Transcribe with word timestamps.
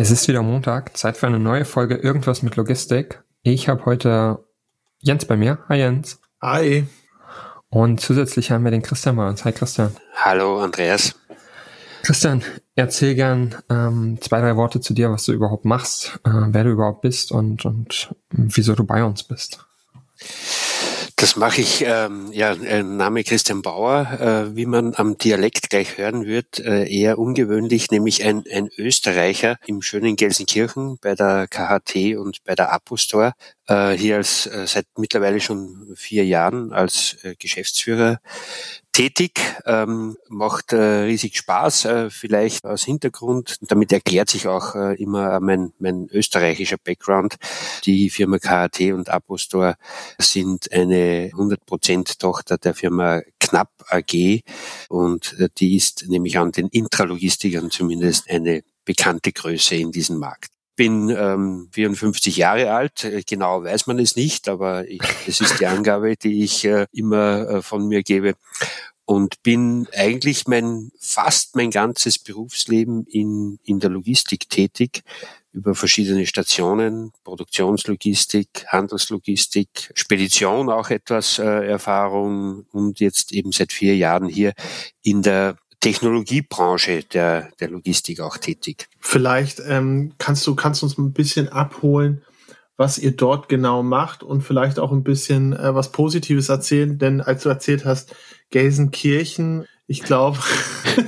Es 0.00 0.12
ist 0.12 0.28
wieder 0.28 0.42
Montag, 0.42 0.96
Zeit 0.96 1.16
für 1.16 1.26
eine 1.26 1.40
neue 1.40 1.64
Folge 1.64 1.96
Irgendwas 1.96 2.42
mit 2.44 2.54
Logistik. 2.54 3.20
Ich 3.42 3.68
habe 3.68 3.84
heute 3.84 4.44
Jens 5.00 5.24
bei 5.24 5.36
mir. 5.36 5.58
Hi 5.68 5.76
Jens. 5.76 6.20
Hi. 6.40 6.86
Und 7.68 8.00
zusätzlich 8.00 8.52
haben 8.52 8.62
wir 8.62 8.70
den 8.70 8.82
Christian 8.82 9.16
bei 9.16 9.28
uns. 9.28 9.44
Hi 9.44 9.50
Christian. 9.50 9.90
Hallo 10.14 10.60
Andreas. 10.60 11.16
Christian, 12.02 12.44
erzähl 12.76 13.16
gern 13.16 13.56
ähm, 13.68 14.18
zwei, 14.20 14.40
drei 14.40 14.54
Worte 14.54 14.80
zu 14.80 14.94
dir, 14.94 15.10
was 15.10 15.24
du 15.24 15.32
überhaupt 15.32 15.64
machst, 15.64 16.20
äh, 16.24 16.30
wer 16.30 16.62
du 16.62 16.70
überhaupt 16.70 17.00
bist 17.00 17.32
und, 17.32 17.64
und 17.64 18.14
wieso 18.30 18.76
du 18.76 18.84
bei 18.84 19.02
uns 19.02 19.24
bist. 19.24 19.66
Das 21.20 21.34
mache 21.34 21.60
ich, 21.62 21.82
ähm, 21.84 22.30
ja, 22.30 22.52
äh, 22.52 22.84
Name 22.84 23.24
Christian 23.24 23.60
Bauer, 23.60 24.06
äh, 24.20 24.54
wie 24.54 24.66
man 24.66 24.94
am 24.94 25.18
Dialekt 25.18 25.68
gleich 25.68 25.98
hören 25.98 26.26
wird, 26.26 26.60
äh, 26.60 26.86
eher 26.88 27.18
ungewöhnlich, 27.18 27.90
nämlich 27.90 28.24
ein, 28.24 28.44
ein 28.52 28.68
Österreicher 28.78 29.56
im 29.66 29.82
schönen 29.82 30.14
Gelsenkirchen 30.14 30.96
bei 31.02 31.16
der 31.16 31.48
KHT 31.48 32.16
und 32.16 32.44
bei 32.44 32.54
der 32.54 32.72
Apostor, 32.72 33.32
äh, 33.66 33.94
hier 33.94 34.14
als 34.14 34.46
äh, 34.46 34.68
seit 34.68 34.86
mittlerweile 34.96 35.40
schon 35.40 35.92
vier 35.96 36.24
Jahren 36.24 36.72
als 36.72 37.16
äh, 37.24 37.34
Geschäftsführer 37.36 38.20
tätig, 38.98 39.38
ähm, 39.64 40.16
macht 40.28 40.72
äh, 40.72 41.04
riesig 41.04 41.36
Spaß, 41.36 41.84
äh, 41.84 42.10
vielleicht 42.10 42.64
aus 42.64 42.82
Hintergrund. 42.82 43.56
Damit 43.60 43.92
erklärt 43.92 44.28
sich 44.28 44.48
auch 44.48 44.74
äh, 44.74 45.00
immer 45.00 45.38
mein, 45.38 45.72
mein 45.78 46.08
österreichischer 46.10 46.78
Background. 46.82 47.36
Die 47.84 48.10
Firma 48.10 48.40
KAT 48.40 48.80
und 48.92 49.08
Apostor 49.08 49.76
sind 50.18 50.72
eine 50.72 51.30
100% 51.32 52.18
Tochter 52.18 52.58
der 52.58 52.74
Firma 52.74 53.20
Knapp 53.38 53.70
AG 53.86 54.40
und 54.88 55.38
äh, 55.38 55.48
die 55.56 55.76
ist 55.76 56.08
nämlich 56.08 56.36
an 56.36 56.50
den 56.50 56.66
Intralogistikern 56.66 57.70
zumindest 57.70 58.28
eine 58.28 58.64
bekannte 58.84 59.30
Größe 59.30 59.76
in 59.76 59.92
diesem 59.92 60.18
Markt 60.18 60.57
bin 60.78 61.10
ähm, 61.10 61.68
54 61.72 62.36
Jahre 62.36 62.70
alt. 62.70 63.04
Äh, 63.04 63.22
genau 63.26 63.64
weiß 63.64 63.88
man 63.88 63.98
es 63.98 64.16
nicht, 64.16 64.48
aber 64.48 64.84
das 65.26 65.40
ist 65.40 65.60
die 65.60 65.66
Angabe, 65.66 66.16
die 66.16 66.44
ich 66.44 66.64
äh, 66.64 66.86
immer 66.92 67.48
äh, 67.48 67.62
von 67.62 67.86
mir 67.86 68.02
gebe. 68.02 68.34
Und 69.04 69.42
bin 69.42 69.88
eigentlich 69.96 70.46
mein, 70.46 70.92
fast 71.00 71.56
mein 71.56 71.70
ganzes 71.70 72.18
Berufsleben 72.18 73.04
in, 73.06 73.58
in 73.64 73.80
der 73.80 73.90
Logistik 73.90 74.48
tätig, 74.48 75.02
über 75.52 75.74
verschiedene 75.74 76.26
Stationen, 76.26 77.12
Produktionslogistik, 77.24 78.66
Handelslogistik, 78.68 79.90
Spedition 79.94 80.70
auch 80.70 80.90
etwas 80.90 81.38
äh, 81.38 81.66
Erfahrung 81.66 82.66
und 82.70 83.00
jetzt 83.00 83.32
eben 83.32 83.50
seit 83.50 83.72
vier 83.72 83.96
Jahren 83.96 84.28
hier 84.28 84.52
in 85.02 85.22
der 85.22 85.56
Technologiebranche 85.80 87.04
der, 87.04 87.50
der 87.60 87.70
Logistik 87.70 88.20
auch 88.20 88.36
tätig. 88.38 88.88
Vielleicht 88.98 89.60
ähm, 89.66 90.14
kannst 90.18 90.46
du 90.46 90.54
kannst 90.54 90.82
uns 90.82 90.98
ein 90.98 91.12
bisschen 91.12 91.48
abholen, 91.48 92.22
was 92.76 92.98
ihr 92.98 93.12
dort 93.12 93.48
genau 93.48 93.82
macht 93.82 94.22
und 94.22 94.42
vielleicht 94.42 94.78
auch 94.78 94.92
ein 94.92 95.04
bisschen 95.04 95.52
äh, 95.52 95.74
was 95.74 95.92
Positives 95.92 96.48
erzählen, 96.48 96.98
denn 96.98 97.20
als 97.20 97.42
du 97.42 97.48
erzählt 97.48 97.84
hast, 97.84 98.14
Gelsenkirchen, 98.50 99.66
ich 99.86 100.02
glaube, 100.02 100.38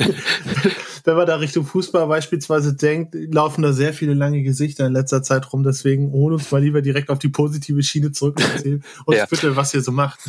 wenn 1.05 1.17
man 1.17 1.27
da 1.27 1.37
Richtung 1.37 1.65
Fußball 1.65 2.07
beispielsweise 2.07 2.75
denkt, 2.75 3.15
laufen 3.15 3.63
da 3.63 3.73
sehr 3.73 3.93
viele 3.93 4.15
lange 4.15 4.43
Gesichter 4.43 4.87
in 4.87 4.93
letzter 4.93 5.23
Zeit 5.23 5.53
rum. 5.53 5.63
Deswegen 5.63 6.13
hol 6.13 6.33
uns 6.33 6.51
mal 6.51 6.63
lieber 6.63 6.83
direkt 6.83 7.11
auf 7.11 7.19
die 7.19 7.29
positive 7.29 7.83
Schiene 7.83 8.13
zurück 8.13 8.37
und 8.39 8.51
erzähl 8.55 8.81
uns 9.07 9.19
ja. 9.19 9.27
bitte, 9.27 9.57
was 9.57 9.75
ihr 9.75 9.83
so 9.83 9.93
macht. 9.93 10.21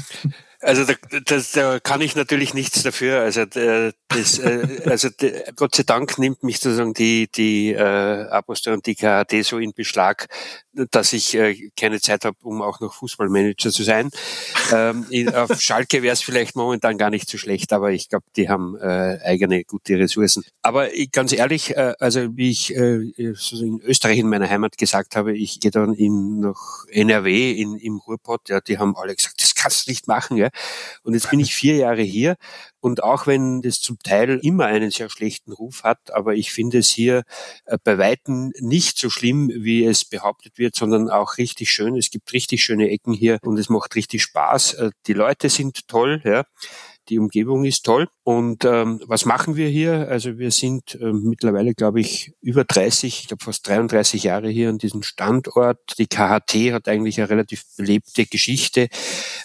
Also 0.62 0.86
da, 0.86 0.94
das, 1.26 1.52
da 1.54 1.80
kann 1.80 2.02
ich 2.02 2.16
natürlich 2.16 2.54
nichts 2.54 2.84
dafür. 2.84 3.22
Also 3.22 3.46
das, 3.46 4.40
äh, 4.40 4.82
also 4.86 5.10
Gott 5.56 5.76
sei 5.76 5.84
Dank 5.84 6.20
nimmt 6.20 6.44
mich 6.44 6.60
sozusagen 6.60 6.94
die 6.94 7.30
die 7.34 7.72
äh, 7.72 8.28
Apostel 8.30 8.74
und 8.74 8.86
die 8.86 8.96
KHD 8.96 9.44
so 9.44 9.58
in 9.58 9.74
Beschlag, 9.74 10.28
dass 10.74 11.14
ich 11.14 11.34
äh, 11.36 11.72
keine 11.76 12.00
Zeit 12.00 12.26
habe, 12.26 12.38
um 12.44 12.62
auch 12.62 12.80
noch 12.80 12.94
Fußballmanager 12.94 13.72
zu 13.72 13.84
sein. 13.84 14.10
Ähm, 14.72 15.06
in, 15.10 15.34
auf 15.34 15.60
Schalke 15.60 16.04
wäre 16.04 16.14
es 16.14 16.22
vielleicht 16.22 16.56
momentan 16.56 16.98
gar 16.98 17.10
nicht 17.10 17.30
so 17.30 17.38
schlecht, 17.38 17.74
aber 17.74 17.92
ich 17.92 18.10
glaube, 18.10 18.26
die 18.36 18.48
haben 18.48 18.78
äh, 18.78 19.20
eigene 19.24 19.64
gute 19.64 19.98
Ressourcen. 19.98 20.44
Aber 20.62 20.94
ich, 20.94 21.12
ganz 21.12 21.34
ehrlich, 21.34 21.76
äh, 21.76 21.94
also 22.00 22.38
wie 22.38 22.52
ich 22.52 22.76
äh, 22.76 23.34
so 23.34 23.64
in 23.64 23.82
Österreich 23.82 24.20
in 24.20 24.30
meiner 24.30 24.50
Heimat 24.50 24.78
gesagt 24.78 25.16
habe, 25.16 25.36
ich 25.36 25.60
gehe 25.60 25.72
dann 25.72 25.94
in 25.94 26.40
nach 26.40 26.86
NRW 26.90 27.52
in 27.52 27.76
im 27.76 27.98
Ruhrpott, 27.98 28.50
ja, 28.50 28.62
die 28.62 28.78
haben 28.78 28.96
alle 28.96 29.16
gesagt, 29.16 29.42
das 29.42 29.56
kannst 29.56 29.88
du 29.88 29.92
nicht 29.92 30.08
machen, 30.08 30.38
ja. 30.38 30.51
Und 31.04 31.14
jetzt 31.14 31.30
bin 31.30 31.40
ich 31.40 31.54
vier 31.54 31.76
Jahre 31.76 32.02
hier 32.02 32.36
und 32.80 33.04
auch 33.04 33.28
wenn 33.28 33.62
das 33.62 33.80
zum 33.80 34.00
Teil 34.00 34.40
immer 34.42 34.66
einen 34.66 34.92
sehr 34.92 35.10
schlechten 35.10 35.52
Ruf 35.52 35.84
hat, 35.84 36.12
aber 36.14 36.34
ich 36.36 36.52
finde 36.52 36.80
es 36.80 36.90
hier 36.90 37.24
äh, 37.66 37.78
bei 37.84 37.98
Weitem 37.98 38.52
nicht 38.60 38.98
so 38.98 39.10
schlimm, 39.10 39.52
wie 39.54 39.86
es 39.86 40.06
behauptet 40.06 40.58
wird, 40.58 40.76
sondern 40.76 41.10
auch 41.10 41.38
richtig 41.38 41.70
schön. 41.70 41.96
Es 41.96 42.10
gibt 42.10 42.34
richtig 42.34 42.64
schöne 42.64 42.90
Ecken 42.90 43.14
hier 43.14 43.38
und 43.44 43.58
es 43.58 43.70
macht 43.70 43.96
richtig 43.96 44.24
Spaß. 44.24 44.74
Äh, 44.76 44.92
die 45.08 45.14
Leute 45.14 45.50
sind 45.50 45.88
toll, 45.88 46.22
ja 46.24 46.44
die 47.10 47.20
Umgebung 47.20 47.66
ist 47.66 47.84
toll. 47.86 48.08
Und 48.24 48.66
ähm, 48.66 49.02
was 49.08 49.26
machen 49.26 49.56
wir 49.56 49.68
hier? 49.68 50.08
Also 50.10 50.38
wir 50.38 50.52
sind 50.52 50.96
äh, 51.02 51.12
mittlerweile, 51.12 51.74
glaube 51.74 52.00
ich, 52.00 52.34
über 52.42 52.64
30, 52.64 53.22
ich 53.22 53.28
glaube 53.28 53.44
fast 53.44 53.68
33 53.68 54.24
Jahre 54.24 54.50
hier 54.50 54.70
an 54.70 54.78
diesem 54.78 55.04
Standort. 55.04 55.80
Die 55.98 56.08
KHT 56.08 56.72
hat 56.72 56.88
eigentlich 56.88 57.20
eine 57.20 57.30
relativ 57.30 57.64
belebte 57.78 58.26
Geschichte, 58.26 58.90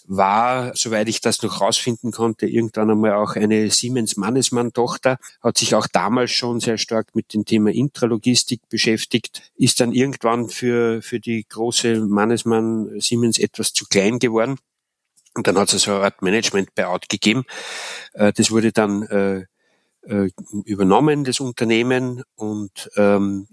war, 0.04 0.72
soweit 0.74 1.08
ich 1.08 1.20
das 1.20 1.42
noch 1.42 1.60
rausfinden 1.60 2.12
konnte, 2.12 2.46
irgendwann 2.46 2.90
einmal 2.90 3.14
auch 3.14 3.34
eine 3.34 3.70
Siemens-Mannesmann-Tochter, 3.70 5.18
hat 5.42 5.58
sich 5.58 5.74
auch 5.74 5.86
damals 5.86 6.32
schon 6.32 6.60
sehr 6.60 6.78
stark 6.78 7.14
mit 7.14 7.32
dem 7.32 7.44
Thema 7.44 7.70
Intralogistik 7.70 8.68
beschäftigt, 8.68 9.50
ist 9.56 9.80
dann 9.80 9.92
irgendwann 9.92 10.48
für, 10.48 11.00
für 11.02 11.18
die 11.18 11.46
große 11.48 12.00
Mannesmann 12.00 13.00
Siemens 13.00 13.38
etwas 13.38 13.72
zu 13.72 13.86
klein 13.86 14.18
geworden 14.18 14.58
und 15.36 15.46
dann 15.46 15.58
hat 15.58 15.72
es 15.72 15.82
so 15.82 15.92
eine 15.92 16.04
Art 16.04 16.22
Management-Buyout 16.22 17.08
gegeben. 17.08 17.44
Äh, 18.14 18.32
das 18.32 18.50
wurde 18.50 18.72
dann 18.72 19.02
äh, 19.04 19.44
äh, 20.08 20.30
übernommen, 20.64 21.24
das 21.24 21.40
Unternehmen, 21.40 22.22
und 22.36 22.90
ähm, 22.96 23.46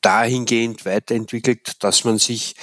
dahingehend 0.00 0.84
weiterentwickelt, 0.84 1.82
dass 1.82 2.04
man 2.04 2.18
sich 2.18 2.54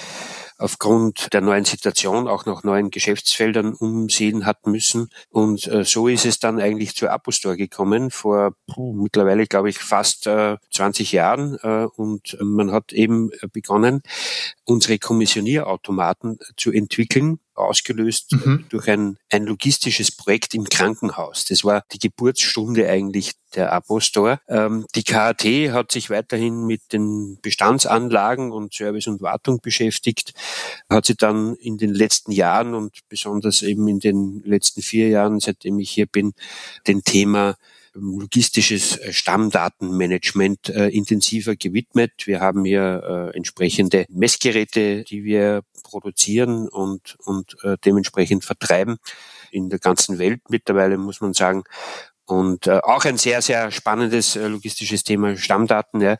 aufgrund 0.58 1.32
der 1.32 1.40
neuen 1.40 1.64
Situation 1.64 2.28
auch 2.28 2.44
nach 2.44 2.64
neuen 2.64 2.90
Geschäftsfeldern 2.90 3.72
umsehen 3.72 4.44
hat 4.44 4.66
müssen. 4.66 5.08
Und 5.30 5.66
äh, 5.66 5.84
so 5.84 6.06
ist 6.06 6.26
es 6.26 6.38
dann 6.38 6.60
eigentlich 6.60 6.94
zur 6.94 7.10
Apostor 7.10 7.56
gekommen, 7.56 8.10
vor 8.10 8.52
puh, 8.66 8.92
mittlerweile, 8.92 9.46
glaube 9.46 9.70
ich, 9.70 9.78
fast 9.78 10.26
äh, 10.26 10.58
20 10.70 11.12
Jahren. 11.12 11.58
Äh, 11.62 11.86
und 11.96 12.36
man 12.42 12.72
hat 12.72 12.92
eben 12.92 13.30
begonnen, 13.52 14.02
unsere 14.64 14.98
Kommissionierautomaten 14.98 16.38
zu 16.56 16.70
entwickeln 16.72 17.40
ausgelöst 17.54 18.32
mhm. 18.32 18.66
durch 18.68 18.88
ein, 18.88 19.16
ein 19.30 19.44
logistisches 19.44 20.10
Projekt 20.10 20.54
im 20.54 20.64
Krankenhaus. 20.64 21.44
Das 21.44 21.64
war 21.64 21.82
die 21.92 21.98
Geburtsstunde 21.98 22.88
eigentlich 22.88 23.32
der 23.54 23.72
Apostor. 23.72 24.40
Ähm, 24.48 24.86
die 24.94 25.02
KAT 25.02 25.44
hat 25.72 25.92
sich 25.92 26.10
weiterhin 26.10 26.66
mit 26.66 26.92
den 26.92 27.38
Bestandsanlagen 27.42 28.52
und 28.52 28.72
Service 28.72 29.08
und 29.08 29.20
Wartung 29.20 29.60
beschäftigt, 29.60 30.32
hat 30.88 31.06
sie 31.06 31.16
dann 31.16 31.56
in 31.56 31.76
den 31.76 31.92
letzten 31.92 32.32
Jahren 32.32 32.74
und 32.74 32.98
besonders 33.08 33.62
eben 33.62 33.88
in 33.88 34.00
den 34.00 34.42
letzten 34.44 34.82
vier 34.82 35.08
Jahren, 35.08 35.40
seitdem 35.40 35.78
ich 35.78 35.90
hier 35.90 36.06
bin, 36.06 36.32
den 36.86 37.02
Thema 37.02 37.56
logistisches 37.92 38.96
äh, 38.98 39.12
Stammdatenmanagement 39.12 40.68
äh, 40.68 40.88
intensiver 40.88 41.56
gewidmet. 41.56 42.12
Wir 42.24 42.40
haben 42.40 42.64
hier 42.64 43.30
äh, 43.32 43.36
entsprechende 43.36 44.06
Messgeräte, 44.08 45.04
die 45.04 45.24
wir 45.24 45.62
produzieren 45.90 46.68
und, 46.68 47.16
und 47.24 47.56
äh, 47.64 47.76
dementsprechend 47.84 48.44
vertreiben 48.44 48.98
in 49.50 49.68
der 49.68 49.78
ganzen 49.78 50.18
Welt 50.18 50.42
mittlerweile, 50.48 50.96
muss 50.96 51.20
man 51.20 51.34
sagen. 51.34 51.64
Und 52.30 52.66
äh, 52.66 52.80
auch 52.82 53.04
ein 53.04 53.18
sehr, 53.18 53.42
sehr 53.42 53.70
spannendes 53.70 54.36
äh, 54.36 54.46
logistisches 54.46 55.04
Thema, 55.04 55.36
Stammdaten. 55.36 56.00
Ja. 56.00 56.16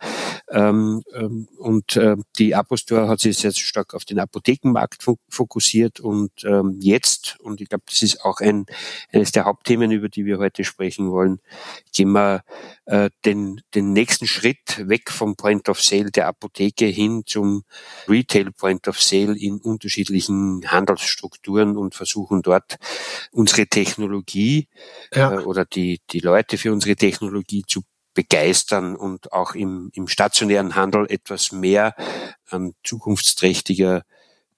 Ähm, 0.50 1.02
ähm, 1.14 1.48
und 1.58 1.96
äh, 1.96 2.16
die 2.38 2.54
Apostore 2.54 3.08
hat 3.08 3.20
sich 3.20 3.38
sehr 3.38 3.52
stark 3.52 3.94
auf 3.94 4.04
den 4.04 4.18
Apothekenmarkt 4.18 5.04
fokussiert 5.28 6.00
und 6.00 6.32
ähm, 6.44 6.76
jetzt, 6.80 7.38
und 7.40 7.60
ich 7.60 7.68
glaube, 7.68 7.84
das 7.86 8.02
ist 8.02 8.24
auch 8.24 8.40
ein, 8.40 8.66
eines 9.12 9.32
der 9.32 9.44
Hauptthemen, 9.44 9.90
über 9.90 10.08
die 10.08 10.24
wir 10.24 10.38
heute 10.38 10.64
sprechen 10.64 11.10
wollen, 11.10 11.40
gehen 11.92 12.12
wir 12.12 12.42
äh, 12.86 13.10
den, 13.24 13.60
den 13.74 13.92
nächsten 13.92 14.26
Schritt 14.26 14.88
weg 14.88 15.10
vom 15.10 15.36
Point 15.36 15.68
of 15.68 15.80
Sale 15.80 16.10
der 16.10 16.26
Apotheke 16.26 16.86
hin 16.86 17.22
zum 17.26 17.64
Retail 18.08 18.50
Point 18.52 18.88
of 18.88 19.00
Sale 19.00 19.38
in 19.38 19.58
unterschiedlichen 19.58 20.62
Handelsstrukturen 20.70 21.76
und 21.76 21.94
versuchen 21.94 22.42
dort 22.42 22.76
unsere 23.30 23.66
Technologie 23.66 24.68
ja. 25.14 25.34
äh, 25.34 25.44
oder 25.44 25.64
die, 25.64 25.99
die 26.10 26.20
Leute 26.20 26.58
für 26.58 26.72
unsere 26.72 26.96
Technologie 26.96 27.64
zu 27.66 27.82
begeistern 28.14 28.96
und 28.96 29.32
auch 29.32 29.54
im, 29.54 29.90
im 29.94 30.08
stationären 30.08 30.74
Handel 30.74 31.06
etwas 31.08 31.52
mehr 31.52 31.94
an 32.48 32.72
zukunftsträchtiger 32.82 34.02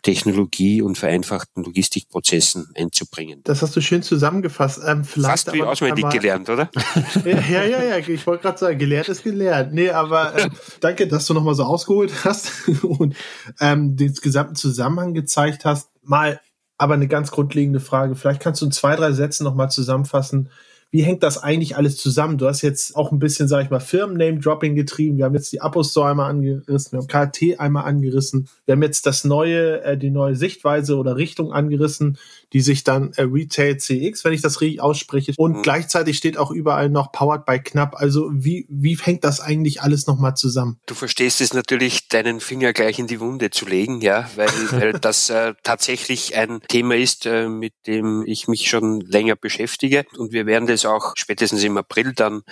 Technologie 0.03 0.83
und 0.83 0.99
vereinfachten 0.99 1.63
Logistikprozessen 1.63 2.73
einzubringen. 2.75 3.41
Das 3.45 3.63
hast 3.63 3.77
du 3.77 3.81
schön 3.81 4.03
zusammengefasst. 4.03 4.81
Ähm, 4.85 5.05
Fast 5.05 5.53
wie 5.53 5.63
auswendig 5.63 6.09
gelernt, 6.11 6.51
oder? 6.51 6.71
ja, 7.25 7.63
ja, 7.63 7.83
ja, 7.83 7.99
ich 7.99 8.27
wollte 8.27 8.43
gerade 8.43 8.59
sagen, 8.59 8.79
gelehrt 8.79 9.09
ist 9.09 9.23
gelehrt. 9.23 9.73
Nee, 9.73 9.91
aber 9.91 10.37
äh, 10.37 10.51
danke, 10.81 11.07
dass 11.07 11.27
du 11.27 11.35
nochmal 11.35 11.55
so 11.55 11.63
ausgeholt 11.63 12.25
hast 12.25 12.69
und 12.83 13.15
ähm, 13.61 13.97
den 13.97 14.13
gesamten 14.15 14.57
Zusammenhang 14.57 15.15
gezeigt 15.15 15.65
hast. 15.65 15.89
Mal 16.03 16.41
aber 16.79 16.95
eine 16.95 17.07
ganz 17.07 17.31
grundlegende 17.31 17.79
Frage. 17.79 18.17
Vielleicht 18.17 18.43
kannst 18.43 18.61
du 18.61 18.67
in 18.67 18.73
zwei, 18.73 18.97
drei 18.97 19.13
Sätzen 19.13 19.45
nochmal 19.45 19.71
zusammenfassen, 19.71 20.51
wie 20.93 21.03
hängt 21.03 21.23
das 21.23 21.43
eigentlich 21.43 21.75
alles 21.77 21.97
zusammen? 21.97 22.37
Du 22.37 22.47
hast 22.47 22.61
jetzt 22.61 22.95
auch 22.97 23.13
ein 23.13 23.19
bisschen, 23.19 23.49
sag 23.49 23.65
ich 23.65 23.71
mal, 23.71 23.81
Firmen-Name-Dropping 23.81 24.75
getrieben. 24.75 25.17
Wir 25.17 25.25
haben 25.25 25.35
jetzt 25.35 25.51
die 25.51 25.61
Apple 25.63 25.83
einmal 26.05 26.29
angerissen, 26.29 26.93
wir 26.93 26.99
haben 26.99 27.31
KT 27.33 27.59
einmal 27.59 27.85
angerissen. 27.85 28.47
Wir 28.67 28.73
haben 28.73 28.83
jetzt 28.83 29.07
das 29.07 29.25
neue, 29.25 29.83
äh, 29.83 29.97
die 29.97 30.11
neue 30.11 30.37
Sichtweise 30.37 30.99
oder 30.99 31.17
Richtung 31.17 31.51
angerissen, 31.51 32.19
die 32.53 32.61
sich 32.61 32.85
dann 32.85 33.13
äh, 33.15 33.23
Retail 33.23 33.79
CX, 33.79 34.25
wenn 34.25 34.33
ich 34.33 34.43
das 34.43 34.61
richtig 34.61 34.83
ausspreche. 34.83 35.33
Und 35.37 35.59
mhm. 35.59 35.63
gleichzeitig 35.63 36.19
steht 36.19 36.37
auch 36.37 36.51
überall 36.51 36.91
noch 36.91 37.13
Powered 37.13 37.47
by 37.47 37.59
Knapp. 37.59 37.95
Also 37.97 38.31
wie, 38.33 38.67
wie 38.69 38.97
hängt 38.97 39.25
das 39.25 39.41
eigentlich 39.41 39.81
alles 39.81 40.07
nochmal 40.07 40.35
zusammen? 40.37 40.79
Du 40.87 40.95
verstehst 40.95 41.41
es 41.41 41.55
natürlich, 41.55 42.09
deinen 42.09 42.41
Finger 42.41 42.73
gleich 42.73 42.99
in 42.99 43.07
die 43.07 43.21
Wunde 43.21 43.51
zu 43.51 43.67
legen, 43.67 44.01
ja, 44.03 44.29
weil, 44.37 44.49
weil 44.73 44.93
das 44.93 45.31
äh, 45.31 45.55
tatsächlich 45.63 46.37
ein 46.37 46.61
Thema 46.69 46.97
ist, 46.97 47.25
äh, 47.25 47.49
mit 47.49 47.73
dem 47.87 48.25
ich 48.27 48.49
mich 48.49 48.69
schon 48.69 49.01
länger 49.01 49.37
beschäftige. 49.37 50.05
Und 50.19 50.33
wir 50.33 50.45
werden 50.47 50.67
das 50.67 50.83
es 50.83 50.87
auch 50.87 51.13
spätestens 51.17 51.63
im 51.65 51.77
April 51.77 52.13
dann 52.13 52.43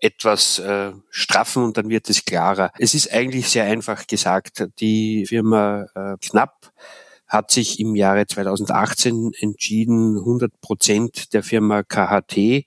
etwas 0.00 0.58
äh, 0.58 0.92
straffen 1.10 1.64
und 1.64 1.76
dann 1.76 1.88
wird 1.88 2.08
es 2.08 2.24
klarer. 2.24 2.70
Es 2.78 2.94
ist 2.94 3.12
eigentlich 3.12 3.48
sehr 3.48 3.64
einfach 3.64 4.06
gesagt. 4.06 4.64
Die 4.80 5.26
Firma 5.26 5.86
äh, 5.94 6.16
Knapp 6.20 6.72
hat 7.28 7.50
sich 7.50 7.78
im 7.78 7.94
Jahre 7.94 8.26
2018 8.26 9.32
entschieden, 9.38 10.16
100 10.16 10.60
Prozent 10.60 11.34
der 11.34 11.42
Firma 11.42 11.82
KHT 11.82 12.64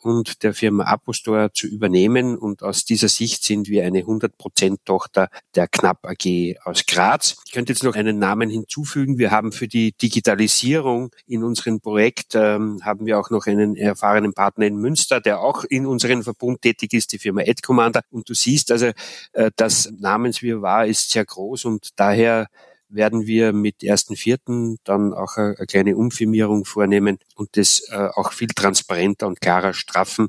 und 0.00 0.42
der 0.42 0.52
Firma 0.52 0.84
Apostore 0.84 1.52
zu 1.52 1.66
übernehmen. 1.66 2.36
Und 2.36 2.62
aus 2.62 2.84
dieser 2.84 3.08
Sicht 3.08 3.42
sind 3.42 3.68
wir 3.68 3.84
eine 3.84 4.00
100 4.00 4.36
Prozent 4.36 4.84
Tochter 4.84 5.28
der 5.54 5.66
Knapp 5.66 6.04
AG 6.04 6.56
aus 6.64 6.84
Graz. 6.86 7.36
Ich 7.46 7.52
könnte 7.52 7.72
jetzt 7.72 7.84
noch 7.84 7.94
einen 7.94 8.18
Namen 8.18 8.50
hinzufügen. 8.50 9.18
Wir 9.18 9.30
haben 9.30 9.50
für 9.50 9.68
die 9.68 9.92
Digitalisierung 9.92 11.10
in 11.26 11.42
unserem 11.42 11.80
Projekt, 11.80 12.34
ähm, 12.34 12.80
haben 12.84 13.06
wir 13.06 13.18
auch 13.18 13.30
noch 13.30 13.46
einen 13.46 13.76
erfahrenen 13.76 14.34
Partner 14.34 14.66
in 14.66 14.76
Münster, 14.76 15.20
der 15.20 15.40
auch 15.40 15.64
in 15.64 15.86
unserem 15.86 16.22
Verbund 16.22 16.60
tätig 16.60 16.92
ist, 16.92 17.12
die 17.12 17.18
Firma 17.18 17.42
AdCommander. 17.42 18.02
Und 18.10 18.28
du 18.28 18.34
siehst 18.34 18.70
also, 18.70 18.90
äh, 19.32 19.50
das 19.56 19.90
Namenswirrwarr 19.98 20.86
ist 20.86 21.10
sehr 21.10 21.24
groß 21.24 21.64
und 21.64 21.90
daher 21.96 22.48
werden 22.94 23.26
wir 23.26 23.52
mit 23.52 23.82
ersten 23.82 24.16
Vierten 24.16 24.78
dann 24.84 25.12
auch 25.12 25.36
eine, 25.36 25.56
eine 25.56 25.66
kleine 25.66 25.96
Umfirmierung 25.96 26.64
vornehmen 26.64 27.18
und 27.34 27.56
das 27.56 27.88
äh, 27.90 28.08
auch 28.14 28.32
viel 28.32 28.48
transparenter 28.48 29.26
und 29.26 29.40
klarer 29.40 29.74
straffen. 29.74 30.28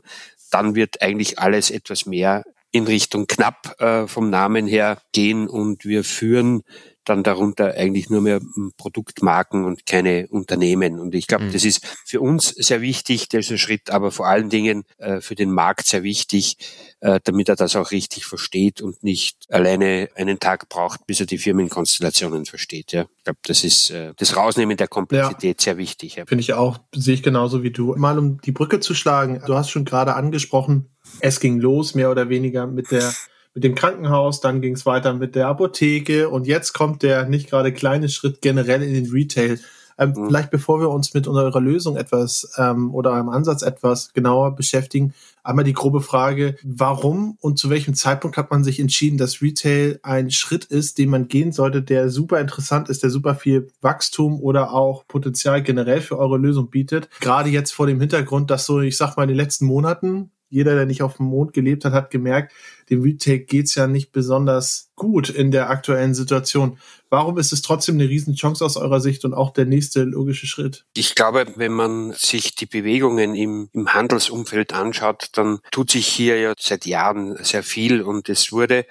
Dann 0.52 0.76
wird 0.76 1.02
eigentlich 1.02 1.40
alles 1.40 1.72
etwas 1.72 2.06
mehr 2.06 2.44
in 2.72 2.86
Richtung 2.86 3.28
knapp 3.28 3.80
äh, 3.80 4.08
vom 4.08 4.30
Namen 4.30 4.68
her 4.68 5.02
gehen 5.12 5.48
und 5.48 5.86
wir 5.86 6.04
führen 6.04 6.64
dann 7.06 7.24
darunter 7.24 7.74
eigentlich 7.76 8.10
nur 8.10 8.22
mehr 8.22 8.42
Produktmarken 8.78 9.66
und 9.66 9.86
keine 9.86 10.28
Unternehmen. 10.28 11.00
Und 11.00 11.16
ich 11.16 11.28
glaube, 11.28 11.46
mhm. 11.46 11.52
das 11.52 11.66
ist 11.66 11.86
für 12.06 12.22
uns 12.22 12.50
sehr 12.50 12.82
wichtig, 12.82 13.30
dieser 13.30 13.58
Schritt, 13.58 13.90
aber 13.90 14.12
vor 14.12 14.28
allen 14.28 14.50
Dingen 14.50 14.84
äh, 14.98 15.22
für 15.22 15.36
den 15.36 15.52
Markt 15.52 15.88
sehr 15.88 16.04
wichtig, 16.04 16.58
äh, 17.00 17.20
damit 17.24 17.50
er 17.50 17.56
das 17.56 17.76
auch 17.76 17.92
richtig 17.92 18.26
versteht 18.26 18.82
und 18.82 19.04
nicht 19.04 19.38
alleine 19.50 20.10
einen 20.16 20.40
Tag 20.40 20.70
braucht, 20.70 21.06
bis 21.06 21.20
er 21.20 21.26
die 21.26 21.38
Firmenkonstellationen 21.38 22.46
versteht. 22.46 22.92
Ja. 22.92 23.06
Ich 23.18 23.24
glaube, 23.24 23.40
das 23.44 23.64
ist 23.64 23.90
äh, 23.90 24.14
das 24.18 24.36
Rausnehmen 24.36 24.78
der 24.78 24.88
Komplexität 24.88 25.62
ja. 25.62 25.64
sehr 25.64 25.78
wichtig. 25.78 26.16
Ja. 26.16 26.26
Finde 26.26 26.42
ich 26.42 26.54
auch, 26.54 26.80
sehe 26.96 27.14
ich 27.14 27.24
genauso 27.24 27.64
wie 27.64 27.72
du. 27.72 27.96
Mal 27.96 28.18
um 28.18 28.42
die 28.42 28.52
Brücke 28.52 28.80
zu 28.80 28.94
schlagen, 28.94 29.42
du 29.46 29.56
hast 29.56 29.70
schon 29.70 29.86
gerade 29.86 30.16
angesprochen, 30.16 30.90
es 31.20 31.40
ging 31.40 31.60
los, 31.60 31.96
mehr 31.96 32.10
oder 32.12 32.30
weniger 32.30 32.68
mit 32.68 32.92
der 32.92 33.14
mit 33.54 33.64
dem 33.64 33.76
Krankenhaus, 33.76 34.42
dann 34.42 34.62
ging 34.62 34.74
es 34.74 34.86
weiter 34.86 35.14
mit 35.14 35.36
der 35.36 35.48
Apotheke 35.48 36.30
und 36.30 36.48
jetzt 36.48 36.74
kommt 36.74 37.04
der 37.04 37.26
nicht 37.26 37.50
gerade 37.50 37.72
kleine 37.72 38.10
Schritt 38.10 38.42
generell 38.42 38.82
in 38.82 38.94
den 38.94 39.12
Retail. 39.12 39.60
Ähm, 39.98 40.14
mhm. 40.16 40.28
Vielleicht 40.28 40.52
bevor 40.52 40.80
wir 40.80 40.90
uns 40.90 41.14
mit 41.14 41.28
unserer 41.28 41.62
Lösung 41.62 41.98
etwas 41.98 42.52
ähm, 42.58 42.94
oder 42.94 43.14
einem 43.14 43.30
Ansatz 43.30 43.62
etwas 43.62 44.12
genauer 44.14 44.56
beschäftigen, 44.56 45.14
einmal 45.44 45.66
die 45.66 45.74
grobe 45.74 46.02
Frage, 46.02 46.56
warum 46.64 47.38
und 47.42 47.60
zu 47.60 47.70
welchem 47.70 47.94
Zeitpunkt 47.94 48.38
hat 48.38 48.50
man 48.50 48.64
sich 48.64 48.80
entschieden, 48.80 49.18
dass 49.18 49.42
Retail 49.42 50.00
ein 50.02 50.32
Schritt 50.32 50.66
ist, 50.66 50.98
den 50.98 51.10
man 51.10 51.28
gehen 51.28 51.52
sollte, 51.52 51.82
der 51.82 52.10
super 52.10 52.40
interessant 52.40 52.90
ist, 52.90 53.04
der 53.04 53.10
super 53.10 53.36
viel 53.36 53.68
Wachstum 53.82 54.40
oder 54.42 54.74
auch 54.74 55.06
Potenzial 55.08 55.62
generell 55.62 56.02
für 56.02 56.18
eure 56.18 56.38
Lösung 56.38 56.70
bietet. 56.70 57.10
Gerade 57.20 57.50
jetzt 57.50 57.72
vor 57.72 57.88
dem 57.88 58.00
Hintergrund, 58.00 58.50
dass 58.50 58.66
so, 58.66 58.82
ich 58.82 58.98
sag 58.98 59.16
mal, 59.16 59.24
in 59.24 59.30
den 59.30 59.38
letzten 59.38 59.66
Monaten 59.66 60.32
jeder, 60.54 60.76
der 60.76 60.86
nicht 60.86 61.02
auf 61.02 61.18
dem 61.18 61.26
Mond 61.26 61.54
gelebt 61.54 61.84
hat, 61.84 61.94
hat 61.94 62.12
gemerkt, 62.12 62.54
dem 62.90 63.02
Retail 63.02 63.40
geht's 63.40 63.74
ja 63.74 63.88
nicht 63.88 64.12
besonders 64.12 64.92
gut 64.96 65.30
in 65.30 65.50
der 65.50 65.70
aktuellen 65.70 66.14
Situation. 66.14 66.78
Warum 67.10 67.38
ist 67.40 67.52
es 67.52 67.64
trotzdem 67.64 67.96
eine 67.96 68.08
Riesenchance 68.08 68.64
aus 68.64 68.78
eurer 68.78 69.00
Sicht 69.00 69.26
und 69.26 69.34
auch 69.34 69.52
der 69.52 69.66
nächste 69.66 70.04
logische 70.04 70.46
Schritt? 70.46 70.86
Ich 70.96 71.16
glaube, 71.16 71.48
wenn 71.56 71.72
man 71.72 72.14
sich 72.14 72.54
die 72.54 72.66
Bewegungen 72.68 73.34
im, 73.34 73.70
im 73.74 73.94
Handelsumfeld 73.94 74.74
anschaut, 74.74 75.30
dann 75.34 75.60
tut 75.72 75.90
sich 75.90 76.06
hier 76.06 76.40
ja 76.40 76.54
seit 76.60 76.86
Jahren 76.86 77.38
sehr 77.44 77.64
viel 77.64 78.02
und 78.02 78.30
es 78.30 78.52
wurde, 78.52 78.86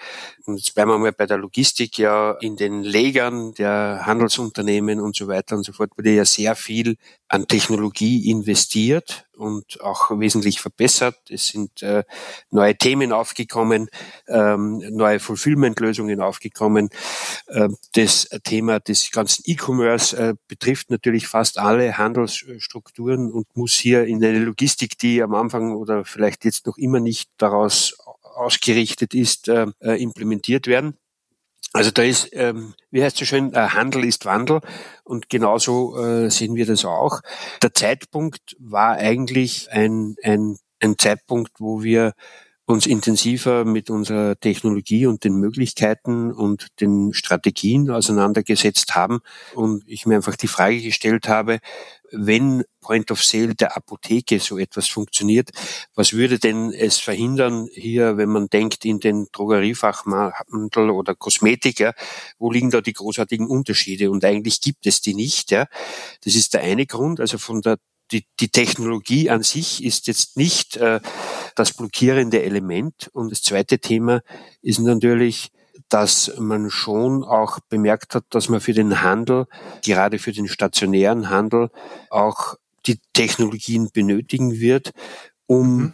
und 0.45 0.57
jetzt 0.57 0.75
bleiben 0.75 0.91
wir 0.91 0.99
mal 0.99 1.13
bei 1.13 1.27
der 1.27 1.39
Logistik, 1.39 1.99
ja 1.99 2.33
in 2.41 2.57
den 2.57 2.83
Legern 2.83 3.55
der 3.55 4.03
Handelsunternehmen 4.05 5.01
und 5.01 5.15
so 5.15 5.29
weiter 5.29 5.57
und 5.57 5.65
so 5.65 5.73
fort, 5.73 5.91
wurde 5.97 6.11
ja 6.11 6.25
sehr 6.25 6.57
viel 6.57 6.97
an 7.29 7.47
Technologie 7.47 8.31
investiert 8.31 9.27
und 9.43 9.81
auch 9.81 10.11
wesentlich 10.19 10.61
verbessert. 10.61 11.17
Es 11.29 11.49
sind 11.49 11.83
äh, 11.83 12.05
neue 12.51 12.77
Themen 12.77 13.13
aufgekommen, 13.13 13.89
ähm, 14.29 14.79
neue 14.91 15.19
Fulfillment-Lösungen 15.19 16.21
aufgekommen. 16.21 16.91
Äh, 17.49 17.69
das 17.95 18.29
Thema 18.45 18.81
des 18.81 19.11
ganzen 19.11 19.43
E-Commerce 19.47 20.17
äh, 20.17 20.35
betrifft 20.49 20.91
natürlich 20.91 21.27
fast 21.27 21.59
alle 21.59 21.99
Handelsstrukturen 21.99 23.33
und 23.33 23.47
muss 23.57 23.75
hier 23.75 24.05
in 24.05 24.25
eine 24.25 24.39
Logistik, 24.39 24.97
die 24.99 25.23
am 25.23 25.35
Anfang 25.35 25.75
oder 25.75 26.05
vielleicht 26.05 26.45
jetzt 26.45 26.67
noch 26.67 26.79
immer 26.79 27.01
nicht 27.01 27.31
daraus 27.37 27.97
ausgerichtet 28.23 29.13
ist, 29.15 29.49
äh, 29.49 29.67
äh 29.81 30.01
implementiert 30.01 30.67
werden. 30.67 30.97
Also 31.73 31.91
da 31.91 32.03
ist, 32.03 32.29
ähm, 32.33 32.75
wie 32.91 33.03
heißt 33.03 33.17
es 33.17 33.21
so 33.21 33.25
schön, 33.25 33.55
äh, 33.55 33.69
Handel 33.69 34.05
ist 34.05 34.27
Wandel 34.27 34.61
und 35.05 35.31
genauso 35.31 35.97
äh, 35.97 36.31
sehen 36.31 36.55
wir 36.55 36.67
das 36.67 36.85
auch. 36.85 37.21
Der 37.63 37.73
Zeitpunkt 37.73 38.57
war 38.59 38.97
eigentlich 38.97 39.71
ein, 39.71 40.17
ein, 40.23 40.59
ein 40.81 40.99
Zeitpunkt, 40.99 41.53
wo 41.59 41.83
wir 41.83 42.13
uns 42.67 42.87
intensiver 42.87 43.65
mit 43.65 43.91
unserer 43.91 44.39
Technologie 44.39 45.07
und 45.07 45.25
den 45.25 45.35
Möglichkeiten 45.35 46.33
und 46.33 46.69
den 46.81 47.13
Strategien 47.13 47.91
auseinandergesetzt 47.91 48.95
haben 48.95 49.21
und 49.55 49.83
ich 49.87 50.07
mir 50.07 50.17
einfach 50.17 50.37
die 50.37 50.49
Frage 50.49 50.81
gestellt 50.81 51.29
habe, 51.29 51.59
wenn 52.13 52.65
Point 52.81 53.11
of 53.11 53.23
Sale 53.25 53.55
der 53.55 53.77
Apotheke 53.77 54.39
so 54.39 54.59
etwas 54.59 54.89
funktioniert, 54.89 55.51
was 55.95 56.13
würde 56.13 56.39
denn 56.39 56.73
es 56.73 56.99
verhindern 56.99 57.69
hier, 57.73 58.17
wenn 58.17 58.29
man 58.29 58.49
denkt 58.49 58.85
in 58.85 59.01
den 59.01 59.29
Drogeriefachhandel 59.33 60.91
oder 60.91 61.15
Kosmetik, 61.15 61.81
ja, 61.81 61.93
wo 62.39 62.51
liegen 62.51 62.71
da 62.71 62.81
die 62.81 62.93
großartigen 62.93 63.47
Unterschiede? 63.47 64.11
Und 64.11 64.25
eigentlich 64.25 64.61
gibt 64.61 64.87
es 64.87 65.01
die 65.01 65.15
nicht, 65.15 65.51
ja. 65.51 65.67
Das 66.25 66.35
ist 66.35 66.55
der 66.55 66.63
eine 66.63 66.87
Grund, 66.87 67.21
also 67.21 67.39
von 67.39 67.63
der 67.63 67.79
die, 68.13 68.27
die 68.41 68.51
Technologie 68.51 69.31
an 69.31 69.43
sich 69.43 69.83
ist 69.83 70.07
jetzt 70.07 70.37
nicht 70.37 70.77
äh, 70.77 71.01
das 71.57 71.73
blockierende 71.73 72.43
Element. 72.43 73.09
Und 73.13 73.33
das 73.33 73.43
zweite 73.43 73.79
Thema 73.79 74.21
ist 74.61 74.81
natürlich, 74.81 75.51
dass 75.93 76.33
man 76.39 76.71
schon 76.71 77.23
auch 77.23 77.59
bemerkt 77.69 78.15
hat, 78.15 78.25
dass 78.31 78.49
man 78.49 78.61
für 78.61 78.73
den 78.73 79.03
Handel, 79.03 79.47
gerade 79.85 80.19
für 80.19 80.33
den 80.33 80.49
stationären 80.49 81.29
Handel, 81.29 81.71
auch 82.09 82.55
die 82.87 82.99
Technologien 83.13 83.91
benötigen 83.93 84.53
wird, 84.53 84.93
um 85.47 85.77
mhm. 85.77 85.93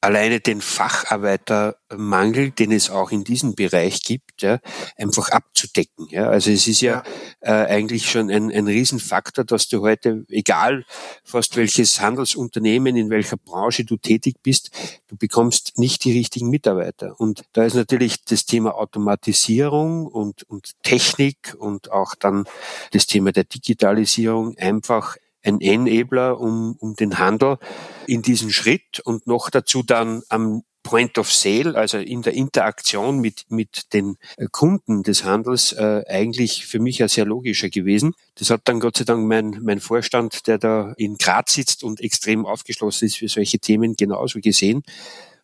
Alleine 0.00 0.40
den 0.40 0.62
Facharbeitermangel, 0.62 2.52
den 2.52 2.72
es 2.72 2.88
auch 2.88 3.10
in 3.10 3.22
diesem 3.22 3.54
Bereich 3.54 4.02
gibt, 4.02 4.40
ja, 4.42 4.58
einfach 4.96 5.28
abzudecken. 5.28 6.08
Ja. 6.08 6.30
Also 6.30 6.50
es 6.50 6.66
ist 6.66 6.80
ja, 6.80 7.02
ja. 7.44 7.64
Äh, 7.64 7.66
eigentlich 7.66 8.10
schon 8.10 8.30
ein, 8.30 8.50
ein 8.50 8.66
Riesenfaktor, 8.66 9.44
dass 9.44 9.68
du 9.68 9.82
heute, 9.82 10.24
egal 10.28 10.84
fast 11.22 11.56
welches 11.56 12.00
Handelsunternehmen, 12.00 12.96
in 12.96 13.10
welcher 13.10 13.36
Branche 13.36 13.84
du 13.84 13.96
tätig 13.98 14.36
bist, 14.42 14.70
du 15.08 15.16
bekommst 15.16 15.78
nicht 15.78 16.04
die 16.04 16.12
richtigen 16.12 16.48
Mitarbeiter. 16.48 17.18
Und 17.18 17.44
da 17.52 17.64
ist 17.64 17.74
natürlich 17.74 18.24
das 18.24 18.46
Thema 18.46 18.74
Automatisierung 18.76 20.06
und, 20.06 20.44
und 20.44 20.82
Technik 20.82 21.54
und 21.58 21.92
auch 21.92 22.14
dann 22.14 22.44
das 22.92 23.06
Thema 23.06 23.32
der 23.32 23.44
Digitalisierung 23.44 24.56
einfach 24.56 25.16
ein 25.42 25.60
Enabler, 25.60 26.40
um, 26.40 26.76
um 26.78 26.94
den 26.94 27.18
Handel 27.18 27.58
in 28.06 28.22
diesen 28.22 28.50
Schritt 28.50 29.00
und 29.00 29.26
noch 29.26 29.50
dazu 29.50 29.82
dann 29.82 30.22
am 30.28 30.62
Point 30.82 31.18
of 31.18 31.32
Sale, 31.32 31.74
also 31.74 31.98
in 31.98 32.22
der 32.22 32.32
Interaktion 32.32 33.18
mit, 33.18 33.44
mit 33.48 33.92
den 33.92 34.16
äh, 34.36 34.46
Kunden 34.50 35.02
des 35.02 35.24
Handels, 35.24 35.72
äh, 35.72 36.02
eigentlich 36.08 36.66
für 36.66 36.78
mich 36.78 36.98
ja 36.98 37.08
sehr 37.08 37.26
logischer 37.26 37.68
gewesen. 37.68 38.14
Das 38.36 38.50
hat 38.50 38.62
dann 38.64 38.80
Gott 38.80 38.96
sei 38.96 39.04
Dank 39.04 39.26
mein, 39.26 39.60
mein 39.62 39.80
Vorstand, 39.80 40.46
der 40.46 40.58
da 40.58 40.94
in 40.96 41.16
Graz 41.18 41.52
sitzt 41.52 41.84
und 41.84 42.00
extrem 42.00 42.46
aufgeschlossen 42.46 43.06
ist 43.06 43.18
für 43.18 43.28
solche 43.28 43.58
Themen, 43.58 43.94
genauso 43.94 44.40
gesehen 44.40 44.82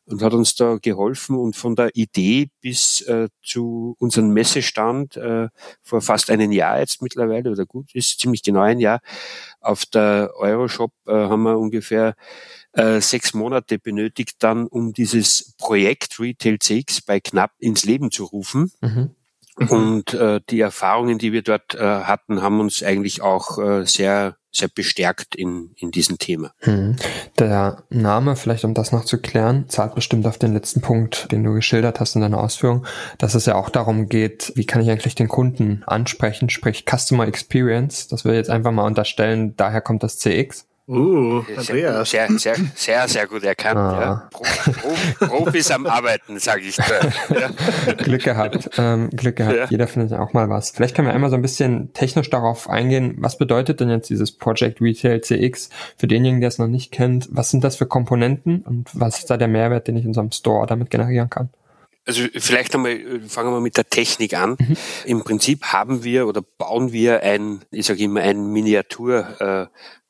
und 0.06 0.22
hat 0.22 0.34
uns 0.34 0.54
da 0.54 0.78
geholfen 0.80 1.36
und 1.36 1.56
von 1.56 1.74
der 1.74 1.94
Idee 1.94 2.48
bis 2.60 3.00
äh, 3.02 3.28
zu 3.42 3.96
unserem 3.98 4.30
Messestand 4.30 5.16
äh, 5.16 5.48
vor 5.82 6.00
fast 6.00 6.30
einem 6.30 6.52
Jahr 6.52 6.78
jetzt 6.80 7.02
mittlerweile 7.02 7.50
oder 7.50 7.66
gut 7.66 7.94
ist 7.94 8.20
ziemlich 8.20 8.42
genau 8.42 8.60
ein 8.60 8.78
Jahr 8.78 9.00
auf 9.60 9.84
der 9.84 10.32
Euroshop 10.36 10.92
äh, 11.06 11.12
haben 11.12 11.42
wir 11.42 11.58
ungefähr 11.58 12.14
äh, 12.72 13.00
sechs 13.00 13.34
Monate 13.34 13.78
benötigt 13.78 14.36
dann, 14.40 14.66
um 14.66 14.92
dieses 14.92 15.54
Projekt 15.58 16.20
Retail 16.20 16.58
CX 16.58 17.02
bei 17.02 17.20
knapp 17.20 17.52
ins 17.58 17.84
Leben 17.84 18.10
zu 18.10 18.24
rufen. 18.24 18.70
Mhm. 18.80 19.10
Und 19.68 20.12
äh, 20.12 20.40
die 20.50 20.60
Erfahrungen, 20.60 21.18
die 21.18 21.32
wir 21.32 21.42
dort 21.42 21.74
äh, 21.74 21.80
hatten, 21.80 22.42
haben 22.42 22.60
uns 22.60 22.82
eigentlich 22.82 23.22
auch 23.22 23.56
sehr 23.86 24.36
sehr 24.56 24.68
bestärkt 24.68 25.34
in, 25.34 25.70
in 25.76 25.90
diesem 25.90 26.18
Thema. 26.18 26.52
Hm. 26.60 26.96
Der 27.38 27.84
Name, 27.90 28.36
vielleicht 28.36 28.64
um 28.64 28.74
das 28.74 28.92
noch 28.92 29.04
zu 29.04 29.18
klären, 29.18 29.68
zahlt 29.68 29.94
bestimmt 29.94 30.26
auf 30.26 30.38
den 30.38 30.52
letzten 30.52 30.80
Punkt, 30.80 31.30
den 31.32 31.44
du 31.44 31.52
geschildert 31.52 32.00
hast 32.00 32.14
in 32.14 32.22
deiner 32.22 32.40
Ausführung, 32.40 32.86
dass 33.18 33.34
es 33.34 33.46
ja 33.46 33.54
auch 33.54 33.70
darum 33.70 34.08
geht, 34.08 34.52
wie 34.54 34.66
kann 34.66 34.82
ich 34.82 34.90
eigentlich 34.90 35.14
den 35.14 35.28
Kunden 35.28 35.82
ansprechen, 35.86 36.50
sprich 36.50 36.84
Customer 36.88 37.26
Experience. 37.26 38.08
Das 38.08 38.24
will 38.24 38.32
ich 38.32 38.38
jetzt 38.38 38.50
einfach 38.50 38.72
mal 38.72 38.86
unterstellen, 38.86 39.54
daher 39.56 39.80
kommt 39.80 40.02
das 40.02 40.18
CX. 40.18 40.66
Uh, 40.88 41.42
Andreas. 41.56 42.10
Sehr, 42.10 42.28
sehr, 42.38 42.54
sehr, 42.76 43.08
sehr 43.08 43.26
gut 43.26 43.42
erkannt. 43.42 43.76
Ah. 43.76 44.00
Ja. 44.00 44.28
Pro, 44.30 44.44
Pro, 44.72 45.26
Profis 45.26 45.72
am 45.72 45.84
Arbeiten, 45.86 46.38
sage 46.38 46.62
ich. 46.62 46.76
Ja. 46.76 47.92
Glück 48.04 48.22
gehabt. 48.22 48.70
Ähm, 48.78 49.10
Glück 49.10 49.34
gehabt. 49.34 49.56
Ja. 49.56 49.66
Jeder 49.68 49.88
findet 49.88 50.12
ja 50.12 50.20
auch 50.20 50.32
mal 50.32 50.48
was. 50.48 50.70
Vielleicht 50.70 50.94
können 50.94 51.08
wir 51.08 51.14
einmal 51.14 51.30
so 51.30 51.36
ein 51.36 51.42
bisschen 51.42 51.92
technisch 51.92 52.30
darauf 52.30 52.70
eingehen. 52.70 53.16
Was 53.18 53.36
bedeutet 53.36 53.80
denn 53.80 53.90
jetzt 53.90 54.10
dieses 54.10 54.30
Project 54.30 54.80
Retail 54.80 55.20
CX 55.22 55.70
für 55.96 56.06
denjenigen, 56.06 56.40
der 56.40 56.48
es 56.48 56.58
noch 56.58 56.68
nicht 56.68 56.92
kennt? 56.92 57.28
Was 57.32 57.50
sind 57.50 57.64
das 57.64 57.74
für 57.74 57.86
Komponenten 57.86 58.62
und 58.62 58.88
was 58.92 59.18
ist 59.18 59.30
da 59.30 59.36
der 59.36 59.48
Mehrwert, 59.48 59.88
den 59.88 59.96
ich 59.96 60.04
in 60.04 60.14
so 60.14 60.20
einem 60.20 60.30
Store 60.30 60.68
damit 60.68 60.90
generieren 60.90 61.30
kann? 61.30 61.50
Also 62.06 62.22
vielleicht 62.36 62.72
einmal 62.76 62.96
fangen 63.26 63.52
wir 63.52 63.60
mit 63.60 63.76
der 63.76 63.90
Technik 63.90 64.34
an. 64.34 64.56
Mhm. 64.60 64.76
Im 65.06 65.24
Prinzip 65.24 65.64
haben 65.64 66.04
wir 66.04 66.28
oder 66.28 66.42
bauen 66.42 66.92
wir 66.92 67.24
ein, 67.24 67.62
ich 67.72 67.86
sage 67.86 68.04
immer, 68.04 68.20
ein 68.20 68.52
Miniatur 68.52 69.40
äh, 69.40 69.66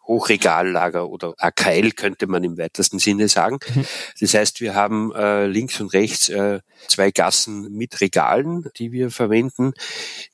Hochregallager 0.06 1.08
oder 1.08 1.34
AKL 1.38 1.92
könnte 1.92 2.26
man 2.26 2.44
im 2.44 2.58
weitesten 2.58 2.98
Sinne 2.98 3.28
sagen. 3.28 3.58
Mhm. 3.74 3.84
Das 4.20 4.34
heißt, 4.34 4.60
wir 4.60 4.74
haben 4.74 5.12
äh, 5.14 5.46
links 5.46 5.80
und 5.80 5.92
rechts 5.92 6.28
äh, 6.28 6.60
zwei 6.88 7.10
Gassen 7.10 7.72
mit 7.72 8.00
Regalen, 8.00 8.68
die 8.76 8.92
wir 8.92 9.10
verwenden. 9.10 9.72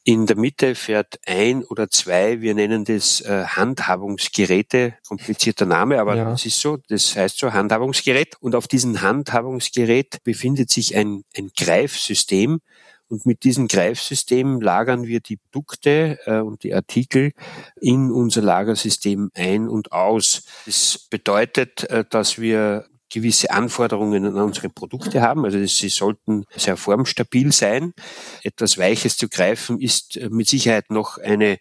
In 0.05 0.26
der 0.26 0.37
Mitte 0.37 0.75
fährt 0.75 1.19
ein 1.26 1.64
oder 1.64 1.88
zwei, 1.88 2.41
wir 2.41 2.55
nennen 2.55 2.85
das 2.85 3.21
äh, 3.23 3.45
Handhabungsgeräte, 3.47 4.95
komplizierter 5.07 5.67
Name, 5.67 6.00
aber 6.00 6.17
ja. 6.17 6.31
das 6.31 6.45
ist 6.47 6.61
so, 6.61 6.79
das 6.88 7.17
heißt 7.17 7.38
so 7.38 7.52
Handhabungsgerät. 7.52 8.37
Und 8.41 8.55
auf 8.55 8.69
diesem 8.69 9.00
Handhabungsgerät 9.00 10.23
befindet 10.25 10.71
sich 10.71 10.97
ein, 10.97 11.25
ein 11.37 11.50
Greifsystem, 11.57 12.61
und 13.12 13.26
mit 13.26 13.45
diesem 13.45 13.69
Greifsystem 13.69 14.62
lagern 14.62 15.07
wir 15.07 15.21
die 15.21 15.37
Produkte 15.37 16.19
äh, 16.25 16.38
und 16.38 16.64
die 16.64 16.73
Artikel 16.73 17.33
in 17.78 18.11
unser 18.11 18.40
Lagersystem 18.40 19.31
ein 19.35 19.69
und 19.69 19.92
aus. 19.92 20.47
Das 20.64 21.09
bedeutet, 21.11 21.85
äh, 21.90 22.07
dass 22.09 22.40
wir 22.40 22.87
gewisse 23.12 23.50
Anforderungen 23.50 24.25
an 24.25 24.37
unsere 24.37 24.69
Produkte 24.69 25.21
haben. 25.21 25.45
Also 25.45 25.64
sie 25.64 25.88
sollten 25.88 26.45
sehr 26.57 26.76
formstabil 26.76 27.52
sein. 27.52 27.92
Etwas 28.42 28.78
Weiches 28.78 29.16
zu 29.16 29.28
greifen 29.28 29.81
ist 29.81 30.16
äh, 30.16 30.28
mit 30.31 30.49
Sicherheit 30.49 30.90
noch 30.90 31.19
eine 31.19 31.59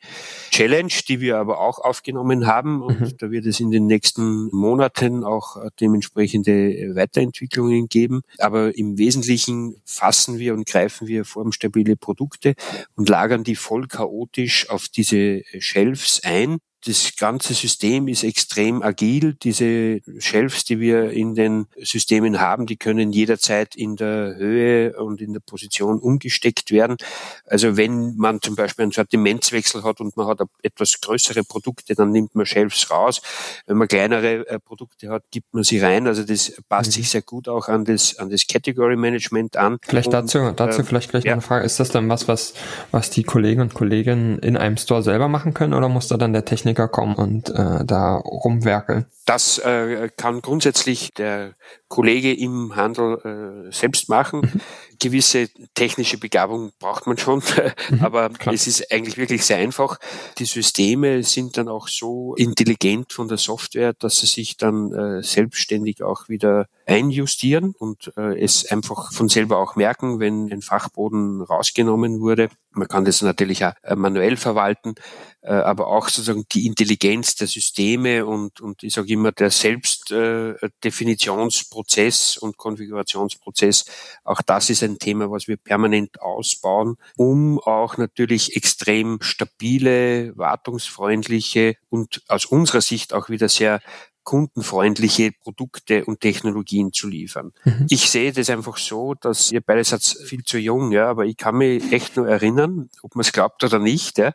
Challenge, 0.49 0.93
die 1.07 1.19
wir 1.19 1.37
aber 1.37 1.59
auch 1.59 1.79
aufgenommen 1.79 2.47
haben. 2.47 2.81
Und 2.81 3.01
mhm. 3.01 3.17
da 3.17 3.31
wird 3.31 3.45
es 3.45 3.59
in 3.59 3.71
den 3.71 3.85
nächsten 3.85 4.49
Monaten 4.51 5.23
auch 5.23 5.57
dementsprechende 5.79 6.95
Weiterentwicklungen 6.95 7.87
geben. 7.87 8.21
Aber 8.37 8.75
im 8.77 8.97
Wesentlichen 8.97 9.75
fassen 9.85 10.39
wir 10.39 10.53
und 10.53 10.65
greifen 10.65 11.07
wir 11.07 11.25
formstabile 11.25 11.97
Produkte 11.97 12.55
und 12.95 13.09
lagern 13.09 13.43
die 13.43 13.55
voll 13.55 13.87
chaotisch 13.87 14.69
auf 14.69 14.87
diese 14.87 15.41
Shelves 15.59 16.21
ein 16.23 16.59
das 16.85 17.15
ganze 17.15 17.53
System 17.53 18.07
ist 18.07 18.23
extrem 18.23 18.81
agil. 18.81 19.35
Diese 19.43 20.01
Shelves, 20.17 20.63
die 20.63 20.79
wir 20.79 21.11
in 21.11 21.35
den 21.35 21.67
Systemen 21.79 22.39
haben, 22.39 22.65
die 22.65 22.75
können 22.75 23.11
jederzeit 23.11 23.75
in 23.75 23.95
der 23.95 24.35
Höhe 24.35 24.99
und 24.99 25.21
in 25.21 25.33
der 25.33 25.41
Position 25.41 25.99
umgesteckt 25.99 26.71
werden. 26.71 26.97
Also 27.45 27.77
wenn 27.77 28.15
man 28.17 28.41
zum 28.41 28.55
Beispiel 28.55 28.83
einen 28.83 28.91
Sortimentswechsel 28.91 29.83
hat 29.83 30.01
und 30.01 30.17
man 30.17 30.25
hat 30.25 30.39
etwas 30.63 30.99
größere 31.01 31.43
Produkte, 31.43 31.93
dann 31.93 32.11
nimmt 32.11 32.33
man 32.33 32.47
Shelves 32.47 32.89
raus. 32.89 33.21
Wenn 33.67 33.77
man 33.77 33.87
kleinere 33.87 34.47
äh, 34.47 34.59
Produkte 34.59 35.09
hat, 35.09 35.23
gibt 35.29 35.53
man 35.53 35.63
sie 35.63 35.79
rein. 35.79 36.07
Also 36.07 36.23
das 36.23 36.53
passt 36.67 36.89
mhm. 36.89 36.93
sich 36.93 37.09
sehr 37.11 37.21
gut 37.21 37.47
auch 37.47 37.67
an 37.67 37.85
das, 37.85 38.17
an 38.17 38.31
das 38.31 38.47
Category 38.47 38.95
Management 38.95 39.55
an. 39.55 39.77
Vielleicht 39.83 40.07
und, 40.07 40.13
dazu, 40.13 40.51
dazu 40.55 40.81
äh, 40.81 40.83
vielleicht 40.83 41.11
gleich 41.11 41.25
ja. 41.25 41.33
eine 41.33 41.41
Frage. 41.41 41.63
Ist 41.63 41.79
das 41.79 41.89
dann 41.89 42.09
was, 42.09 42.27
was, 42.27 42.55
was 42.89 43.11
die 43.11 43.23
Kollegen 43.23 43.61
und 43.61 43.75
Kolleginnen 43.75 44.39
in 44.39 44.57
einem 44.57 44.77
Store 44.77 45.03
selber 45.03 45.27
machen 45.27 45.53
können 45.53 45.75
oder 45.75 45.87
muss 45.87 46.07
da 46.07 46.17
dann 46.17 46.33
der 46.33 46.43
Techniker 46.43 46.70
Techniker 46.71 46.87
kommen 46.87 47.15
und 47.15 47.49
äh, 47.49 47.85
da 47.85 48.15
rumwerkeln. 48.15 49.05
Das 49.25 49.59
äh, 49.59 50.09
kann 50.17 50.41
grundsätzlich 50.41 51.13
der 51.13 51.53
Kollege 51.87 52.33
im 52.33 52.75
Handel 52.75 53.67
äh, 53.69 53.71
selbst 53.71 54.09
machen. 54.09 54.41
Mhm. 54.41 54.61
Gewisse 54.99 55.49
technische 55.73 56.17
Begabung 56.17 56.71
braucht 56.79 57.07
man 57.07 57.17
schon, 57.17 57.41
mhm, 57.89 57.99
aber 58.01 58.29
klar. 58.29 58.53
es 58.53 58.67
ist 58.67 58.91
eigentlich 58.91 59.17
wirklich 59.17 59.45
sehr 59.45 59.57
einfach. 59.57 59.99
Die 60.37 60.45
Systeme 60.45 61.23
sind 61.23 61.57
dann 61.57 61.67
auch 61.67 61.87
so 61.87 62.35
intelligent 62.35 63.13
von 63.13 63.27
der 63.27 63.37
Software, 63.37 63.93
dass 63.93 64.19
sie 64.19 64.27
sich 64.27 64.57
dann 64.57 64.93
äh, 64.93 65.23
selbstständig 65.23 66.03
auch 66.03 66.29
wieder 66.29 66.67
einjustieren 66.85 67.73
und 67.77 68.11
äh, 68.17 68.41
es 68.41 68.69
einfach 68.69 69.11
von 69.13 69.29
selber 69.29 69.59
auch 69.59 69.75
merken, 69.75 70.19
wenn 70.19 70.51
ein 70.51 70.61
Fachboden 70.61 71.41
rausgenommen 71.41 72.19
wurde. 72.19 72.49
Man 72.73 72.87
kann 72.87 73.03
das 73.03 73.21
natürlich 73.21 73.65
auch 73.65 73.73
äh, 73.83 73.95
manuell 73.95 74.37
verwalten, 74.37 74.95
äh, 75.41 75.51
aber 75.51 75.87
auch 75.87 76.07
sozusagen 76.07 76.45
die 76.51 76.65
Intelligenz 76.65 77.35
der 77.35 77.47
Systeme 77.47 78.25
und, 78.25 78.61
und 78.61 78.81
ich 78.83 78.93
sage 78.93 79.11
immer, 79.11 79.33
der 79.33 79.51
Selbstdefinitionsprozess 79.51 82.37
und 82.37 82.55
Konfigurationsprozess, 82.55 83.83
auch 84.23 84.41
das 84.41 84.69
ist 84.69 84.83
ein 84.83 84.99
Thema, 84.99 85.29
was 85.29 85.49
wir 85.49 85.57
permanent 85.57 86.21
ausbauen, 86.21 86.95
um 87.17 87.59
auch 87.59 87.97
natürlich 87.97 88.55
extrem 88.55 89.21
stabile, 89.21 90.31
wartungsfreundliche 90.37 91.75
und 91.89 92.21
aus 92.29 92.45
unserer 92.45 92.81
Sicht 92.81 93.13
auch 93.13 93.27
wieder 93.29 93.49
sehr 93.49 93.81
kundenfreundliche 94.23 95.31
Produkte 95.31 96.05
und 96.05 96.21
Technologien 96.21 96.93
zu 96.93 97.07
liefern. 97.07 97.53
Mhm. 97.63 97.87
Ich 97.89 98.09
sehe 98.09 98.31
das 98.31 98.49
einfach 98.49 98.77
so, 98.77 99.13
dass 99.15 99.51
ihr 99.51 99.61
beide 99.61 99.83
seid 99.83 100.03
viel 100.03 100.43
zu 100.43 100.57
jung, 100.57 100.91
ja, 100.91 101.09
aber 101.09 101.25
ich 101.25 101.37
kann 101.37 101.57
mich 101.57 101.91
echt 101.91 102.17
nur 102.17 102.27
erinnern, 102.27 102.89
ob 103.01 103.15
man 103.15 103.21
es 103.21 103.31
glaubt 103.31 103.63
oder 103.63 103.79
nicht, 103.79 104.17
ja, 104.17 104.33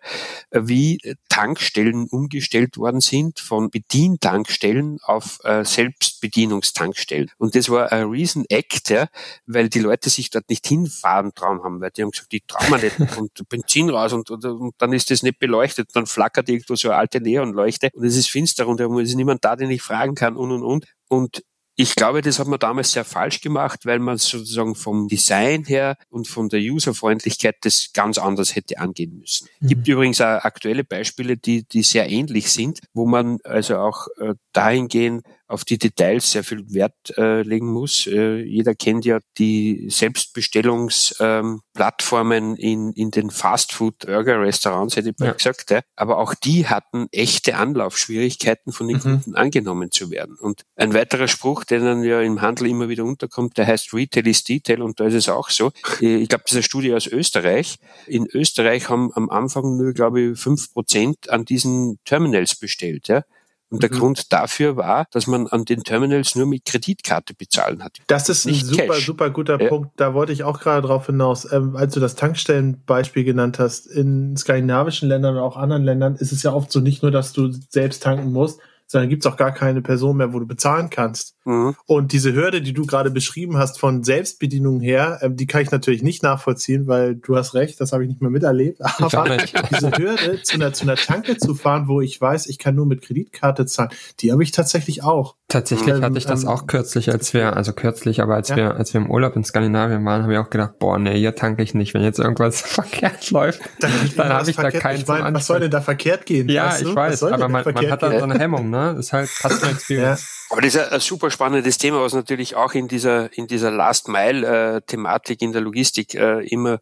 wie 0.50 0.98
Tankstellen 1.28 2.06
umgestellt 2.08 2.76
worden 2.78 3.00
sind 3.00 3.40
von 3.40 3.70
Bedientankstellen 3.70 4.98
auf 5.02 5.38
äh, 5.44 5.64
Selbstbedienungstankstellen. 5.64 7.30
Und 7.38 7.54
das 7.54 7.68
war 7.68 7.92
ein 7.92 8.08
riesen 8.08 8.44
Act, 8.48 8.90
ja, 8.90 9.08
weil 9.46 9.68
die 9.68 9.80
Leute 9.80 10.10
sich 10.10 10.30
dort 10.30 10.48
nicht 10.48 10.66
hinfahren 10.66 11.34
trauen 11.34 11.62
haben, 11.62 11.80
weil 11.80 11.90
die 11.90 12.02
haben 12.02 12.10
gesagt, 12.10 12.32
die 12.32 12.40
trauen 12.40 12.70
wir 12.70 12.78
nicht 12.78 12.98
und 13.18 13.48
Benzin 13.48 13.90
raus 13.90 14.12
und, 14.12 14.30
und, 14.30 14.44
und, 14.44 14.74
dann 14.78 14.92
ist 14.92 15.10
das 15.10 15.22
nicht 15.22 15.38
beleuchtet, 15.38 15.90
dann 15.94 16.06
flackert 16.06 16.48
irgendwo 16.48 16.74
so 16.74 16.88
eine 16.88 16.98
alte 16.98 17.20
Neonleuchte 17.20 17.90
und 17.92 18.04
es 18.04 18.16
ist 18.16 18.30
finster 18.30 18.66
und 18.66 18.80
da 18.80 18.86
ist 19.00 19.14
niemand 19.14 19.44
da, 19.44 19.56
den 19.56 19.70
ich 19.70 19.75
fragen 19.78 20.14
kann 20.14 20.37
und 20.37 20.52
und 20.52 20.62
und. 20.62 20.87
Und 21.09 21.42
ich 21.78 21.95
glaube, 21.95 22.23
das 22.23 22.38
hat 22.38 22.47
man 22.47 22.59
damals 22.59 22.92
sehr 22.92 23.04
falsch 23.04 23.42
gemacht, 23.42 23.85
weil 23.85 23.99
man 23.99 24.16
sozusagen 24.16 24.75
vom 24.75 25.09
Design 25.09 25.64
her 25.64 25.99
und 26.09 26.26
von 26.26 26.49
der 26.49 26.61
Userfreundlichkeit 26.61 27.56
das 27.61 27.90
ganz 27.92 28.16
anders 28.16 28.56
hätte 28.56 28.78
angehen 28.78 29.18
müssen. 29.18 29.47
Mhm. 29.61 29.68
Gibt 29.68 29.88
übrigens 29.88 30.23
auch 30.23 30.42
aktuelle 30.42 30.85
Beispiele, 30.85 31.37
die, 31.37 31.64
die 31.64 31.83
sehr 31.83 32.09
ähnlich 32.09 32.50
sind, 32.50 32.80
wo 32.95 33.04
man 33.04 33.38
also 33.45 33.76
auch 33.76 34.06
äh, 34.18 34.35
dahingehend 34.54 35.26
auf 35.48 35.64
die 35.64 35.78
Details 35.78 36.32
sehr 36.32 36.44
viel 36.44 36.72
Wert 36.72 37.16
äh, 37.16 37.42
legen 37.42 37.72
muss. 37.72 38.06
Äh, 38.06 38.42
jeder 38.42 38.74
kennt 38.74 39.04
ja 39.04 39.18
die 39.38 39.86
Selbstbestellungsplattformen 39.88 42.50
ähm, 42.50 42.56
in, 42.56 42.92
in 42.92 43.12
den 43.12 43.30
Fastfood-Burger-Restaurants, 43.30 44.96
hätte 44.96 45.10
ich 45.10 45.18
mal 45.18 45.26
ja. 45.26 45.32
gesagt. 45.32 45.70
Ja. 45.70 45.82
Aber 45.94 46.18
auch 46.18 46.34
die 46.34 46.66
hatten 46.66 47.06
echte 47.12 47.54
Anlaufschwierigkeiten, 47.56 48.72
von 48.72 48.88
den 48.88 48.96
mhm. 48.96 49.02
Kunden 49.02 49.36
angenommen 49.36 49.92
zu 49.92 50.10
werden. 50.10 50.34
Und 50.36 50.62
ein 50.74 50.94
weiterer 50.94 51.28
Spruch, 51.28 51.62
der 51.64 51.78
dann 51.80 52.02
ja 52.02 52.20
im 52.20 52.40
Handel 52.40 52.66
immer 52.66 52.88
wieder 52.88 53.04
unterkommt, 53.04 53.56
der 53.56 53.68
heißt 53.68 53.94
Retail 53.94 54.26
is 54.26 54.42
Detail 54.42 54.82
und 54.82 54.98
da 54.98 55.06
ist 55.06 55.14
es 55.14 55.28
auch 55.28 55.50
so. 55.50 55.70
Äh, 56.00 56.16
ich 56.16 56.28
glaube, 56.28 56.42
das 56.44 56.50
ist 56.52 56.56
eine 56.56 56.64
Studie 56.64 56.92
aus 56.92 57.06
Österreich. 57.06 57.78
In 58.06 58.26
Österreich 58.26 58.88
haben 58.88 59.12
am 59.14 59.30
Anfang 59.30 59.76
nur, 59.76 59.92
glaube 59.92 60.20
ich, 60.20 60.36
fünf 60.38 60.72
Prozent 60.72 61.30
an 61.30 61.44
diesen 61.44 62.00
Terminals 62.04 62.56
bestellt. 62.56 63.06
Ja? 63.08 63.22
Und 63.68 63.82
der 63.82 63.92
mhm. 63.92 63.99
Grund 63.99 64.32
dafür 64.32 64.76
war, 64.76 65.06
dass 65.11 65.26
man 65.26 65.49
an 65.49 65.64
den 65.64 65.82
Terminals 65.82 66.37
nur 66.37 66.46
mit 66.46 66.64
Kreditkarte 66.64 67.35
bezahlen 67.35 67.82
hat. 67.82 67.99
Das 68.06 68.28
ist 68.28 68.46
ein 68.46 68.54
super, 68.54 68.87
Cash. 68.87 69.06
super 69.06 69.30
guter 69.30 69.61
ja. 69.61 69.68
Punkt. 69.68 69.90
Da 69.96 70.14
wollte 70.14 70.32
ich 70.32 70.44
auch 70.44 70.61
gerade 70.61 70.87
drauf 70.87 71.06
hinaus. 71.06 71.50
Ähm, 71.50 71.75
als 71.75 71.94
du 71.94 72.00
das 72.00 72.14
Tankstellenbeispiel 72.14 73.25
genannt 73.25 73.58
hast, 73.58 73.87
in 73.87 74.37
skandinavischen 74.37 75.08
Ländern 75.08 75.37
und 75.37 75.42
auch 75.42 75.56
anderen 75.56 75.82
Ländern 75.82 76.14
ist 76.14 76.32
es 76.32 76.42
ja 76.42 76.52
oft 76.52 76.70
so 76.70 76.80
nicht 76.80 77.02
nur, 77.02 77.11
dass 77.11 77.32
du 77.32 77.50
selbst 77.68 78.02
tanken 78.02 78.32
musst, 78.32 78.61
sondern 78.86 79.10
gibt 79.10 79.24
es 79.24 79.32
auch 79.32 79.36
gar 79.36 79.52
keine 79.52 79.82
Person 79.82 80.16
mehr, 80.16 80.32
wo 80.32 80.38
du 80.38 80.46
bezahlen 80.46 80.90
kannst. 80.90 81.34
Mhm. 81.44 81.76
Und 81.86 82.12
diese 82.12 82.34
Hürde, 82.34 82.60
die 82.60 82.72
du 82.72 82.86
gerade 82.86 83.10
beschrieben 83.10 83.56
hast, 83.56 83.78
von 83.78 84.02
Selbstbedienung 84.02 84.80
her, 84.80 85.18
ähm, 85.22 85.36
die 85.36 85.46
kann 85.46 85.62
ich 85.62 85.70
natürlich 85.70 86.02
nicht 86.02 86.22
nachvollziehen, 86.22 86.86
weil 86.86 87.16
du 87.16 87.36
hast 87.36 87.54
recht, 87.54 87.80
das 87.80 87.92
habe 87.92 88.04
ich 88.04 88.08
nicht 88.08 88.20
mehr 88.20 88.30
miterlebt. 88.30 88.80
Aber 88.82 89.36
diese 89.70 89.90
Hürde, 89.92 90.42
zu 90.42 90.54
einer, 90.54 90.72
zu 90.72 90.84
einer 90.84 90.96
Tanke 90.96 91.36
zu 91.36 91.54
fahren, 91.54 91.88
wo 91.88 92.00
ich 92.00 92.20
weiß, 92.20 92.46
ich 92.46 92.58
kann 92.58 92.74
nur 92.74 92.86
mit 92.86 93.02
Kreditkarte 93.02 93.66
zahlen, 93.66 93.90
die 94.20 94.32
habe 94.32 94.42
ich 94.42 94.50
tatsächlich 94.50 95.02
auch. 95.04 95.36
Tatsächlich 95.48 95.94
ähm, 95.94 96.02
hatte 96.02 96.18
ich 96.18 96.26
das 96.26 96.42
ähm, 96.42 96.48
auch 96.48 96.66
kürzlich, 96.66 97.12
als 97.12 97.32
wir, 97.32 97.56
also 97.56 97.72
kürzlich, 97.72 98.20
aber 98.20 98.34
als 98.34 98.48
ja. 98.48 98.56
wir, 98.56 98.74
als 98.74 98.92
wir 98.92 99.00
im 99.00 99.10
Urlaub 99.10 99.36
in 99.36 99.44
Skandinavien 99.44 100.04
waren, 100.04 100.22
habe 100.22 100.32
ich 100.32 100.38
auch 100.40 100.50
gedacht, 100.50 100.80
boah, 100.80 100.98
nee, 100.98 101.16
hier 101.16 101.36
tanke 101.36 101.62
ich 101.62 101.74
nicht. 101.74 101.94
Wenn 101.94 102.02
jetzt 102.02 102.18
irgendwas 102.18 102.60
verkehrt 102.62 103.30
läuft, 103.30 103.60
dann, 103.78 103.92
dann 104.16 104.28
habe 104.30 104.50
ich 104.50 104.56
da 104.56 104.70
keinen 104.72 105.00
ich 105.00 105.06
mein, 105.06 105.34
Was 105.34 105.46
soll 105.46 105.60
denn 105.60 105.70
da 105.70 105.80
verkehrt 105.80 106.26
gehen? 106.26 106.48
Ja, 106.48 106.66
weißt 106.66 106.82
du? 106.82 106.88
ich 106.88 106.96
weiß, 106.96 107.22
aber 107.22 107.48
man, 107.48 107.64
man 107.64 107.90
hat 107.90 108.02
dann 108.02 108.18
so 108.18 108.24
eine 108.24 108.38
Hemmung, 108.38 108.70
ne? 108.70 108.75
Das 108.76 109.06
ist 109.06 109.12
halt 109.12 109.28
Customer 109.42 109.73
Experience. 109.73 110.35
Aber 110.50 110.60
das 110.60 110.76
ist 110.76 110.92
ein 110.92 111.00
super 111.00 111.30
spannendes 111.30 111.76
Thema, 111.76 112.00
was 112.00 112.14
natürlich 112.14 112.54
auch 112.54 112.74
in 112.74 112.86
dieser, 112.86 113.36
in 113.36 113.48
dieser 113.48 113.72
Last-Mile-Thematik 113.72 115.42
in 115.42 115.52
der 115.52 115.60
Logistik 115.60 116.14
äh, 116.14 116.46
immer 116.46 116.78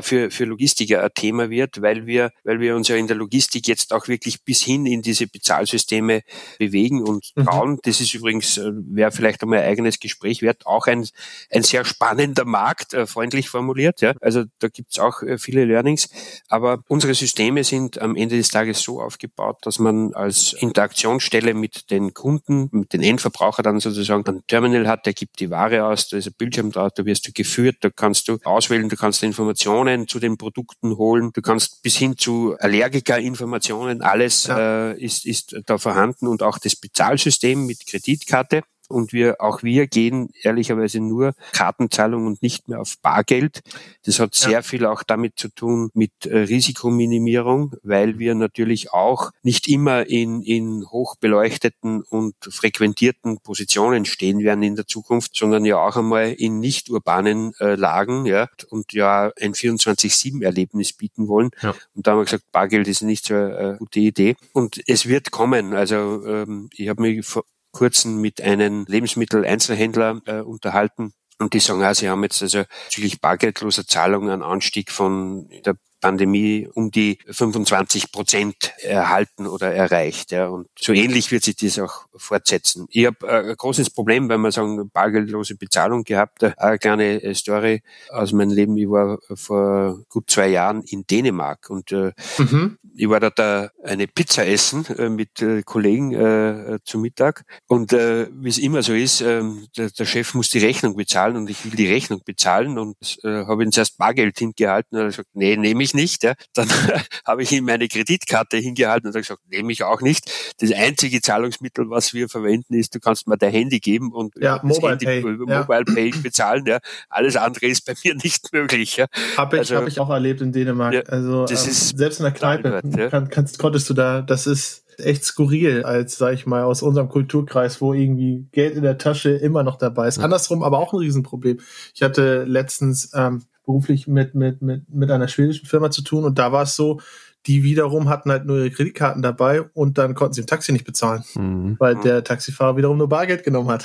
für, 0.00 0.30
für 0.30 0.44
Logistiker 0.44 1.04
ein 1.04 1.10
Thema 1.14 1.50
wird, 1.50 1.82
weil 1.82 2.06
wir, 2.06 2.30
weil 2.42 2.60
wir 2.60 2.74
uns 2.74 2.88
ja 2.88 2.96
in 2.96 3.06
der 3.06 3.16
Logistik 3.16 3.68
jetzt 3.68 3.92
auch 3.92 4.08
wirklich 4.08 4.44
bis 4.44 4.62
hin 4.62 4.86
in 4.86 5.02
diese 5.02 5.26
Bezahlsysteme 5.26 6.22
bewegen 6.58 7.02
und 7.02 7.34
trauen. 7.34 7.72
Mhm. 7.72 7.80
Das 7.82 8.00
ist 8.00 8.14
übrigens, 8.14 8.56
äh, 8.56 8.70
wäre 8.72 9.12
vielleicht 9.12 9.42
einmal 9.42 9.58
ein 9.58 9.68
eigenes 9.68 10.00
Gespräch 10.00 10.40
wert, 10.40 10.66
auch 10.66 10.86
ein, 10.86 11.06
ein 11.50 11.62
sehr 11.62 11.84
spannender 11.84 12.46
Markt, 12.46 12.94
äh, 12.94 13.06
freundlich 13.06 13.50
formuliert. 13.50 14.00
Ja. 14.00 14.14
Also 14.22 14.44
da 14.58 14.68
gibt's 14.68 14.98
auch 14.98 15.22
viele 15.36 15.66
Learnings. 15.66 16.08
Aber 16.48 16.82
unsere 16.88 17.14
Systeme 17.14 17.62
sind 17.64 18.00
am 18.00 18.16
Ende 18.16 18.36
des 18.36 18.48
Tages 18.48 18.80
so 18.80 19.02
aufgebaut, 19.02 19.58
dass 19.62 19.78
man 19.78 20.14
als 20.14 20.54
Interaktionsstelle 20.54 21.52
mit 21.52 21.90
den 21.90 22.14
Kunden, 22.14 22.68
mit 22.72 22.92
den 22.92 23.01
den 23.02 23.10
Endverbraucher 23.10 23.62
dann 23.62 23.80
sozusagen 23.80 24.26
ein 24.26 24.42
Terminal 24.46 24.86
hat, 24.86 25.06
der 25.06 25.12
gibt 25.12 25.40
die 25.40 25.50
Ware 25.50 25.84
aus, 25.84 26.08
da 26.08 26.16
ist 26.16 26.26
ein 26.26 26.34
Bildschirm 26.36 26.70
drauf, 26.70 26.92
da 26.94 27.04
wirst 27.04 27.26
du 27.26 27.32
geführt, 27.32 27.76
da 27.80 27.90
kannst 27.90 28.28
du 28.28 28.38
auswählen, 28.44 28.88
du 28.88 28.96
kannst 28.96 29.22
Informationen 29.22 30.08
zu 30.08 30.18
den 30.20 30.36
Produkten 30.36 30.96
holen, 30.96 31.30
du 31.32 31.42
kannst 31.42 31.82
bis 31.82 31.96
hin 31.96 32.16
zu 32.16 32.56
Allergikerinformationen, 32.58 34.02
alles 34.02 34.46
ja. 34.46 34.92
äh, 34.92 35.02
ist, 35.02 35.26
ist 35.26 35.56
da 35.66 35.78
vorhanden 35.78 36.26
und 36.26 36.42
auch 36.42 36.58
das 36.58 36.76
Bezahlsystem 36.76 37.66
mit 37.66 37.86
Kreditkarte 37.86 38.62
und 38.92 39.12
wir, 39.12 39.40
auch 39.40 39.62
wir 39.62 39.86
gehen 39.86 40.28
ehrlicherweise 40.42 41.00
nur 41.00 41.34
Kartenzahlung 41.52 42.26
und 42.26 42.42
nicht 42.42 42.68
mehr 42.68 42.80
auf 42.80 42.94
Bargeld. 43.02 43.62
Das 44.04 44.20
hat 44.20 44.34
sehr 44.34 44.50
ja. 44.50 44.62
viel 44.62 44.86
auch 44.86 45.02
damit 45.02 45.38
zu 45.38 45.48
tun 45.48 45.90
mit 45.94 46.12
äh, 46.26 46.38
Risikominimierung, 46.38 47.74
weil 47.82 48.18
wir 48.18 48.34
natürlich 48.34 48.92
auch 48.92 49.30
nicht 49.42 49.68
immer 49.68 50.06
in, 50.06 50.42
in 50.42 50.84
hochbeleuchteten 50.90 52.02
und 52.02 52.34
frequentierten 52.40 53.38
Positionen 53.40 54.04
stehen 54.04 54.40
werden 54.40 54.62
in 54.62 54.76
der 54.76 54.86
Zukunft, 54.86 55.36
sondern 55.36 55.64
ja 55.64 55.78
auch 55.78 55.96
einmal 55.96 56.32
in 56.32 56.60
nicht 56.60 56.90
urbanen 56.90 57.52
äh, 57.60 57.74
Lagen, 57.74 58.26
ja, 58.26 58.48
und 58.68 58.92
ja 58.92 59.32
ein 59.40 59.54
24-7-Erlebnis 59.54 60.92
bieten 60.92 61.28
wollen. 61.28 61.50
Ja. 61.62 61.74
Und 61.94 62.06
da 62.06 62.12
haben 62.12 62.18
wir 62.18 62.24
gesagt, 62.24 62.44
Bargeld 62.52 62.88
ist 62.88 63.02
nicht 63.02 63.26
so 63.26 63.34
eine 63.34 63.76
gute 63.78 64.00
Idee. 64.00 64.36
Und 64.52 64.80
es 64.86 65.06
wird 65.06 65.30
kommen. 65.30 65.74
Also 65.74 66.24
ähm, 66.26 66.68
ich 66.74 66.88
habe 66.88 67.02
mich 67.02 67.26
kurzem 67.72 68.20
mit 68.20 68.40
einem 68.40 68.84
Lebensmitteleinzelhändler 68.86 70.20
äh, 70.26 70.40
unterhalten. 70.40 71.12
Und 71.38 71.54
die 71.54 71.60
sagen, 71.60 71.82
ah, 71.82 71.94
sie 71.94 72.08
haben 72.08 72.22
jetzt 72.22 72.42
also 72.42 72.62
bezüglich 72.84 73.20
bargeldloser 73.20 73.86
Zahlungen 73.86 74.30
einen 74.30 74.42
Anstieg 74.42 74.92
von 74.92 75.48
der 75.64 75.76
Pandemie 76.02 76.68
um 76.74 76.90
die 76.90 77.18
25 77.30 78.12
Prozent 78.12 78.74
erhalten 78.82 79.46
oder 79.46 79.72
erreicht. 79.72 80.32
Ja. 80.32 80.48
Und 80.48 80.68
so 80.78 80.92
ähnlich 80.92 81.30
wird 81.30 81.44
sich 81.44 81.56
das 81.56 81.78
auch 81.78 82.06
fortsetzen. 82.14 82.86
Ich 82.90 83.06
habe 83.06 83.26
äh, 83.26 83.50
ein 83.50 83.56
großes 83.56 83.88
Problem, 83.90 84.28
wenn 84.28 84.40
man 84.40 84.52
sagen, 84.52 84.90
bargeldlose 84.90 85.56
Bezahlung 85.56 86.04
gehabt. 86.04 86.44
Eine 86.58 86.78
kleine 86.78 87.22
äh, 87.22 87.34
Story 87.34 87.82
aus 88.10 88.32
meinem 88.32 88.50
Leben. 88.50 88.76
Ich 88.76 88.90
war 88.90 89.18
vor 89.34 90.00
gut 90.10 90.28
zwei 90.28 90.48
Jahren 90.48 90.82
in 90.82 91.06
Dänemark 91.06 91.70
und 91.70 91.92
äh, 91.92 92.12
mhm. 92.36 92.78
ich 92.94 93.08
war 93.08 93.20
dort 93.20 93.38
da 93.38 93.70
eine 93.84 94.08
Pizza 94.08 94.44
essen 94.44 94.84
äh, 94.98 95.08
mit 95.08 95.40
äh, 95.40 95.62
Kollegen 95.62 96.12
äh, 96.12 96.78
zum 96.84 97.02
Mittag. 97.02 97.44
Und 97.68 97.92
äh, 97.92 98.26
wie 98.32 98.48
es 98.48 98.58
immer 98.58 98.82
so 98.82 98.92
ist, 98.92 99.20
äh, 99.20 99.42
der, 99.76 99.90
der, 99.90 100.04
Chef 100.04 100.34
muss 100.34 100.50
die 100.50 100.58
Rechnung 100.58 100.96
bezahlen 100.96 101.36
und 101.36 101.48
ich 101.48 101.64
will 101.64 101.72
die 101.72 101.86
Rechnung 101.86 102.22
bezahlen 102.24 102.78
und 102.78 102.96
äh, 103.22 103.44
habe 103.46 103.62
ihm 103.62 103.70
zuerst 103.70 103.98
Bargeld 103.98 104.38
hingehalten 104.38 104.98
und 104.98 105.02
er 105.02 105.04
hat 105.06 105.12
gesagt, 105.12 105.28
nee, 105.34 105.56
nehme 105.56 105.82
ich 105.84 105.91
ich 105.92 105.94
nicht. 105.94 106.22
Ja. 106.22 106.34
Dann 106.54 106.68
habe 107.26 107.42
ich 107.42 107.52
ihm 107.52 107.64
meine 107.64 107.88
Kreditkarte 107.88 108.56
hingehalten 108.56 109.08
und 109.08 109.14
gesagt, 109.14 109.40
nehme 109.50 109.72
ich 109.72 109.82
auch 109.82 110.00
nicht. 110.00 110.30
Das 110.58 110.72
einzige 110.72 111.20
Zahlungsmittel, 111.20 111.90
was 111.90 112.14
wir 112.14 112.28
verwenden, 112.28 112.74
ist, 112.74 112.94
du 112.94 113.00
kannst 113.00 113.26
mir 113.26 113.36
dein 113.36 113.52
Handy 113.52 113.80
geben 113.80 114.12
und 114.12 114.34
ja, 114.36 114.60
Mobile, 114.62 114.90
Handy, 114.90 115.04
Pay. 115.04 115.22
Mobile 115.22 115.84
ja. 115.86 115.94
Pay 115.94 116.10
bezahlen. 116.22 116.64
Ja. 116.66 116.78
Alles 117.08 117.36
andere 117.36 117.66
ist 117.66 117.84
bei 117.86 117.94
mir 118.04 118.14
nicht 118.16 118.52
möglich. 118.52 118.96
Ja. 118.96 119.06
Habe 119.36 119.56
ich, 119.56 119.60
also, 119.60 119.76
hab 119.76 119.88
ich 119.88 120.00
auch 120.00 120.10
erlebt 120.10 120.40
in 120.40 120.52
Dänemark. 120.52 120.94
Ja, 120.94 121.02
also 121.02 121.46
ähm, 121.48 121.56
selbst 121.56 122.18
in 122.20 122.24
der 122.24 122.32
Kneipe 122.32 122.80
ja. 122.84 123.08
kann, 123.08 123.28
kannst, 123.28 123.58
konntest 123.58 123.88
du 123.90 123.94
da, 123.94 124.22
das 124.22 124.46
ist 124.46 124.82
echt 124.98 125.24
skurril, 125.24 125.84
als, 125.84 126.16
sag 126.16 126.34
ich 126.34 126.46
mal, 126.46 126.62
aus 126.64 126.82
unserem 126.82 127.08
Kulturkreis, 127.08 127.80
wo 127.80 127.94
irgendwie 127.94 128.46
Geld 128.52 128.76
in 128.76 128.82
der 128.82 128.98
Tasche 128.98 129.30
immer 129.30 129.62
noch 129.62 129.76
dabei 129.76 130.08
ist. 130.08 130.18
Andersrum 130.18 130.62
aber 130.62 130.78
auch 130.78 130.92
ein 130.92 130.98
Riesenproblem. 130.98 131.60
Ich 131.94 132.02
hatte 132.02 132.44
letztens 132.44 133.10
ähm, 133.14 133.42
beruflich 133.64 134.06
mit, 134.06 134.34
mit, 134.34 134.62
mit, 134.62 134.88
mit 134.88 135.10
einer 135.10 135.28
schwedischen 135.28 135.66
Firma 135.66 135.90
zu 135.90 136.02
tun 136.02 136.24
und 136.24 136.38
da 136.38 136.52
war 136.52 136.62
es 136.62 136.76
so, 136.76 137.00
die 137.46 137.64
wiederum 137.64 138.08
hatten 138.08 138.30
halt 138.30 138.44
nur 138.44 138.58
ihre 138.58 138.70
Kreditkarten 138.70 139.20
dabei 139.20 139.62
und 139.62 139.98
dann 139.98 140.14
konnten 140.14 140.34
sie 140.34 140.42
im 140.42 140.46
Taxi 140.46 140.72
nicht 140.72 140.84
bezahlen, 140.84 141.24
mhm. 141.34 141.76
weil 141.78 141.96
der 141.96 142.22
Taxifahrer 142.22 142.76
wiederum 142.76 142.98
nur 142.98 143.08
Bargeld 143.08 143.42
genommen 143.42 143.68
hat. 143.68 143.84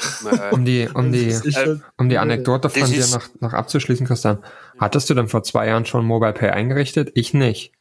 Um 0.52 0.64
die, 0.64 0.88
um 0.94 1.12
die, 1.12 1.30
äh, 1.30 1.78
um 1.98 2.10
die 2.10 2.18
Anekdote 2.18 2.70
von 2.70 2.90
dir 2.90 3.08
noch, 3.08 3.28
noch 3.40 3.54
abzuschließen, 3.54 4.06
Christian. 4.06 4.40
Hattest 4.80 5.10
du 5.10 5.16
denn 5.16 5.28
vor 5.28 5.44
zwei 5.44 5.68
Jahren 5.68 5.86
schon 5.86 6.06
Mobile 6.06 6.34
Pay 6.34 6.50
eingerichtet? 6.52 7.12
Ich 7.16 7.34
nicht. 7.34 7.74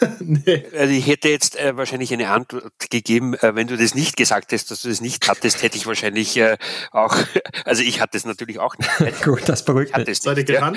nee. 0.20 0.64
Also 0.76 0.92
ich 0.92 1.06
hätte 1.06 1.28
jetzt 1.28 1.56
äh, 1.56 1.76
wahrscheinlich 1.76 2.12
eine 2.12 2.28
Antwort 2.30 2.72
gegeben, 2.90 3.34
äh, 3.34 3.54
wenn 3.54 3.66
du 3.66 3.76
das 3.76 3.94
nicht 3.94 4.16
gesagt 4.16 4.52
hättest, 4.52 4.70
dass 4.70 4.82
du 4.82 4.88
das 4.88 5.00
nicht 5.00 5.28
hattest, 5.28 5.62
hätte 5.62 5.76
ich 5.76 5.86
wahrscheinlich 5.86 6.36
äh, 6.36 6.56
auch, 6.92 7.16
also 7.64 7.82
ich 7.82 8.00
hatte 8.00 8.16
es 8.16 8.24
natürlich 8.24 8.58
auch 8.58 8.76
nicht. 8.78 9.22
Gut, 9.22 9.48
das 9.48 9.64
beruhigt 9.64 9.96
mich. 9.96 10.20
Seid 10.20 10.48
ihr 10.48 10.54
ja. 10.54 10.72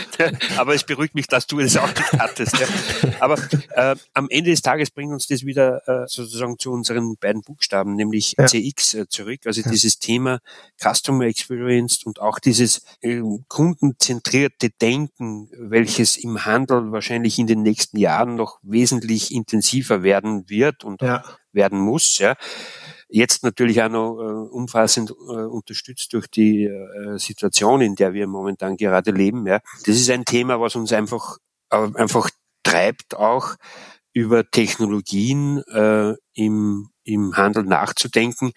Aber 0.57 0.73
es 0.73 0.83
beruhigt 0.83 1.15
mich, 1.15 1.27
dass 1.27 1.47
du 1.47 1.59
es 1.59 1.77
auch 1.77 1.87
nicht 1.87 2.13
hattest. 2.13 2.57
Ja. 2.59 2.67
Aber 3.19 3.37
äh, 3.75 3.95
am 4.13 4.29
Ende 4.29 4.51
des 4.51 4.61
Tages 4.61 4.91
bringt 4.91 5.13
uns 5.13 5.27
das 5.27 5.45
wieder 5.45 5.87
äh, 5.87 6.07
sozusagen 6.07 6.59
zu 6.59 6.71
unseren 6.71 7.15
beiden 7.17 7.41
Buchstaben, 7.41 7.95
nämlich 7.95 8.35
ja. 8.37 8.45
CX 8.45 8.93
äh, 8.93 9.07
zurück. 9.07 9.41
Also 9.45 9.61
ja. 9.61 9.71
dieses 9.71 9.99
Thema 9.99 10.39
Customer 10.81 11.25
Experience 11.25 12.03
und 12.03 12.19
auch 12.19 12.39
dieses 12.39 12.81
äh, 13.01 13.21
kundenzentrierte 13.47 14.69
Denken, 14.69 15.49
welches 15.57 16.17
im 16.17 16.45
Handel 16.45 16.91
wahrscheinlich 16.91 17.39
in 17.39 17.47
den 17.47 17.63
nächsten 17.63 17.97
Jahren 17.97 18.35
noch 18.35 18.59
wesentlich 18.63 19.12
intensiver 19.15 20.03
werden 20.03 20.49
wird 20.49 20.83
und 20.83 21.01
ja. 21.01 21.23
werden 21.51 21.79
muss. 21.79 22.17
Ja. 22.17 22.35
Jetzt 23.09 23.43
natürlich 23.43 23.81
auch 23.81 23.89
noch 23.89 24.19
äh, 24.19 24.49
umfassend 24.49 25.11
äh, 25.11 25.13
unterstützt 25.13 26.13
durch 26.13 26.27
die 26.27 26.65
äh, 26.65 27.17
Situation, 27.17 27.81
in 27.81 27.95
der 27.95 28.13
wir 28.13 28.27
momentan 28.27 28.77
gerade 28.77 29.11
leben. 29.11 29.45
Ja. 29.45 29.59
Das 29.85 29.95
ist 29.95 30.09
ein 30.09 30.25
Thema, 30.25 30.59
was 30.59 30.75
uns 30.75 30.91
einfach, 30.93 31.37
äh, 31.69 31.89
einfach 31.95 32.29
treibt, 32.63 33.15
auch 33.15 33.55
über 34.13 34.49
Technologien 34.49 35.63
äh, 35.71 36.13
im, 36.35 36.89
im 37.03 37.35
Handel 37.35 37.63
nachzudenken, 37.63 38.51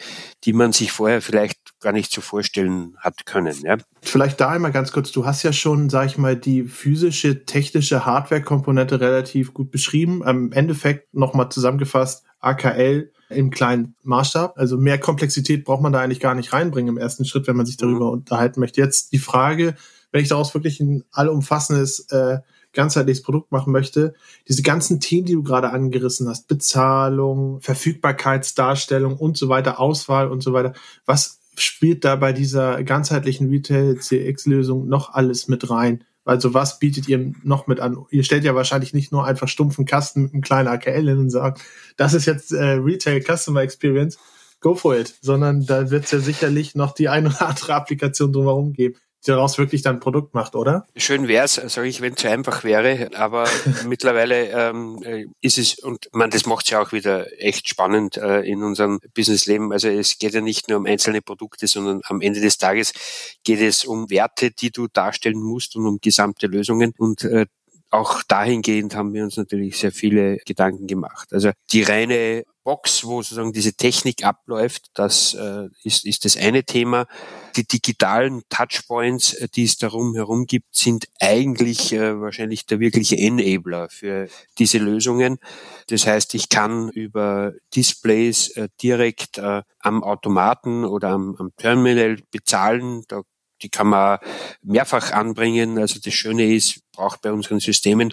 die 0.45 0.53
man 0.53 0.73
sich 0.73 0.93
vorher 0.93 1.23
vielleicht 1.23 1.59
gar 1.81 1.93
nicht 1.93 2.13
so 2.13 2.21
vorstellen 2.21 2.95
hat 2.99 3.27
können. 3.27 3.57
Ja. 3.63 3.79
Vielleicht 4.03 4.41
da 4.41 4.51
einmal 4.51 4.73
ganz 4.73 4.93
kurz, 4.93 5.13
du 5.13 5.25
hast 5.25 5.43
ja 5.43 5.53
schon, 5.53 5.91
sag 5.91 6.07
ich 6.07 6.19
mal, 6.19 6.37
die 6.37 6.65
physische, 6.65 7.45
technische 7.45 8.05
Hardware-Komponente 8.07 9.01
relativ 9.01 9.55
gut 9.55 9.71
beschrieben. 9.71 10.23
Im 10.27 10.53
Endeffekt 10.53 11.13
nochmal 11.15 11.49
zusammengefasst, 11.51 12.25
AKL 12.41 13.11
im 13.29 13.51
kleinen 13.51 13.97
Maßstab. 14.03 14.57
Also 14.57 14.77
mehr 14.77 14.99
Komplexität 14.99 15.65
braucht 15.65 15.83
man 15.83 15.93
da 15.93 16.01
eigentlich 16.01 16.21
gar 16.21 16.35
nicht 16.35 16.53
reinbringen 16.53 16.97
im 16.97 16.99
ersten 16.99 17.25
Schritt, 17.25 17.47
wenn 17.47 17.57
man 17.57 17.67
sich 17.67 17.77
darüber 17.77 18.07
mhm. 18.07 18.13
unterhalten 18.13 18.61
möchte. 18.61 18.81
Jetzt 18.81 19.13
die 19.13 19.19
Frage, 19.19 19.75
wenn 20.13 20.23
ich 20.23 20.29
daraus 20.29 20.55
wirklich 20.55 20.81
ein 20.81 21.05
allumfassendes, 21.11 22.09
äh, 22.11 22.39
ganzheitliches 22.77 23.23
Produkt 23.23 23.51
machen 23.51 23.73
möchte, 23.73 24.15
diese 24.47 24.63
ganzen 24.63 25.01
Themen, 25.01 25.27
die 25.27 25.33
du 25.33 25.43
gerade 25.43 25.71
angerissen 25.71 26.29
hast, 26.29 26.47
Bezahlung, 26.47 27.61
Verfügbarkeitsdarstellung 27.61 29.17
und 29.17 29.37
so 29.37 29.49
weiter, 29.49 29.81
Auswahl 29.81 30.31
und 30.31 30.43
so 30.43 30.53
weiter, 30.53 30.75
was 31.07 31.41
spielt 31.57 32.05
da 32.05 32.15
bei 32.17 32.33
dieser 32.33 32.85
ganzheitlichen 32.85 33.49
Retail-CX-Lösung 33.49 34.87
noch 34.87 35.15
alles 35.15 35.49
mit 35.49 35.69
rein? 35.71 36.05
Also 36.25 36.55
was 36.55 36.79
bietet 36.79 37.09
ihr 37.09 37.33
noch 37.43 37.67
mit 37.67 37.81
an? 37.81 37.97
Ihr 38.11 38.25
stellt 38.25 38.45
ja 38.45 38.55
wahrscheinlich 38.55 38.93
nicht 38.93 39.11
nur 39.11 39.25
einfach 39.25 39.49
stumpfen 39.49 39.87
Kasten 39.87 40.23
mit 40.23 40.33
einem 40.35 40.43
kleinen 40.43 40.69
AKL 40.69 41.09
hin 41.09 41.19
und 41.19 41.31
sagt, 41.31 41.63
das 41.97 42.15
ist 42.15 42.27
jetzt 42.27 42.53
äh, 42.53 42.73
Retail 42.73 43.23
Customer 43.23 43.63
Experience, 43.63 44.19
go 44.61 44.75
for 44.75 44.97
it, 44.97 45.15
sondern 45.23 45.65
da 45.65 45.91
wird 45.91 46.05
es 46.05 46.11
ja 46.11 46.19
sicherlich 46.19 46.75
noch 46.75 46.93
die 46.93 47.09
ein 47.09 47.27
oder 47.27 47.49
andere 47.49 47.75
Applikation 47.75 48.33
drumherum 48.33 48.73
geben 48.73 48.97
daraus 49.29 49.59
wirklich 49.59 49.83
dann 49.83 50.01
Produkt 50.01 50.35
macht, 50.35 50.55
oder? 50.55 50.87
Schön 50.97 51.29
wäre 51.29 51.45
es, 51.45 51.55
sage 51.55 51.89
ich, 51.89 52.01
wenn 52.01 52.15
es 52.15 52.23
so 52.23 52.29
einfach 52.29 52.65
wäre, 52.65 53.11
aber 53.15 53.49
mittlerweile 53.87 54.51
ähm, 54.51 55.03
äh, 55.03 55.27
ist 55.41 55.59
es, 55.59 55.79
und 55.79 56.09
man, 56.13 56.31
das 56.31 56.47
macht 56.47 56.67
es 56.67 56.71
ja 56.71 56.81
auch 56.81 56.93
wieder 56.93 57.27
echt 57.41 57.69
spannend 57.69 58.17
äh, 58.17 58.41
in 58.41 58.63
unserem 58.63 59.01
Businessleben. 59.15 59.73
Also 59.73 59.89
es 59.89 60.19
geht 60.19 60.35
ja 60.35 60.41
nicht 60.41 60.69
nur 60.69 60.79
um 60.79 60.87
einzelne 60.87 61.23
Produkte, 61.23 61.67
sondern 61.67 62.01
am 62.05 62.21
Ende 62.21 62.41
des 62.41 62.59
Tages 62.59 62.93
geht 63.45 63.61
es 63.61 63.85
um 63.85 64.11
Werte, 64.11 64.51
die 64.51 64.71
du 64.71 64.89
darstellen 64.89 65.41
musst 65.41 65.77
und 65.77 65.87
um 65.87 65.99
gesamte 66.01 66.47
Lösungen. 66.47 66.95
Und 66.99 67.25
äh, 67.25 67.47
auch 67.91 68.23
dahingehend 68.23 68.95
haben 68.95 69.15
wir 69.15 69.25
uns 69.25 69.37
natürlich 69.37 69.79
sehr 69.79 69.93
viele 69.93 70.39
Gedanken 70.45 70.87
gemacht. 70.87 71.33
Also 71.33 71.53
die 71.73 71.83
reine 71.83 72.45
Box, 72.67 73.05
wo 73.05 73.23
sozusagen 73.23 73.53
diese 73.53 73.75
Technik 73.75 74.25
abläuft, 74.25 74.91
das 74.95 75.35
äh, 75.35 75.69
ist, 75.85 76.05
ist 76.05 76.25
das 76.25 76.37
eine 76.37 76.65
Thema. 76.65 77.07
Die 77.55 77.65
digitalen 77.65 78.43
Touchpoints, 78.49 79.35
äh, 79.35 79.47
die 79.55 79.63
es 79.63 79.79
darum 79.79 80.17
herum 80.17 80.47
gibt, 80.47 80.75
sind 80.75 81.07
eigentlich 81.21 81.93
äh, 81.93 82.21
wahrscheinlich 82.21 82.67
der 82.67 82.81
wirkliche 82.81 83.17
Enabler 83.17 83.89
für 83.89 84.29
diese 84.59 84.79
Lösungen. 84.79 85.39
Das 85.87 86.09
heißt, 86.09 86.35
ich 86.35 86.49
kann 86.49 86.89
über 86.89 87.53
Displays 87.77 88.49
äh, 88.57 88.69
direkt 88.83 89.39
äh, 89.39 89.63
am 89.79 90.03
Automaten 90.03 90.85
oder 90.85 91.11
am, 91.11 91.37
am 91.39 91.53
Terminal 91.57 92.19
bezahlen. 92.33 93.05
Da 93.07 93.23
die 93.63 93.69
kann 93.69 93.89
man 93.89 94.19
mehrfach 94.63 95.13
anbringen. 95.13 95.79
Also 95.79 95.99
das 96.03 96.15
Schöne 96.15 96.55
ist, 96.55 96.81
braucht 96.93 97.23
bei 97.23 97.33
unseren 97.33 97.61
Systemen 97.61 98.13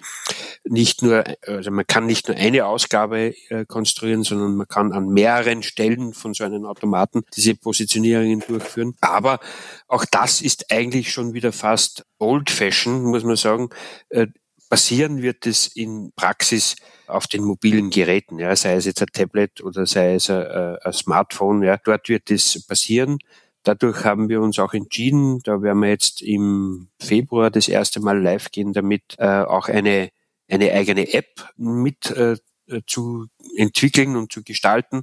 nicht 0.64 1.02
nur, 1.02 1.24
also 1.46 1.70
man 1.70 1.86
kann 1.86 2.06
nicht 2.06 2.28
nur 2.28 2.36
eine 2.36 2.66
Ausgabe 2.66 3.34
äh, 3.48 3.64
konstruieren, 3.66 4.22
sondern 4.22 4.56
man 4.56 4.68
kann 4.68 4.92
an 4.92 5.08
mehreren 5.08 5.62
Stellen 5.62 6.14
von 6.14 6.34
so 6.34 6.44
einem 6.44 6.64
Automaten 6.64 7.22
diese 7.34 7.54
Positionierungen 7.54 8.40
durchführen. 8.40 8.94
Aber 9.00 9.40
auch 9.88 10.04
das 10.04 10.40
ist 10.40 10.70
eigentlich 10.70 11.12
schon 11.12 11.34
wieder 11.34 11.52
fast 11.52 12.04
old 12.18 12.50
fashion, 12.50 13.04
muss 13.04 13.24
man 13.24 13.36
sagen. 13.36 13.70
Äh, 14.08 14.28
basieren 14.68 15.22
wird 15.22 15.46
es 15.46 15.68
in 15.68 16.12
Praxis 16.16 16.76
auf 17.06 17.26
den 17.26 17.44
mobilen 17.44 17.90
Geräten, 17.90 18.38
ja, 18.38 18.56
sei 18.56 18.74
es 18.74 18.86
jetzt 18.86 19.02
ein 19.02 19.08
Tablet 19.12 19.62
oder 19.62 19.86
sei 19.86 20.14
es 20.14 20.30
ein, 20.30 20.78
ein 20.82 20.92
Smartphone, 20.92 21.62
ja, 21.62 21.76
dort 21.76 22.08
wird 22.08 22.30
es 22.30 22.66
passieren. 22.66 23.18
Dadurch 23.64 24.04
haben 24.04 24.28
wir 24.28 24.40
uns 24.40 24.58
auch 24.58 24.74
entschieden, 24.74 25.40
da 25.42 25.62
werden 25.62 25.80
wir 25.80 25.88
jetzt 25.88 26.22
im 26.22 26.88
Februar 27.00 27.50
das 27.50 27.68
erste 27.68 28.00
Mal 28.00 28.22
live 28.22 28.50
gehen, 28.50 28.72
damit 28.72 29.02
äh, 29.18 29.42
auch 29.42 29.68
eine, 29.68 30.10
eine 30.48 30.72
eigene 30.72 31.12
App 31.12 31.48
mit 31.56 32.10
äh, 32.10 32.36
zu 32.86 33.26
entwickeln 33.56 34.16
und 34.16 34.32
zu 34.32 34.42
gestalten. 34.42 35.02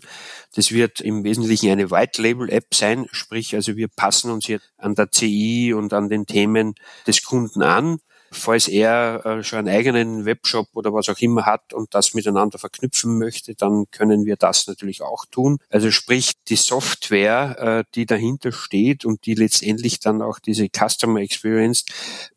Das 0.56 0.72
wird 0.72 1.02
im 1.02 1.24
Wesentlichen 1.24 1.72
eine 1.72 1.92
White 1.92 2.22
Label 2.22 2.50
App 2.52 2.74
sein, 2.74 3.08
sprich 3.12 3.56
also 3.56 3.76
wir 3.76 3.88
passen 3.88 4.32
uns 4.32 4.46
hier 4.46 4.60
an 4.78 4.96
der 4.96 5.12
CI 5.12 5.74
und 5.74 5.94
an 5.94 6.10
den 6.10 6.26
Themen 6.26 6.76
des 7.06 7.24
Kunden 7.24 7.62
an 7.62 8.00
Falls 8.34 8.68
er 8.70 9.26
äh, 9.26 9.44
schon 9.44 9.60
einen 9.60 9.76
eigenen 9.76 10.26
Webshop 10.26 10.70
oder 10.74 10.94
was 10.94 11.10
auch 11.10 11.20
immer 11.20 11.46
hat 11.46 11.74
und 11.74 11.94
das 11.94 12.14
miteinander 12.14 12.58
verknüpfen 12.58 13.18
möchte, 13.18 13.56
dann 13.56 13.86
können 13.92 14.26
wir 14.26 14.38
das 14.38 14.68
natürlich 14.68 15.02
auch 15.02 15.26
tun. 15.30 15.58
Also 15.70 15.92
sprich, 15.92 16.34
die 16.48 16.56
Software, 16.56 17.58
äh, 17.60 17.84
die 17.94 18.06
dahinter 18.06 18.54
steht 18.54 19.04
und 19.04 19.26
die 19.26 19.36
letztendlich 19.36 20.00
dann 20.00 20.22
auch 20.22 20.40
diese 20.40 20.68
Customer 20.70 21.20
Experience 21.20 21.86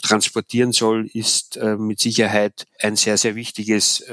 transportieren 0.03 0.73
soll, 0.73 1.09
ist 1.13 1.57
äh, 1.57 1.77
mit 1.77 2.01
Sicherheit 2.01 2.67
ein 2.81 2.97
sehr, 2.97 3.17
sehr 3.17 3.37
wichtiges 3.37 4.05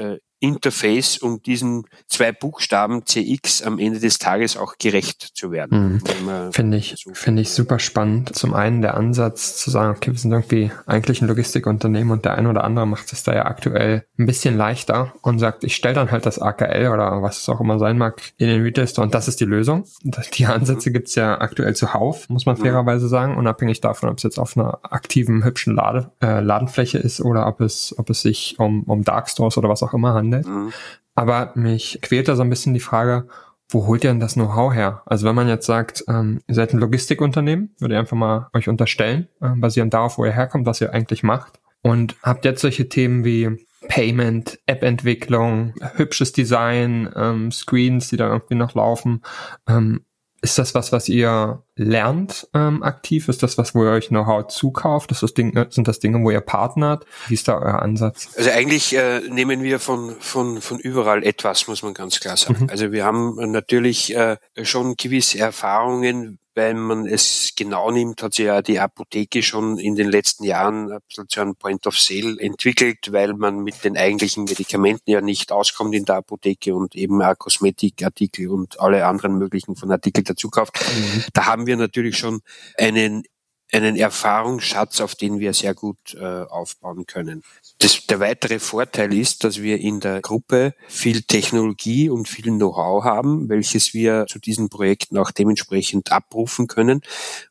Interface, 0.42 1.18
um 1.18 1.40
diesen 1.40 1.84
zwei 2.08 2.32
Buchstaben 2.32 3.06
CX 3.06 3.62
am 3.62 3.78
Ende 3.78 4.00
des 4.00 4.18
Tages 4.18 4.56
auch 4.56 4.74
gerecht 4.76 5.22
zu 5.34 5.52
werden. 5.52 6.02
Mhm. 6.02 6.52
Finde 6.52 6.76
ich, 6.78 7.06
finde 7.12 7.42
ich 7.42 7.50
super 7.50 7.78
spannend. 7.78 8.34
Zum 8.34 8.52
einen 8.52 8.82
der 8.82 8.96
Ansatz 8.96 9.56
zu 9.56 9.70
sagen, 9.70 9.94
okay, 9.96 10.10
wir 10.10 10.18
sind 10.18 10.32
irgendwie 10.32 10.72
eigentlich 10.86 11.22
ein 11.22 11.28
Logistikunternehmen 11.28 12.12
und 12.12 12.24
der 12.24 12.34
eine 12.34 12.48
oder 12.48 12.64
andere 12.64 12.86
macht 12.86 13.12
es 13.12 13.22
da 13.22 13.32
ja 13.32 13.46
aktuell 13.46 14.04
ein 14.18 14.26
bisschen 14.26 14.56
leichter 14.56 15.12
und 15.22 15.38
sagt, 15.38 15.62
ich 15.62 15.76
stelle 15.76 15.94
dann 15.94 16.10
halt 16.10 16.26
das 16.26 16.40
AKL 16.40 16.88
oder 16.88 17.22
was 17.22 17.38
es 17.38 17.48
auch 17.48 17.60
immer 17.60 17.78
sein 17.78 17.96
mag 17.96 18.20
in 18.36 18.48
den 18.48 18.62
Retail 18.62 18.88
Store 18.88 19.04
und 19.04 19.14
das 19.14 19.28
ist 19.28 19.38
die 19.38 19.44
Lösung. 19.44 19.84
Die 20.34 20.46
Ansätze 20.46 20.88
mhm. 20.88 20.94
gibt's 20.94 21.14
ja 21.14 21.40
aktuell 21.40 21.76
zuhauf, 21.76 22.28
muss 22.28 22.46
man 22.46 22.56
mhm. 22.56 22.62
fairerweise 22.62 23.06
sagen, 23.06 23.36
unabhängig 23.36 23.80
davon, 23.80 24.08
ob 24.08 24.16
es 24.16 24.24
jetzt 24.24 24.38
auf 24.38 24.56
einer 24.56 24.80
aktiven, 24.82 25.44
hübschen 25.44 25.76
Lade, 25.76 26.10
äh, 26.20 26.40
Ladenfläche 26.40 26.98
ist 26.98 27.20
oder 27.20 27.46
ob 27.46 27.60
es, 27.60 27.94
ob 27.96 28.10
es 28.10 28.22
sich 28.22 28.56
um, 28.58 28.82
um 28.84 29.04
Dark 29.04 29.28
Stores 29.28 29.56
oder 29.56 29.68
was 29.68 29.82
auch 29.82 29.94
immer 29.94 30.14
handelt 30.14 30.31
handelt. 30.32 30.46
Mhm. 30.46 30.72
Aber 31.14 31.52
mich 31.54 31.98
quält 32.02 32.28
da 32.28 32.36
so 32.36 32.42
ein 32.42 32.50
bisschen 32.50 32.74
die 32.74 32.80
Frage, 32.80 33.28
wo 33.68 33.86
holt 33.86 34.04
ihr 34.04 34.10
denn 34.10 34.20
das 34.20 34.34
Know-how 34.34 34.72
her? 34.74 35.02
Also 35.06 35.26
wenn 35.26 35.34
man 35.34 35.48
jetzt 35.48 35.66
sagt, 35.66 36.04
ähm, 36.08 36.40
ihr 36.46 36.54
seid 36.54 36.72
ein 36.72 36.78
Logistikunternehmen, 36.78 37.74
würde 37.78 37.94
ich 37.94 37.98
einfach 37.98 38.16
mal 38.16 38.48
euch 38.54 38.68
unterstellen, 38.68 39.28
äh, 39.40 39.50
basierend 39.56 39.94
darauf, 39.94 40.18
wo 40.18 40.24
ihr 40.24 40.32
herkommt, 40.32 40.66
was 40.66 40.80
ihr 40.80 40.92
eigentlich 40.92 41.22
macht. 41.22 41.60
Und 41.82 42.16
habt 42.22 42.44
jetzt 42.44 42.60
solche 42.60 42.88
Themen 42.88 43.24
wie 43.24 43.66
Payment, 43.88 44.58
App-Entwicklung, 44.66 45.74
hübsches 45.96 46.32
Design, 46.32 47.10
ähm, 47.16 47.50
Screens, 47.50 48.08
die 48.08 48.16
da 48.16 48.28
irgendwie 48.28 48.54
noch 48.54 48.74
laufen. 48.74 49.22
Ähm, 49.68 50.04
ist 50.42 50.58
das 50.58 50.74
was, 50.74 50.92
was 50.92 51.08
ihr 51.08 51.62
lernt 51.74 52.48
ähm, 52.54 52.82
aktiv? 52.82 53.28
Ist 53.28 53.42
das 53.42 53.58
was, 53.58 53.74
wo 53.74 53.84
ihr 53.84 53.90
euch 53.90 54.08
Know-how 54.08 54.46
zukauft? 54.48 55.10
Ist 55.10 55.22
das 55.22 55.34
Ding, 55.34 55.56
äh, 55.56 55.66
sind 55.70 55.88
das 55.88 56.00
Dinge, 56.00 56.22
wo 56.22 56.30
ihr 56.30 56.40
partnert? 56.40 57.06
Wie 57.28 57.34
ist 57.34 57.48
da 57.48 57.58
euer 57.58 57.80
Ansatz? 57.80 58.30
Also 58.36 58.50
eigentlich 58.50 58.94
äh, 58.94 59.20
nehmen 59.28 59.62
wir 59.62 59.80
von, 59.80 60.16
von, 60.20 60.60
von 60.60 60.78
überall 60.78 61.24
etwas, 61.24 61.68
muss 61.68 61.82
man 61.82 61.94
ganz 61.94 62.20
klar 62.20 62.36
sagen. 62.36 62.64
Mhm. 62.64 62.70
Also 62.70 62.92
wir 62.92 63.04
haben 63.04 63.36
natürlich 63.50 64.14
äh, 64.14 64.36
schon 64.62 64.96
gewisse 64.96 65.38
Erfahrungen, 65.38 66.38
wenn 66.54 66.78
man 66.78 67.06
es 67.06 67.52
genau 67.56 67.90
nimmt, 67.90 68.22
hat 68.22 68.34
sich 68.34 68.46
ja 68.46 68.60
die 68.60 68.78
Apotheke 68.78 69.42
schon 69.42 69.78
in 69.78 69.96
den 69.96 70.10
letzten 70.10 70.44
Jahren 70.44 70.98
zu 71.08 71.40
einem 71.40 71.56
Point 71.56 71.86
of 71.86 71.98
Sale 71.98 72.36
entwickelt, 72.38 73.10
weil 73.12 73.34
man 73.34 73.62
mit 73.62 73.84
den 73.84 73.96
eigentlichen 73.96 74.44
Medikamenten 74.44 75.10
ja 75.10 75.20
nicht 75.20 75.50
auskommt 75.50 75.94
in 75.94 76.04
der 76.04 76.16
Apotheke 76.16 76.74
und 76.74 76.94
eben 76.94 77.22
auch 77.22 77.38
Kosmetikartikel 77.38 78.48
und 78.48 78.80
alle 78.80 79.06
anderen 79.06 79.38
möglichen 79.38 79.76
von 79.76 79.90
Artikeln 79.90 80.24
dazu 80.24 80.50
kauft. 80.50 80.78
Mhm. 80.78 81.24
Da 81.32 81.46
haben 81.46 81.61
wir 81.66 81.76
natürlich 81.76 82.16
schon 82.16 82.40
einen 82.78 83.24
einen 83.72 83.96
Erfahrungsschatz, 83.96 85.00
auf 85.00 85.14
den 85.14 85.40
wir 85.40 85.54
sehr 85.54 85.74
gut 85.74 86.14
äh, 86.14 86.22
aufbauen 86.22 87.06
können. 87.06 87.42
Das, 87.78 88.06
der 88.06 88.20
weitere 88.20 88.58
Vorteil 88.58 89.14
ist, 89.14 89.44
dass 89.44 89.62
wir 89.62 89.80
in 89.80 89.98
der 90.00 90.20
Gruppe 90.20 90.74
viel 90.88 91.22
Technologie 91.22 92.10
und 92.10 92.28
viel 92.28 92.52
Know-how 92.52 93.02
haben, 93.02 93.48
welches 93.48 93.94
wir 93.94 94.26
zu 94.28 94.38
diesen 94.38 94.68
Projekten 94.68 95.16
auch 95.16 95.30
dementsprechend 95.30 96.12
abrufen 96.12 96.66
können. 96.66 97.00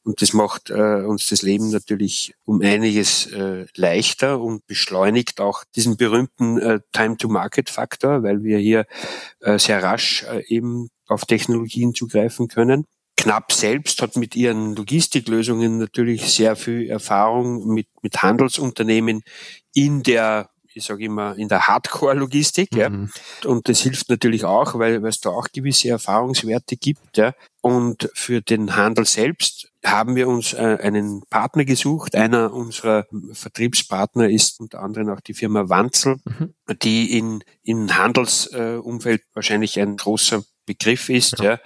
Und 0.03 0.21
das 0.21 0.33
macht 0.33 0.69
äh, 0.69 1.03
uns 1.03 1.27
das 1.27 1.41
Leben 1.41 1.71
natürlich 1.71 2.35
um 2.45 2.61
einiges 2.61 3.25
äh, 3.31 3.65
leichter 3.75 4.39
und 4.39 4.67
beschleunigt 4.67 5.41
auch 5.41 5.63
diesen 5.75 5.97
berühmten 5.97 6.59
äh, 6.59 6.79
Time-to-Market-Faktor, 6.91 8.21
weil 8.21 8.43
wir 8.43 8.59
hier 8.59 8.85
äh, 9.39 9.57
sehr 9.57 9.81
rasch 9.81 10.23
äh, 10.29 10.45
eben 10.45 10.89
auf 11.07 11.25
Technologien 11.25 11.95
zugreifen 11.95 12.47
können. 12.47 12.85
Knapp 13.21 13.51
selbst 13.51 14.01
hat 14.01 14.15
mit 14.15 14.35
ihren 14.35 14.75
Logistiklösungen 14.75 15.77
natürlich 15.77 16.33
sehr 16.33 16.55
viel 16.55 16.89
Erfahrung 16.89 17.67
mit, 17.67 17.87
mit 18.01 18.23
Handelsunternehmen 18.23 19.21
in 19.73 20.03
der 20.03 20.49
ich 20.73 20.85
sage 20.85 21.03
immer, 21.03 21.37
in 21.37 21.49
der 21.49 21.67
Hardcore-Logistik. 21.67 22.73
Ja. 22.75 22.89
Mhm. 22.89 23.11
Und 23.43 23.67
das 23.67 23.81
hilft 23.81 24.09
natürlich 24.09 24.45
auch, 24.45 24.79
weil, 24.79 25.01
weil 25.01 25.09
es 25.09 25.19
da 25.19 25.29
auch 25.29 25.47
gewisse 25.53 25.89
Erfahrungswerte 25.89 26.77
gibt. 26.77 27.17
Ja. 27.17 27.33
Und 27.61 28.09
für 28.13 28.41
den 28.41 28.75
Handel 28.75 29.05
selbst 29.05 29.69
haben 29.83 30.15
wir 30.15 30.27
uns 30.27 30.53
äh, 30.53 30.77
einen 30.81 31.23
Partner 31.29 31.65
gesucht. 31.65 32.15
Einer 32.15 32.53
unserer 32.53 33.05
Vertriebspartner 33.33 34.29
ist 34.29 34.59
unter 34.59 34.81
anderem 34.81 35.09
auch 35.09 35.19
die 35.19 35.33
Firma 35.33 35.69
Wanzel, 35.69 36.17
mhm. 36.23 36.53
die 36.81 37.17
in, 37.17 37.43
im 37.63 37.93
Handelsumfeld 37.97 39.23
wahrscheinlich 39.33 39.79
ein 39.79 39.97
großer 39.97 40.43
Begriff 40.65 41.09
ist. 41.09 41.39
Ja. 41.39 41.45
ja 41.45 41.59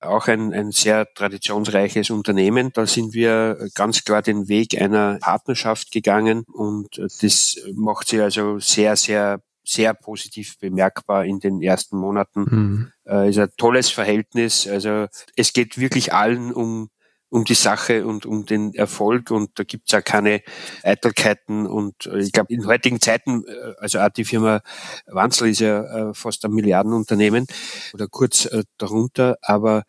auch 0.00 0.28
ein, 0.28 0.52
ein 0.52 0.70
sehr 0.70 1.06
traditionsreiches 1.14 2.10
Unternehmen. 2.10 2.70
Da 2.72 2.86
sind 2.86 3.12
wir 3.12 3.68
ganz 3.74 4.04
klar 4.04 4.22
den 4.22 4.48
Weg 4.48 4.80
einer 4.80 5.18
Partnerschaft 5.20 5.92
gegangen 5.92 6.44
und 6.52 6.98
das 6.98 7.56
macht 7.74 8.08
sie 8.08 8.20
also 8.20 8.58
sehr, 8.58 8.96
sehr 8.96 9.40
sehr 9.62 9.94
positiv 9.94 10.58
bemerkbar 10.58 11.24
in 11.24 11.38
den 11.38 11.62
ersten 11.62 11.96
Monaten. 11.96 12.40
Mhm. 12.40 12.92
Äh, 13.06 13.30
ist 13.30 13.38
ein 13.38 13.50
tolles 13.56 13.90
Verhältnis. 13.90 14.66
Also 14.66 15.06
es 15.36 15.52
geht 15.52 15.78
wirklich 15.78 16.12
allen 16.12 16.52
um 16.52 16.90
um 17.30 17.44
die 17.44 17.54
Sache 17.54 18.06
und 18.06 18.26
um 18.26 18.44
den 18.44 18.74
Erfolg 18.74 19.30
und 19.30 19.58
da 19.58 19.64
gibt's 19.64 19.92
ja 19.92 20.02
keine 20.02 20.42
Eitelkeiten 20.82 21.66
und 21.66 22.06
äh, 22.06 22.18
ich 22.18 22.32
glaube 22.32 22.52
in 22.52 22.66
heutigen 22.66 23.00
Zeiten, 23.00 23.44
äh, 23.46 23.74
also 23.78 24.00
auch 24.00 24.10
die 24.10 24.24
Firma 24.24 24.60
Wanzel 25.06 25.48
ist 25.50 25.60
ja 25.60 26.10
äh, 26.10 26.14
fast 26.14 26.44
ein 26.44 26.52
Milliardenunternehmen 26.52 27.46
oder 27.94 28.08
kurz 28.08 28.48
darunter, 28.78 29.36
aber 29.42 29.84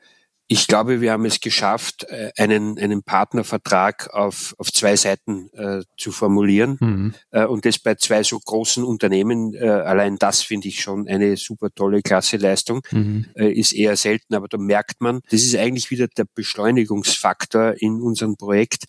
ich 0.51 0.67
glaube, 0.67 0.99
wir 0.99 1.13
haben 1.13 1.23
es 1.23 1.39
geschafft, 1.39 2.03
äh, 2.09 2.33
einen, 2.35 2.77
einen 2.77 3.03
Partnervertrag 3.03 4.13
auf, 4.13 4.53
auf 4.57 4.69
zwei 4.73 4.97
Seiten 4.97 5.49
äh, 5.53 5.81
zu 5.95 6.11
formulieren. 6.11 6.77
Mhm. 6.81 7.13
Äh, 7.31 7.45
und 7.45 7.63
das 7.63 7.79
bei 7.79 7.95
zwei 7.95 8.21
so 8.23 8.37
großen 8.37 8.83
Unternehmen, 8.83 9.53
äh, 9.53 9.69
allein 9.69 10.17
das 10.17 10.41
finde 10.41 10.67
ich 10.67 10.81
schon 10.81 11.07
eine 11.07 11.37
super 11.37 11.69
tolle 11.73 12.01
Klasseleistung. 12.01 12.81
Mhm. 12.91 13.27
Äh, 13.33 13.53
ist 13.53 13.71
eher 13.71 13.95
selten, 13.95 14.35
aber 14.35 14.49
da 14.49 14.57
merkt 14.57 14.99
man, 14.99 15.21
das 15.29 15.41
ist 15.43 15.55
eigentlich 15.55 15.89
wieder 15.89 16.09
der 16.09 16.25
Beschleunigungsfaktor 16.35 17.75
in 17.77 18.01
unserem 18.01 18.35
Projekt. 18.35 18.83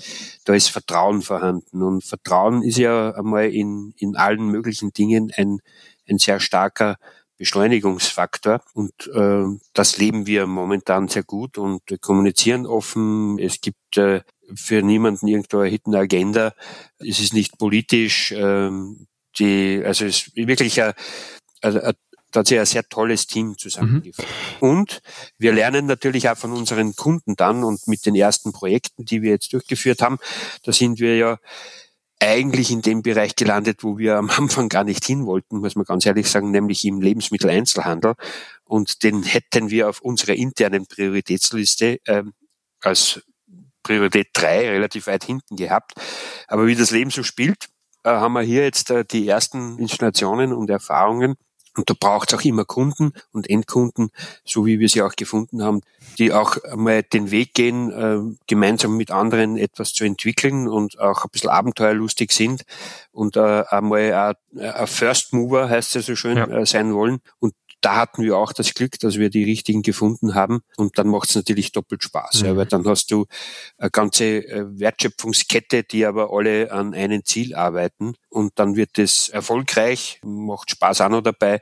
Da 0.44 0.54
ist 0.54 0.66
Vertrauen 0.66 1.22
vorhanden. 1.22 1.80
Und 1.80 2.02
Vertrauen 2.02 2.64
ist 2.64 2.78
ja 2.78 3.12
einmal 3.12 3.50
in, 3.50 3.94
in 3.98 4.16
allen 4.16 4.48
möglichen 4.48 4.92
Dingen 4.92 5.30
ein, 5.36 5.60
ein 6.08 6.18
sehr 6.18 6.40
starker 6.40 6.96
Beschleunigungsfaktor. 7.42 8.62
Und 8.72 8.92
äh, 9.12 9.58
das 9.72 9.98
leben 9.98 10.26
wir 10.28 10.46
momentan 10.46 11.08
sehr 11.08 11.24
gut 11.24 11.58
und 11.58 11.82
kommunizieren 12.00 12.66
offen. 12.66 13.36
Es 13.40 13.60
gibt 13.60 13.96
äh, 13.96 14.20
für 14.54 14.80
niemanden 14.82 15.26
irgendwo 15.26 15.58
eine 15.58 15.70
Hidden 15.70 15.96
Agenda. 15.96 16.54
Es 17.00 17.18
ist 17.18 17.34
nicht 17.34 17.58
politisch. 17.58 18.30
Äh, 18.30 18.70
die, 19.40 19.82
also 19.84 20.04
es 20.04 20.28
ist 20.28 20.36
wirklich 20.36 20.80
ein, 20.80 20.92
ein, 21.62 21.94
ein 22.32 22.44
sehr 22.44 22.88
tolles 22.88 23.26
Team 23.26 23.58
zusammengefügt. 23.58 24.28
Mhm. 24.60 24.68
Und 24.68 25.02
wir 25.36 25.52
lernen 25.52 25.86
natürlich 25.86 26.28
auch 26.28 26.36
von 26.36 26.52
unseren 26.52 26.94
Kunden 26.94 27.34
dann 27.34 27.64
und 27.64 27.88
mit 27.88 28.06
den 28.06 28.14
ersten 28.14 28.52
Projekten, 28.52 29.04
die 29.04 29.20
wir 29.20 29.30
jetzt 29.30 29.52
durchgeführt 29.52 30.00
haben, 30.00 30.18
da 30.62 30.72
sind 30.72 31.00
wir 31.00 31.16
ja 31.16 31.38
eigentlich 32.22 32.70
in 32.70 32.82
dem 32.82 33.02
Bereich 33.02 33.34
gelandet, 33.34 33.82
wo 33.82 33.98
wir 33.98 34.16
am 34.16 34.30
Anfang 34.30 34.68
gar 34.68 34.84
nicht 34.84 35.04
hin 35.04 35.26
wollten, 35.26 35.58
muss 35.58 35.74
man 35.74 35.84
ganz 35.84 36.06
ehrlich 36.06 36.28
sagen, 36.30 36.50
nämlich 36.50 36.84
im 36.84 37.00
Lebensmitteleinzelhandel. 37.00 38.14
Und 38.64 39.02
den 39.02 39.24
hätten 39.24 39.70
wir 39.70 39.88
auf 39.88 40.00
unserer 40.00 40.34
internen 40.34 40.86
Prioritätsliste 40.86 41.98
äh, 42.06 42.22
als 42.80 43.20
Priorität 43.82 44.28
drei 44.32 44.70
relativ 44.70 45.08
weit 45.08 45.24
hinten 45.24 45.56
gehabt. 45.56 45.92
Aber 46.46 46.66
wie 46.66 46.76
das 46.76 46.92
Leben 46.92 47.10
so 47.10 47.24
spielt, 47.24 47.66
äh, 48.04 48.10
haben 48.10 48.34
wir 48.34 48.42
hier 48.42 48.62
jetzt 48.62 48.90
äh, 48.90 49.04
die 49.04 49.26
ersten 49.26 49.78
Installationen 49.78 50.52
und 50.52 50.70
Erfahrungen 50.70 51.34
und 51.76 51.88
da 51.88 51.94
braucht 51.98 52.32
es 52.32 52.38
auch 52.38 52.44
immer 52.44 52.64
Kunden 52.64 53.12
und 53.32 53.48
Endkunden, 53.48 54.10
so 54.44 54.66
wie 54.66 54.78
wir 54.78 54.88
sie 54.88 55.02
auch 55.02 55.14
gefunden 55.16 55.62
haben, 55.62 55.80
die 56.18 56.32
auch 56.32 56.56
mal 56.76 57.02
den 57.02 57.30
Weg 57.30 57.54
gehen, 57.54 57.90
äh, 57.90 58.36
gemeinsam 58.46 58.96
mit 58.96 59.10
anderen 59.10 59.56
etwas 59.56 59.92
zu 59.92 60.04
entwickeln 60.04 60.68
und 60.68 60.98
auch 60.98 61.24
ein 61.24 61.30
bisschen 61.30 61.50
abenteuerlustig 61.50 62.32
sind 62.32 62.64
und 63.10 63.36
äh, 63.36 63.64
einmal 63.68 64.36
ein 64.56 64.86
First 64.86 65.32
Mover, 65.32 65.68
heißt 65.68 65.88
es 65.88 65.94
ja 65.94 66.12
so 66.12 66.16
schön, 66.16 66.36
ja. 66.36 66.46
äh, 66.46 66.66
sein 66.66 66.94
wollen. 66.94 67.20
Und 67.38 67.54
da 67.82 67.96
hatten 67.96 68.22
wir 68.22 68.36
auch 68.36 68.52
das 68.52 68.72
Glück, 68.74 68.98
dass 69.00 69.18
wir 69.18 69.28
die 69.28 69.44
richtigen 69.44 69.82
gefunden 69.82 70.34
haben. 70.34 70.60
Und 70.76 70.98
dann 70.98 71.08
macht 71.08 71.28
es 71.28 71.34
natürlich 71.34 71.72
doppelt 71.72 72.02
Spaß, 72.02 72.40
mhm. 72.40 72.46
ja, 72.46 72.56
weil 72.56 72.66
dann 72.66 72.86
hast 72.86 73.10
du 73.10 73.26
eine 73.76 73.90
ganze 73.90 74.24
äh, 74.24 74.64
Wertschöpfungskette, 74.78 75.82
die 75.82 76.06
aber 76.06 76.32
alle 76.32 76.72
an 76.72 76.94
einem 76.94 77.24
Ziel 77.24 77.54
arbeiten. 77.54 78.14
Und 78.28 78.52
dann 78.54 78.76
wird 78.76 78.98
es 78.98 79.28
erfolgreich, 79.28 80.20
macht 80.24 80.70
Spaß 80.70 81.02
auch 81.02 81.10
noch 81.10 81.20
dabei. 81.20 81.60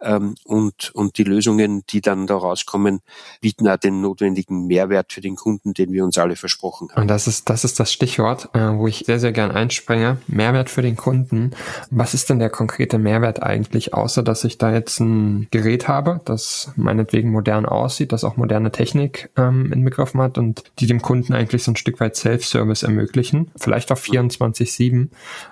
Ähm, 0.00 0.34
und, 0.44 0.90
und 0.94 1.18
die 1.18 1.24
Lösungen, 1.24 1.84
die 1.90 2.00
dann 2.00 2.26
da 2.26 2.36
rauskommen, 2.36 3.00
bieten 3.40 3.68
auch 3.68 3.76
den 3.76 4.00
notwendigen 4.00 4.66
Mehrwert 4.66 5.12
für 5.12 5.20
den 5.20 5.36
Kunden, 5.36 5.74
den 5.74 5.92
wir 5.92 6.04
uns 6.04 6.18
alle 6.18 6.34
versprochen 6.34 6.88
haben. 6.90 7.02
Und 7.02 7.08
das 7.08 7.28
ist, 7.28 7.48
das 7.50 7.64
ist 7.64 7.78
das 7.78 7.92
Stichwort, 7.92 8.48
äh, 8.54 8.72
wo 8.72 8.88
ich 8.88 9.04
sehr, 9.06 9.20
sehr 9.20 9.32
gern 9.32 9.50
einspringe. 9.50 10.18
Mehrwert 10.26 10.70
für 10.70 10.82
den 10.82 10.96
Kunden. 10.96 11.52
Was 11.90 12.14
ist 12.14 12.30
denn 12.30 12.38
der 12.38 12.50
konkrete 12.50 12.98
Mehrwert 12.98 13.42
eigentlich, 13.42 13.94
außer 13.94 14.22
dass 14.22 14.44
ich 14.44 14.58
da 14.58 14.72
jetzt 14.72 14.98
ein 15.00 15.46
Gerät 15.58 15.88
habe, 15.88 16.20
das 16.24 16.72
meinetwegen 16.76 17.30
modern 17.30 17.66
aussieht, 17.66 18.12
das 18.12 18.24
auch 18.24 18.36
moderne 18.36 18.70
Technik 18.70 19.30
ähm, 19.36 19.72
inbegriffen 19.72 20.20
hat 20.20 20.38
und 20.38 20.64
die 20.78 20.86
dem 20.86 21.02
Kunden 21.02 21.34
eigentlich 21.34 21.64
so 21.64 21.72
ein 21.72 21.76
Stück 21.76 22.00
weit 22.00 22.16
Self-Service 22.16 22.82
ermöglichen, 22.82 23.50
vielleicht 23.56 23.90
auch 23.92 23.98
24-7. 23.98 25.08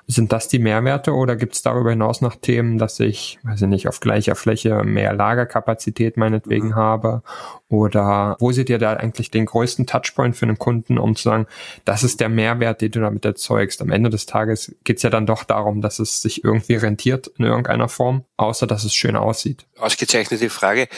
Sind 0.07 0.33
das 0.33 0.49
die 0.49 0.59
Mehrwerte 0.59 1.13
oder 1.13 1.37
gibt 1.37 1.55
es 1.55 1.63
darüber 1.63 1.91
hinaus 1.91 2.21
noch 2.21 2.37
Themen, 2.37 2.79
dass 2.79 3.01
ich, 3.01 3.39
weiß 3.43 3.63
ich 3.63 3.69
nicht, 3.69 3.89
auf 3.89 4.01
gleicher 4.01 4.37
Fläche 4.37 4.85
mehr 4.85 5.13
Lagerkapazität 5.13 6.17
meinetwegen 6.17 6.69
mhm. 6.69 6.75
habe 6.77 7.23
oder 7.69 8.37
wo 8.39 8.53
seht 8.53 8.71
ihr 8.71 8.79
da 8.79 8.95
eigentlich 8.95 9.31
den 9.31 9.47
größten 9.47 9.87
Touchpoint 9.87 10.37
für 10.37 10.47
einen 10.47 10.59
Kunden, 10.59 10.99
um 10.99 11.17
zu 11.17 11.25
sagen, 11.25 11.47
das 11.85 12.05
ist 12.05 12.21
der 12.21 12.29
Mehrwert, 12.29 12.81
den 12.81 12.93
du 12.93 13.01
damit 13.01 13.25
erzeugst? 13.25 13.83
Am 13.83 13.91
Ende 13.91 14.11
des 14.11 14.27
Tages 14.27 14.75
geht 14.85 14.99
es 14.99 15.03
ja 15.03 15.11
dann 15.11 15.27
doch 15.27 15.45
darum, 15.45 15.81
dass 15.81 15.99
es 15.99 16.23
sich 16.23 16.45
irgendwie 16.45 16.77
rentiert 16.77 17.27
in 17.39 17.45
irgendeiner 17.45 17.89
Form, 17.89 18.25
außer 18.37 18.67
dass 18.67 18.85
es 18.85 18.95
schön 18.95 19.17
aussieht. 19.17 19.67
Ausgezeichnete 19.79 20.49
Frage. 20.49 20.89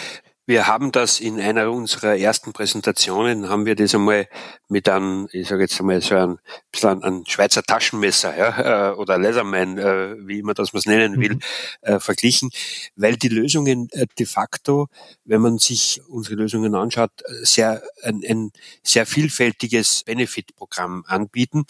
Wir 0.48 0.66
haben 0.66 0.92
das 0.92 1.20
in 1.20 1.38
einer 1.38 1.70
unserer 1.70 2.16
ersten 2.16 2.54
Präsentationen, 2.54 3.50
haben 3.50 3.66
wir 3.66 3.74
das 3.76 3.94
einmal 3.94 4.28
mit 4.70 4.88
einem, 4.88 5.28
ich 5.30 5.46
sage 5.46 5.64
jetzt 5.64 5.78
einmal 5.78 6.00
so 6.00 6.14
ein 6.14 6.38
bisschen 6.72 7.02
ein 7.02 7.26
Schweizer 7.26 7.62
Taschenmesser 7.62 8.34
ja, 8.34 8.92
äh, 8.92 8.94
oder 8.94 9.18
Leatherman, 9.18 9.76
äh, 9.76 10.16
wie 10.26 10.38
immer 10.38 10.54
das 10.54 10.72
man 10.72 10.78
es 10.78 10.87
nennen 10.87 11.20
will, 11.20 11.34
mhm. 11.34 11.40
äh, 11.82 12.00
verglichen, 12.00 12.50
weil 12.96 13.18
die 13.18 13.28
Lösungen 13.28 13.88
de 14.18 14.24
facto, 14.24 14.88
wenn 15.26 15.42
man 15.42 15.58
sich 15.58 16.00
unsere 16.08 16.37
Lösungen 16.37 16.74
anschaut, 16.74 17.12
sehr 17.42 17.82
ein, 18.02 18.22
ein 18.26 18.50
sehr 18.82 19.04
vielfältiges 19.04 20.04
Benefit-Programm 20.04 21.04
anbieten 21.06 21.66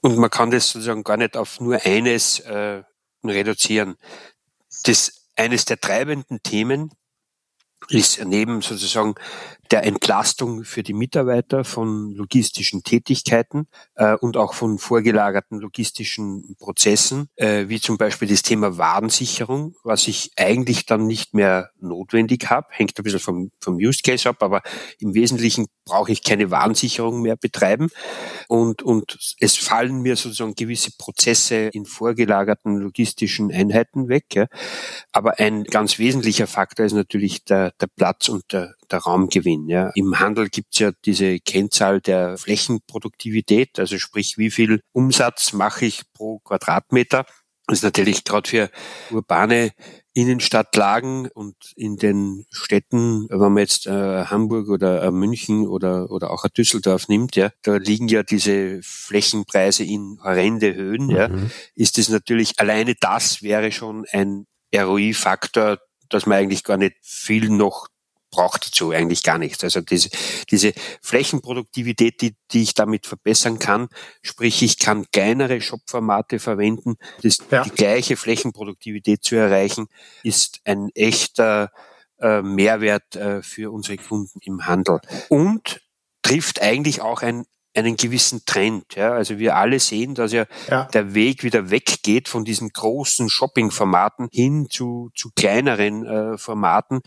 und 0.00 0.16
man 0.16 0.30
kann 0.30 0.50
das 0.50 0.70
sozusagen 0.70 1.04
gar 1.04 1.18
nicht 1.18 1.36
auf 1.36 1.60
nur 1.60 1.78
eines 1.84 2.40
äh, 2.40 2.84
reduzieren. 3.22 3.96
Das 4.84 5.26
eines 5.36 5.66
der 5.66 5.78
treibenden 5.78 6.42
Themen 6.42 6.90
ist 7.88 8.24
neben 8.24 8.62
sozusagen 8.62 9.14
der 9.72 9.84
Entlastung 9.84 10.64
für 10.64 10.82
die 10.82 10.92
Mitarbeiter 10.92 11.64
von 11.64 12.12
logistischen 12.12 12.82
Tätigkeiten 12.82 13.66
äh, 13.94 14.14
und 14.14 14.36
auch 14.36 14.52
von 14.52 14.78
vorgelagerten 14.78 15.58
logistischen 15.58 16.56
Prozessen, 16.58 17.28
äh, 17.36 17.68
wie 17.68 17.80
zum 17.80 17.96
Beispiel 17.96 18.28
das 18.28 18.42
Thema 18.42 18.76
Warensicherung, 18.76 19.74
was 19.82 20.08
ich 20.08 20.32
eigentlich 20.36 20.84
dann 20.84 21.06
nicht 21.06 21.32
mehr 21.32 21.70
notwendig 21.80 22.50
habe, 22.50 22.66
hängt 22.70 22.98
ein 22.98 23.02
bisschen 23.02 23.18
vom, 23.18 23.50
vom 23.60 23.76
Use 23.76 24.02
Case 24.04 24.28
ab, 24.28 24.42
aber 24.42 24.60
im 24.98 25.14
Wesentlichen 25.14 25.66
brauche 25.86 26.12
ich 26.12 26.22
keine 26.22 26.50
Warensicherung 26.50 27.22
mehr 27.22 27.36
betreiben 27.36 27.88
und, 28.48 28.82
und 28.82 29.34
es 29.40 29.56
fallen 29.56 30.02
mir 30.02 30.16
sozusagen 30.16 30.54
gewisse 30.54 30.90
Prozesse 30.98 31.70
in 31.72 31.86
vorgelagerten 31.86 32.76
logistischen 32.76 33.50
Einheiten 33.50 34.08
weg. 34.08 34.26
Ja. 34.34 34.46
Aber 35.12 35.38
ein 35.38 35.64
ganz 35.64 35.98
wesentlicher 35.98 36.46
Faktor 36.46 36.84
ist 36.84 36.92
natürlich 36.92 37.44
der, 37.44 37.72
der 37.80 37.86
Platz 37.86 38.28
und 38.28 38.52
der, 38.52 38.74
der 38.92 39.00
Raumgewinn. 39.00 39.68
Ja. 39.68 39.90
Im 39.94 40.20
Handel 40.20 40.48
gibt's 40.48 40.78
ja 40.78 40.92
diese 41.04 41.40
Kennzahl 41.40 42.00
der 42.00 42.36
Flächenproduktivität, 42.38 43.78
also 43.78 43.98
sprich, 43.98 44.38
wie 44.38 44.50
viel 44.50 44.82
Umsatz 44.92 45.52
mache 45.52 45.86
ich 45.86 46.02
pro 46.12 46.38
Quadratmeter. 46.40 47.24
Das 47.66 47.78
ist 47.78 47.84
natürlich 47.84 48.24
gerade 48.24 48.48
für 48.48 48.70
urbane 49.10 49.70
Innenstadtlagen 50.14 51.28
und 51.28 51.56
in 51.74 51.96
den 51.96 52.44
Städten, 52.50 53.26
wenn 53.30 53.38
man 53.38 53.58
jetzt 53.58 53.86
äh, 53.86 54.24
Hamburg 54.26 54.68
oder 54.68 55.02
äh, 55.04 55.10
München 55.10 55.66
oder, 55.66 56.10
oder 56.10 56.30
auch 56.30 56.46
Düsseldorf 56.48 57.08
nimmt, 57.08 57.34
ja, 57.34 57.50
da 57.62 57.76
liegen 57.76 58.08
ja 58.08 58.22
diese 58.22 58.80
Flächenpreise 58.82 59.84
in 59.84 60.18
horrende 60.22 60.74
Höhen, 60.74 61.06
mhm. 61.06 61.16
ja, 61.16 61.30
ist 61.74 61.98
es 61.98 62.10
natürlich, 62.10 62.60
alleine 62.60 62.94
das 63.00 63.42
wäre 63.42 63.72
schon 63.72 64.04
ein 64.10 64.46
ROI-Faktor, 64.74 65.78
dass 66.10 66.26
man 66.26 66.38
eigentlich 66.38 66.64
gar 66.64 66.76
nicht 66.76 66.96
viel 67.00 67.48
noch 67.48 67.88
braucht 68.32 68.66
dazu 68.66 68.90
eigentlich 68.90 69.22
gar 69.22 69.38
nichts. 69.38 69.62
Also 69.62 69.80
diese, 69.80 70.08
diese 70.50 70.72
Flächenproduktivität, 71.00 72.20
die, 72.20 72.34
die 72.50 72.62
ich 72.62 72.74
damit 72.74 73.06
verbessern 73.06 73.60
kann, 73.60 73.88
sprich 74.22 74.62
ich 74.62 74.78
kann 74.80 75.06
kleinere 75.12 75.60
Shop-Formate 75.60 76.40
verwenden, 76.40 76.96
das, 77.22 77.38
ja. 77.52 77.62
die 77.62 77.70
gleiche 77.70 78.16
Flächenproduktivität 78.16 79.22
zu 79.22 79.36
erreichen, 79.36 79.86
ist 80.24 80.60
ein 80.64 80.88
echter 80.94 81.70
äh, 82.18 82.42
Mehrwert 82.42 83.14
äh, 83.14 83.42
für 83.42 83.70
unsere 83.70 83.98
Kunden 83.98 84.40
im 84.42 84.66
Handel. 84.66 85.00
Und 85.28 85.80
trifft 86.22 86.62
eigentlich 86.62 87.02
auch 87.02 87.22
ein 87.22 87.44
einen 87.74 87.96
gewissen 87.96 88.42
Trend. 88.44 88.94
Ja? 88.96 89.12
Also 89.12 89.38
wir 89.38 89.56
alle 89.56 89.80
sehen, 89.80 90.14
dass 90.14 90.32
ja, 90.32 90.46
ja. 90.68 90.84
der 90.92 91.14
Weg 91.14 91.42
wieder 91.42 91.70
weggeht 91.70 92.28
von 92.28 92.44
diesen 92.44 92.70
großen 92.70 93.28
Shopping-Formaten 93.28 94.28
hin 94.30 94.66
zu, 94.70 95.10
zu 95.14 95.30
kleineren 95.34 96.04
äh, 96.04 96.38
Formaten, 96.38 97.00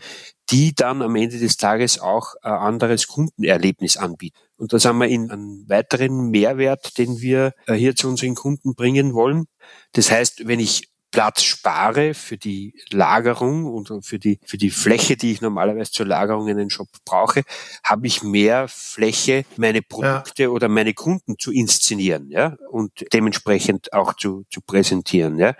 die 0.50 0.74
dann 0.74 1.02
am 1.02 1.16
Ende 1.16 1.38
des 1.38 1.56
Tages 1.56 2.00
auch 2.00 2.34
ein 2.42 2.52
anderes 2.52 3.06
Kundenerlebnis 3.06 3.96
anbieten. 3.96 4.38
Und 4.56 4.72
das 4.72 4.84
haben 4.84 4.98
wir 4.98 5.08
in 5.08 5.30
einen 5.30 5.68
weiteren 5.68 6.30
Mehrwert, 6.30 6.98
den 6.98 7.20
wir 7.20 7.52
äh, 7.66 7.74
hier 7.74 7.94
zu 7.94 8.08
unseren 8.08 8.34
Kunden 8.34 8.74
bringen 8.74 9.14
wollen. 9.14 9.46
Das 9.92 10.10
heißt, 10.10 10.46
wenn 10.46 10.60
ich 10.60 10.88
Platz 11.10 11.42
spare 11.42 12.14
für 12.14 12.36
die 12.36 12.74
Lagerung 12.90 13.64
und 13.64 14.04
für 14.04 14.18
die, 14.18 14.38
für 14.44 14.58
die 14.58 14.70
Fläche, 14.70 15.16
die 15.16 15.32
ich 15.32 15.40
normalerweise 15.40 15.90
zur 15.90 16.06
Lagerung 16.06 16.48
in 16.48 16.56
den 16.56 16.70
Shop 16.70 16.88
brauche, 17.04 17.42
habe 17.84 18.06
ich 18.06 18.22
mehr 18.22 18.66
Fläche, 18.68 19.44
meine 19.56 19.82
Produkte 19.82 20.44
ja. 20.44 20.48
oder 20.48 20.68
meine 20.68 20.94
Kunden 20.94 21.38
zu 21.38 21.52
inszenieren, 21.52 22.28
ja, 22.30 22.56
und 22.70 22.92
dementsprechend 23.12 23.92
auch 23.92 24.14
zu, 24.14 24.44
zu 24.50 24.60
präsentieren, 24.60 25.38
ja. 25.38 25.54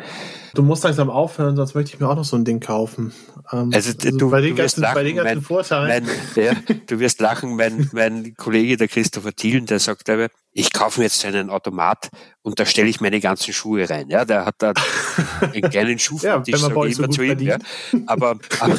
Du 0.54 0.62
musst 0.62 0.84
langsam 0.84 1.10
aufhören, 1.10 1.56
sonst 1.56 1.74
möchte 1.74 1.94
ich 1.94 2.00
mir 2.00 2.08
auch 2.08 2.16
noch 2.16 2.24
so 2.24 2.36
ein 2.36 2.44
Ding 2.44 2.60
kaufen. 2.60 3.12
Ähm, 3.52 3.70
also, 3.72 3.92
also, 3.92 4.16
du, 4.16 4.30
bei 4.30 4.40
den, 4.40 4.50
du 4.50 4.56
ganzen, 4.56 4.80
lachen, 4.80 4.94
bei 4.94 5.04
den 5.04 5.16
ganzen 5.16 5.34
mein, 5.36 5.42
Vorteilen. 5.42 6.06
Mein, 6.34 6.44
ja, 6.44 6.52
du 6.86 6.98
wirst 6.98 7.20
lachen, 7.20 7.56
mein, 7.56 7.88
mein 7.92 8.34
Kollege, 8.36 8.76
der 8.76 8.88
Christopher 8.88 9.34
Thielen, 9.34 9.66
der 9.66 9.78
sagt 9.78 10.10
aber, 10.10 10.28
ich 10.56 10.72
kaufe 10.72 11.00
mir 11.00 11.04
jetzt 11.04 11.22
einen 11.24 11.50
Automat 11.50 12.08
und 12.40 12.58
da 12.58 12.64
stelle 12.64 12.88
ich 12.88 13.00
meine 13.02 13.20
ganzen 13.20 13.52
Schuhe 13.52 13.88
rein. 13.90 14.08
Ja, 14.08 14.24
der 14.24 14.46
hat 14.46 14.54
da 14.58 14.72
einen 15.40 15.68
kleinen 15.70 15.98
Schuh, 15.98 16.18
ja, 16.22 16.42
ich 16.46 16.56
sage 16.56 16.72
immer 16.72 16.90
so 16.92 17.06
zu 17.08 17.22
ihm. 17.22 17.38
Ja. 17.40 17.58
Aber, 18.06 18.38
aber, 18.60 18.78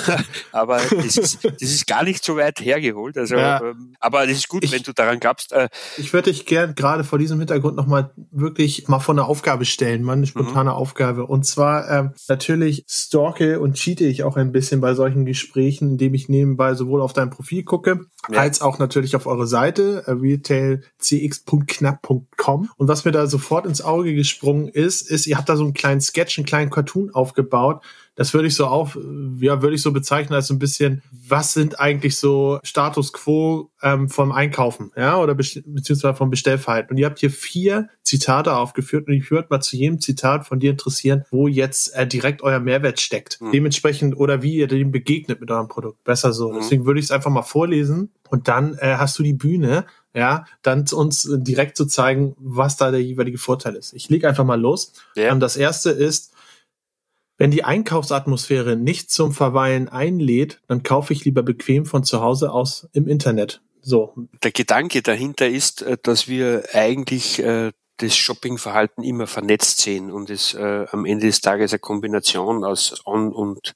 aber 0.52 0.82
das, 0.90 1.18
ist, 1.18 1.46
das 1.46 1.62
ist 1.62 1.86
gar 1.86 2.04
nicht 2.04 2.24
so 2.24 2.36
weit 2.36 2.60
hergeholt. 2.62 3.16
Also, 3.16 3.36
ja. 3.36 3.62
ähm, 3.62 3.94
aber 4.00 4.26
das 4.26 4.38
ist 4.38 4.50
gut, 4.50 4.64
ich, 4.64 4.72
wenn 4.72 4.82
du 4.82 4.92
daran 4.92 5.20
glaubst. 5.20 5.52
Äh, 5.52 5.70
ich 5.98 6.14
würde 6.14 6.32
dich 6.32 6.48
gern 6.48 6.74
gerade 6.74 7.04
vor 7.04 7.20
diesem 7.20 7.38
Hintergrund 7.38 7.76
nochmal 7.76 8.12
wirklich 8.32 8.88
mal 8.88 9.00
vor 9.00 9.14
eine 9.14 9.26
Aufgabe 9.26 9.66
stellen, 9.66 10.02
mal 10.02 10.14
eine 10.14 10.26
spontane 10.26 10.72
mhm. 10.72 10.78
Aufgabe. 10.78 11.28
Und 11.28 11.46
zwar 11.46 11.92
ähm, 11.92 12.14
natürlich 12.28 12.86
stalke 12.90 13.60
und 13.60 13.76
cheate 13.76 14.06
ich 14.06 14.24
auch 14.24 14.36
ein 14.36 14.52
bisschen 14.52 14.82
bei 14.82 14.96
solchen 14.96 15.26
Gesprächen, 15.26 15.92
indem 15.92 16.16
ich 16.16 16.28
nebenbei 16.28 16.74
sowohl 16.74 17.04
auf 17.04 17.14
dein 17.14 17.30
Profil 17.30 17.64
gucke, 17.64 18.08
ja. 18.30 18.40
als 18.40 18.62
auch 18.62 18.80
natürlich 18.80 19.14
auf 19.16 19.28
eure 19.28 19.48
Seite, 19.48 20.04
äh, 20.06 20.12
retailcx.knapp.com. 20.12 22.70
Und 22.78 22.88
was 22.88 23.06
mir 23.06 23.12
da 23.12 23.28
sofort 23.28 23.66
ins 23.66 23.82
Auge 23.82 24.14
gesprungen 24.14 24.68
ist, 24.68 25.10
ist, 25.10 25.26
ihr 25.28 25.38
habt 25.38 25.50
da 25.50 25.56
so 25.56 25.64
einen 25.64 25.74
kleinen 25.74 26.02
Sketch, 26.02 26.38
einen 26.38 26.46
kleinen 26.46 26.70
Cartoon 26.70 27.14
aufgebaut, 27.14 27.82
das 28.18 28.34
würde 28.34 28.48
ich 28.48 28.56
so 28.56 28.66
auf, 28.66 28.98
ja, 29.40 29.62
würde 29.62 29.76
ich 29.76 29.82
so 29.84 29.94
bezeichnen 29.94 30.34
als 30.34 30.48
so 30.48 30.56
ein 30.56 30.60
bisschen, 30.60 31.04
was 31.12 31.54
sind 31.54 31.80
eigentlich 31.80 32.18
so 32.18 32.60
Status 32.64 33.14
quo 33.14 33.70
ähm, 33.84 34.10
vom 34.10 34.32
Einkaufen, 34.32 34.92
ja, 34.98 35.20
oder 35.20 35.36
beziehungsweise 35.36 36.16
vom 36.16 36.32
Bestellverhalten. 36.32 36.92
Und 36.92 36.98
ihr 36.98 37.06
habt 37.06 37.20
hier 37.20 37.30
vier 37.30 37.90
Zitate 38.02 38.56
aufgeführt 38.56 39.08
und 39.08 39.14
ich 39.14 39.30
würde 39.30 39.48
mal 39.52 39.62
zu 39.62 39.78
jedem 39.78 40.02
Zitat 40.02 40.48
von 40.48 40.60
dir 40.60 40.72
interessieren, 40.72 41.26
wo 41.30 41.48
jetzt 41.48 41.96
äh, 41.96 42.08
direkt 42.08 42.42
euer 42.42 42.60
Mehrwert 42.60 43.00
steckt. 43.00 43.40
Mhm. 43.40 43.52
Dementsprechend 43.52 44.18
oder 44.18 44.42
wie 44.42 44.56
ihr 44.56 44.68
dem 44.68 44.92
begegnet 44.92 45.40
mit 45.40 45.52
eurem 45.52 45.68
Produkt. 45.68 46.04
Besser 46.04 46.34
so. 46.34 46.52
Mhm. 46.52 46.56
Deswegen 46.56 46.86
würde 46.88 47.00
ich 47.00 47.06
es 47.06 47.12
einfach 47.12 47.30
mal 47.30 47.44
vorlesen 47.44 48.10
und 48.30 48.48
dann 48.48 48.74
äh, 48.80 48.96
hast 48.98 49.20
du 49.20 49.24
die 49.24 49.34
Bühne, 49.34 49.86
ja, 50.16 50.46
dann 50.64 50.86
uns 50.92 51.30
direkt 51.32 51.78
zu 51.78 51.86
zeigen, 51.86 52.36
was 52.40 52.78
da 52.78 52.90
der 52.90 53.04
jeweilige 53.04 53.38
Vorteil 53.38 53.76
ist. 53.76 53.94
Ich 53.94 54.10
leg 54.10 54.26
einfach 54.26 54.44
mal 54.44 54.60
los. 54.60 54.94
Ja. 55.16 55.32
Und 55.32 55.40
das 55.40 55.56
erste 55.56 55.92
ist, 55.92 56.34
wenn 57.38 57.52
die 57.52 57.64
Einkaufsatmosphäre 57.64 58.76
nicht 58.76 59.12
zum 59.12 59.32
Verweilen 59.32 59.90
einlädt, 59.90 60.62
dann 60.68 60.84
kaufe 60.84 61.14
ich 61.14 61.24
lieber 61.26 61.44
bequem 61.44 61.86
von 61.86 62.04
zu 62.04 62.22
Hause 62.22 62.52
aus 62.52 62.88
im 62.94 63.08
Internet. 63.08 63.62
So. 63.82 64.14
Der 64.44 64.52
Gedanke 64.52 65.02
dahinter 65.02 65.48
ist, 65.48 65.82
äh, 65.82 65.98
dass 66.02 66.28
wir 66.28 66.64
eigentlich 66.74 67.40
äh, 67.40 67.72
das 67.98 68.16
Shoppingverhalten 68.16 69.04
immer 69.04 69.28
vernetzt 69.28 69.80
sehen 69.80 70.12
und 70.12 70.30
es 70.30 70.54
äh, 70.54 70.86
am 70.92 71.06
Ende 71.06 71.28
des 71.28 71.42
Tages 71.42 71.72
eine 71.72 71.80
Kombination 71.80 72.64
aus 72.64 73.02
On- 73.06 73.32
und, 73.32 73.76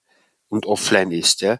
und 0.49 0.65
Offline 0.65 1.11
ist. 1.11 1.41
Ja. 1.41 1.57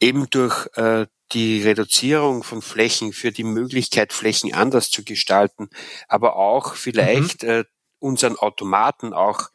Eben 0.00 0.28
durch 0.30 0.68
äh, 0.74 1.06
die 1.32 1.62
Reduzierung 1.62 2.42
von 2.42 2.62
Flächen 2.62 3.12
für 3.12 3.32
die 3.32 3.44
Möglichkeit, 3.44 4.12
Flächen 4.12 4.52
anders 4.52 4.90
zu 4.90 5.04
gestalten, 5.04 5.68
aber 6.08 6.36
auch 6.36 6.74
vielleicht 6.74 7.42
mhm. 7.42 7.48
äh, 7.48 7.64
unseren 7.98 8.36
Automaten 8.36 9.14
auch 9.14 9.48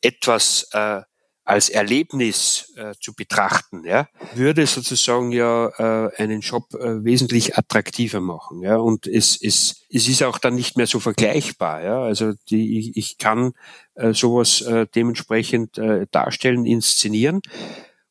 etwas 0.00 0.68
äh, 0.72 1.02
als 1.50 1.68
Erlebnis 1.68 2.72
äh, 2.76 2.94
zu 3.00 3.12
betrachten, 3.12 3.84
ja, 3.84 4.08
würde 4.34 4.66
sozusagen 4.66 5.32
ja 5.32 5.68
äh, 6.06 6.22
einen 6.22 6.40
Job 6.40 6.72
äh, 6.74 7.04
wesentlich 7.04 7.58
attraktiver 7.58 8.20
machen, 8.20 8.62
ja, 8.62 8.76
und 8.76 9.06
es, 9.06 9.36
es, 9.42 9.84
es 9.90 10.08
ist 10.08 10.22
auch 10.22 10.38
dann 10.38 10.54
nicht 10.54 10.76
mehr 10.76 10.86
so 10.86 11.00
vergleichbar, 11.00 11.82
ja, 11.82 12.02
also 12.02 12.32
die, 12.50 12.78
ich, 12.78 12.96
ich 12.96 13.18
kann 13.18 13.52
äh, 13.96 14.12
sowas 14.12 14.60
äh, 14.60 14.86
dementsprechend 14.94 15.76
äh, 15.76 16.06
darstellen, 16.10 16.64
inszenieren 16.66 17.40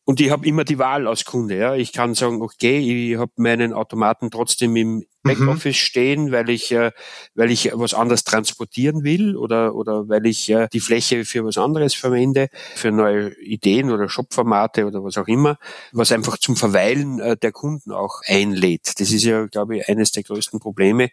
und 0.10 0.20
ich 0.20 0.32
habe 0.32 0.48
immer 0.48 0.64
die 0.64 0.80
Wahl 0.80 1.08
als 1.08 1.24
Kunde. 1.24 1.56
Ja. 1.56 1.76
Ich 1.76 1.94
kann 1.94 2.16
sagen, 2.16 2.42
okay, 2.42 2.80
ich 2.80 3.20
habe 3.20 3.32
meinen 3.36 3.74
Automaten 3.74 4.32
trotzdem 4.32 4.76
im 4.76 5.06
Backoffice 5.24 5.76
mhm. 5.76 5.86
stehen, 5.86 6.32
weil 6.32 6.50
ich, 6.50 6.72
äh, 6.72 6.92
weil 7.36 7.52
ich 7.52 7.72
was 7.74 7.94
anderes 7.94 8.24
transportieren 8.24 9.04
will 9.04 9.36
oder, 9.36 9.76
oder 9.76 10.08
weil 10.08 10.26
ich 10.26 10.50
äh, 10.50 10.68
die 10.72 10.80
Fläche 10.80 11.26
für 11.26 11.44
was 11.44 11.58
anderes 11.58 11.94
verwende, 11.94 12.48
für 12.76 12.92
neue 12.92 13.34
Ideen 13.42 13.92
oder 13.92 14.08
Shopformate 14.08 14.86
oder 14.86 15.04
was 15.04 15.18
auch 15.18 15.28
immer, 15.28 15.58
was 15.92 16.12
einfach 16.12 16.38
zum 16.38 16.56
Verweilen 16.56 17.20
äh, 17.20 17.36
der 17.36 17.52
Kunden 17.52 17.92
auch 17.92 18.22
einlädt. 18.26 19.00
Das 19.00 19.12
ist 19.12 19.24
ja, 19.24 19.46
glaube 19.48 19.78
ich, 19.78 19.90
eines 19.90 20.12
der 20.12 20.24
größten 20.24 20.60
Probleme, 20.60 21.10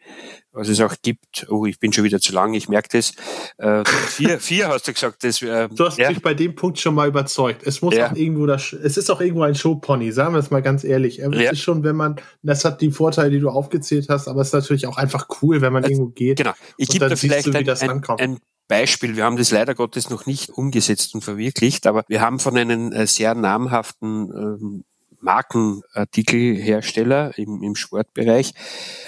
was 0.52 0.68
es 0.68 0.80
auch 0.80 0.94
gibt. 1.02 1.46
Oh, 1.48 1.66
ich 1.66 1.80
bin 1.80 1.92
schon 1.92 2.04
wieder 2.04 2.20
zu 2.20 2.32
lang, 2.32 2.54
ich 2.54 2.68
merke 2.68 2.88
das. 2.92 3.12
Äh, 3.58 3.84
vier, 3.84 4.38
vier 4.40 4.68
hast 4.68 4.86
du 4.86 4.92
gesagt. 4.92 5.24
Das, 5.24 5.42
äh, 5.42 5.68
du 5.68 5.84
hast 5.84 5.98
ja. 5.98 6.10
mich 6.10 6.22
bei 6.22 6.34
dem 6.34 6.54
Punkt 6.54 6.78
schon 6.78 6.94
mal 6.94 7.08
überzeugt. 7.08 7.62
Es 7.66 7.82
muss 7.82 7.94
ja. 7.94 8.10
auch 8.10 8.16
irgendwo 8.16 8.46
das, 8.46 8.72
es 8.72 8.96
ist 8.96 9.10
auch 9.10 9.20
irgendwo 9.20 9.42
ein 9.42 9.56
Showpony, 9.56 10.12
sagen 10.12 10.34
wir 10.34 10.38
es 10.38 10.50
mal 10.50 10.62
ganz 10.62 10.84
ehrlich. 10.84 11.18
Es 11.18 11.34
ja. 11.34 11.50
ist 11.50 11.60
schon, 11.60 11.82
wenn 11.82 11.96
man, 11.96 12.16
das 12.42 12.64
hat 12.64 12.80
die 12.80 12.92
Vorteile, 12.92 13.30
die 13.30 13.40
du 13.40 13.50
aufgezählt 13.50 13.95
hast, 14.08 14.28
aber 14.28 14.40
es 14.40 14.48
ist 14.48 14.54
natürlich 14.54 14.86
auch 14.86 14.96
einfach 14.96 15.28
cool, 15.42 15.60
wenn 15.60 15.72
man 15.72 15.84
äh, 15.84 15.88
irgendwo 15.88 16.10
geht. 16.10 16.38
Genau. 16.38 16.52
Ich 16.76 16.88
gebe 16.88 17.08
da 17.08 17.16
vielleicht 17.16 17.46
du, 17.46 17.52
ein, 17.52 17.68
ein, 17.68 18.02
ein, 18.18 18.38
Beispiel. 18.68 19.16
Wir 19.16 19.24
haben 19.24 19.36
das 19.36 19.52
leider 19.52 19.74
Gottes 19.74 20.10
noch 20.10 20.26
nicht 20.26 20.50
umgesetzt 20.50 21.14
und 21.14 21.22
verwirklicht, 21.22 21.86
aber 21.86 22.04
wir 22.08 22.20
haben 22.20 22.40
von 22.40 22.56
einem 22.56 22.92
äh, 22.92 23.06
sehr 23.06 23.34
namhaften 23.34 24.32
ähm, 24.32 24.84
Markenartikelhersteller 25.20 27.36
im, 27.36 27.62
im 27.62 27.74
Sportbereich 27.74 28.54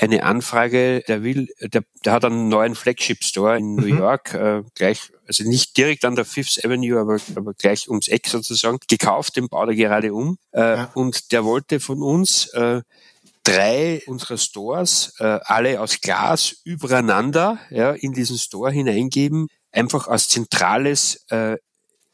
eine 0.01 0.24
Anfrage, 0.24 1.03
der 1.07 1.22
will, 1.22 1.48
der, 1.61 1.85
der 2.05 2.12
hat 2.12 2.24
einen 2.24 2.48
neuen 2.48 2.74
Flagship 2.74 3.22
Store 3.24 3.57
in 3.57 3.77
New 3.77 3.87
mhm. 3.87 3.98
York, 3.98 4.35
äh, 4.35 4.64
gleich, 4.74 5.12
also 5.27 5.44
nicht 5.44 5.77
direkt 5.77 6.05
an 6.05 6.16
der 6.16 6.24
Fifth 6.24 6.64
Avenue, 6.64 6.98
aber, 6.98 7.18
aber 7.37 7.55
gleich 7.55 7.88
ums 7.88 8.09
Eck 8.09 8.27
sozusagen, 8.27 8.79
gekauft, 8.88 9.37
den 9.37 9.48
baut 9.48 9.68
er 9.68 9.77
gerade 9.77 10.12
um. 10.12 10.38
Äh, 10.53 10.61
ja. 10.61 10.90
Und 10.94 11.31
der 11.33 11.44
wollte 11.44 11.79
von 11.81 12.03
uns 12.03 12.48
äh, 12.48 12.83
drei 13.48 14.02
unserer 14.06 14.38
Stores, 14.38 15.14
äh, 15.18 15.38
alle 15.44 15.80
aus 15.80 16.00
Glas, 16.00 16.56
übereinander 16.64 17.58
ja, 17.70 17.92
in 17.92 18.12
diesen 18.12 18.38
Store 18.38 18.70
hineingeben, 18.70 19.48
einfach 19.72 20.08
als 20.08 20.28
zentrales 20.28 21.24
äh, 21.30 21.56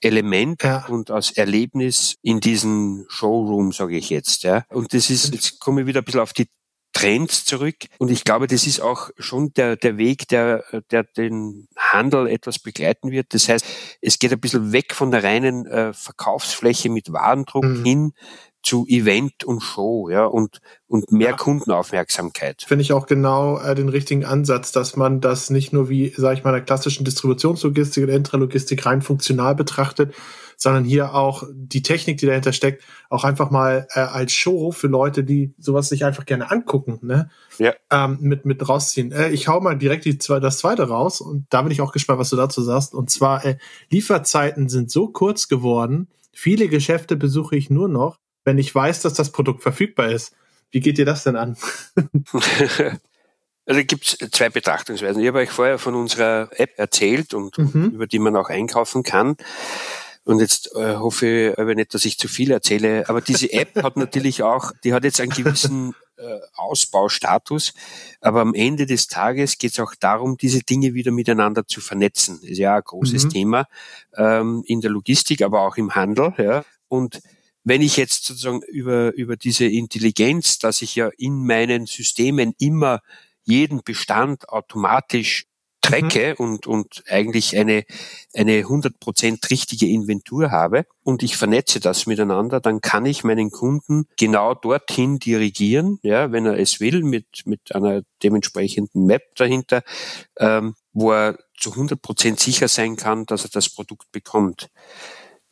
Element 0.00 0.62
ja. 0.62 0.86
und 0.86 1.10
als 1.10 1.30
Erlebnis 1.32 2.16
in 2.22 2.40
diesen 2.40 3.06
Showroom, 3.08 3.72
sage 3.72 3.96
ich 3.96 4.10
jetzt. 4.10 4.42
Ja. 4.42 4.64
Und 4.68 4.92
das 4.92 5.10
ist, 5.10 5.32
jetzt 5.32 5.60
komme 5.60 5.82
ich 5.82 5.86
wieder 5.86 6.02
ein 6.02 6.04
bisschen 6.04 6.20
auf 6.20 6.32
die 6.32 6.48
Trends 6.92 7.44
zurück. 7.44 7.76
Und 7.98 8.10
ich 8.10 8.22
glaube, 8.22 8.46
das 8.46 8.66
ist 8.66 8.80
auch 8.80 9.10
schon 9.18 9.52
der, 9.54 9.76
der 9.76 9.96
Weg, 9.96 10.28
der, 10.28 10.64
der 10.90 11.02
den 11.02 11.66
Handel 11.76 12.28
etwas 12.28 12.60
begleiten 12.60 13.10
wird. 13.10 13.34
Das 13.34 13.48
heißt, 13.48 13.66
es 14.00 14.18
geht 14.18 14.32
ein 14.32 14.40
bisschen 14.40 14.72
weg 14.72 14.94
von 14.94 15.10
der 15.10 15.24
reinen 15.24 15.66
äh, 15.66 15.92
Verkaufsfläche 15.92 16.90
mit 16.90 17.12
Warendruck 17.12 17.64
mhm. 17.64 17.84
hin 17.84 18.12
zu 18.64 18.86
Event 18.88 19.44
und 19.44 19.60
Show, 19.60 20.08
ja, 20.08 20.24
und, 20.24 20.60
und 20.88 21.12
mehr 21.12 21.30
ja. 21.30 21.36
Kundenaufmerksamkeit. 21.36 22.64
Finde 22.66 22.82
ich 22.82 22.92
auch 22.92 23.06
genau 23.06 23.58
äh, 23.58 23.74
den 23.74 23.88
richtigen 23.88 24.24
Ansatz, 24.24 24.72
dass 24.72 24.96
man 24.96 25.20
das 25.20 25.50
nicht 25.50 25.72
nur 25.72 25.88
wie, 25.88 26.14
sage 26.16 26.38
ich 26.38 26.44
mal, 26.44 26.52
der 26.52 26.62
klassischen 26.62 27.04
Distributionslogistik 27.04 28.04
oder 28.04 28.14
Intralogistik 28.14 28.84
rein 28.86 29.02
funktional 29.02 29.54
betrachtet, 29.54 30.14
sondern 30.56 30.84
hier 30.84 31.14
auch 31.14 31.44
die 31.52 31.82
Technik, 31.82 32.18
die 32.18 32.26
dahinter 32.26 32.52
steckt, 32.52 32.82
auch 33.10 33.24
einfach 33.24 33.50
mal 33.50 33.86
äh, 33.90 34.00
als 34.00 34.32
Show 34.32 34.72
für 34.72 34.86
Leute, 34.86 35.24
die 35.24 35.54
sowas 35.58 35.88
sich 35.88 36.04
einfach 36.04 36.24
gerne 36.24 36.50
angucken, 36.50 36.98
ne? 37.02 37.28
Ja. 37.58 37.74
Ähm, 37.90 38.18
mit, 38.20 38.44
mit 38.44 38.66
rausziehen. 38.66 39.12
Äh, 39.12 39.30
ich 39.30 39.48
hau 39.48 39.60
mal 39.60 39.76
direkt 39.76 40.04
die, 40.04 40.16
das 40.16 40.58
zweite 40.58 40.88
raus 40.88 41.20
und 41.20 41.46
da 41.50 41.62
bin 41.62 41.70
ich 41.70 41.80
auch 41.80 41.92
gespannt, 41.92 42.18
was 42.18 42.30
du 42.30 42.36
dazu 42.36 42.62
sagst. 42.62 42.94
Und 42.94 43.10
zwar, 43.10 43.44
äh, 43.44 43.56
Lieferzeiten 43.90 44.68
sind 44.68 44.90
so 44.90 45.08
kurz 45.08 45.48
geworden, 45.48 46.08
viele 46.32 46.68
Geschäfte 46.68 47.16
besuche 47.16 47.56
ich 47.56 47.68
nur 47.68 47.88
noch, 47.88 48.18
wenn 48.44 48.58
ich 48.58 48.74
weiß, 48.74 49.02
dass 49.02 49.14
das 49.14 49.32
Produkt 49.32 49.62
verfügbar 49.62 50.10
ist. 50.10 50.34
Wie 50.70 50.80
geht 50.80 50.98
dir 50.98 51.04
das 51.04 51.24
denn 51.24 51.36
an? 51.36 51.56
Also 53.66 53.82
gibt 53.82 54.04
es 54.20 54.30
zwei 54.30 54.50
Betrachtungsweisen. 54.50 55.22
Ich 55.22 55.28
habe 55.28 55.38
euch 55.38 55.50
vorher 55.50 55.78
von 55.78 55.94
unserer 55.94 56.50
App 56.52 56.72
erzählt 56.76 57.32
und 57.32 57.56
mhm. 57.56 57.92
über 57.92 58.06
die 58.06 58.18
man 58.18 58.36
auch 58.36 58.50
einkaufen 58.50 59.02
kann. 59.02 59.36
Und 60.24 60.40
jetzt 60.40 60.74
äh, 60.74 60.96
hoffe 60.96 61.26
ich 61.26 61.58
aber 61.58 61.74
nicht, 61.74 61.94
dass 61.94 62.04
ich 62.04 62.18
zu 62.18 62.28
viel 62.28 62.50
erzähle. 62.50 63.08
Aber 63.08 63.20
diese 63.20 63.52
App 63.52 63.74
hat 63.82 63.96
natürlich 63.96 64.42
auch, 64.42 64.72
die 64.82 64.92
hat 64.92 65.04
jetzt 65.04 65.20
einen 65.20 65.30
gewissen 65.30 65.94
äh, 66.16 66.40
Ausbaustatus. 66.54 67.72
Aber 68.20 68.40
am 68.40 68.54
Ende 68.54 68.86
des 68.86 69.08
Tages 69.08 69.58
geht 69.58 69.72
es 69.72 69.80
auch 69.80 69.94
darum, 69.98 70.36
diese 70.36 70.60
Dinge 70.60 70.94
wieder 70.94 71.10
miteinander 71.10 71.66
zu 71.66 71.80
vernetzen. 71.80 72.40
Ist 72.42 72.58
ja 72.58 72.76
ein 72.76 72.82
großes 72.82 73.24
mhm. 73.24 73.30
Thema 73.30 73.66
ähm, 74.16 74.62
in 74.66 74.80
der 74.80 74.90
Logistik, 74.90 75.42
aber 75.42 75.62
auch 75.62 75.76
im 75.76 75.94
Handel. 75.94 76.34
Ja. 76.38 76.64
Und 76.88 77.20
wenn 77.64 77.82
ich 77.82 77.96
jetzt 77.96 78.24
sozusagen 78.24 78.62
über, 78.62 79.12
über 79.14 79.36
diese 79.36 79.64
Intelligenz, 79.64 80.58
dass 80.58 80.82
ich 80.82 80.94
ja 80.94 81.10
in 81.16 81.44
meinen 81.46 81.86
Systemen 81.86 82.54
immer 82.58 83.00
jeden 83.44 83.82
Bestand 83.82 84.48
automatisch 84.48 85.46
tracke 85.84 86.34
mhm. 86.38 86.44
und, 86.44 86.66
und 86.66 87.04
eigentlich 87.08 87.56
eine, 87.56 87.84
eine 88.34 88.62
100% 88.62 89.50
richtige 89.50 89.86
Inventur 89.86 90.50
habe 90.50 90.86
und 91.02 91.22
ich 91.22 91.36
vernetze 91.36 91.78
das 91.80 92.06
miteinander, 92.06 92.60
dann 92.60 92.80
kann 92.80 93.04
ich 93.06 93.22
meinen 93.22 93.50
Kunden 93.50 94.06
genau 94.16 94.54
dorthin 94.54 95.18
dirigieren, 95.18 95.98
ja, 96.02 96.32
wenn 96.32 96.46
er 96.46 96.58
es 96.58 96.80
will, 96.80 97.02
mit, 97.02 97.42
mit 97.44 97.74
einer 97.74 98.02
dementsprechenden 98.22 99.04
Map 99.04 99.34
dahinter, 99.36 99.82
ähm, 100.38 100.74
wo 100.92 101.12
er 101.12 101.38
zu 101.58 101.72
100% 101.72 102.40
sicher 102.40 102.68
sein 102.68 102.96
kann, 102.96 103.26
dass 103.26 103.44
er 103.44 103.50
das 103.50 103.68
Produkt 103.68 104.10
bekommt. 104.10 104.70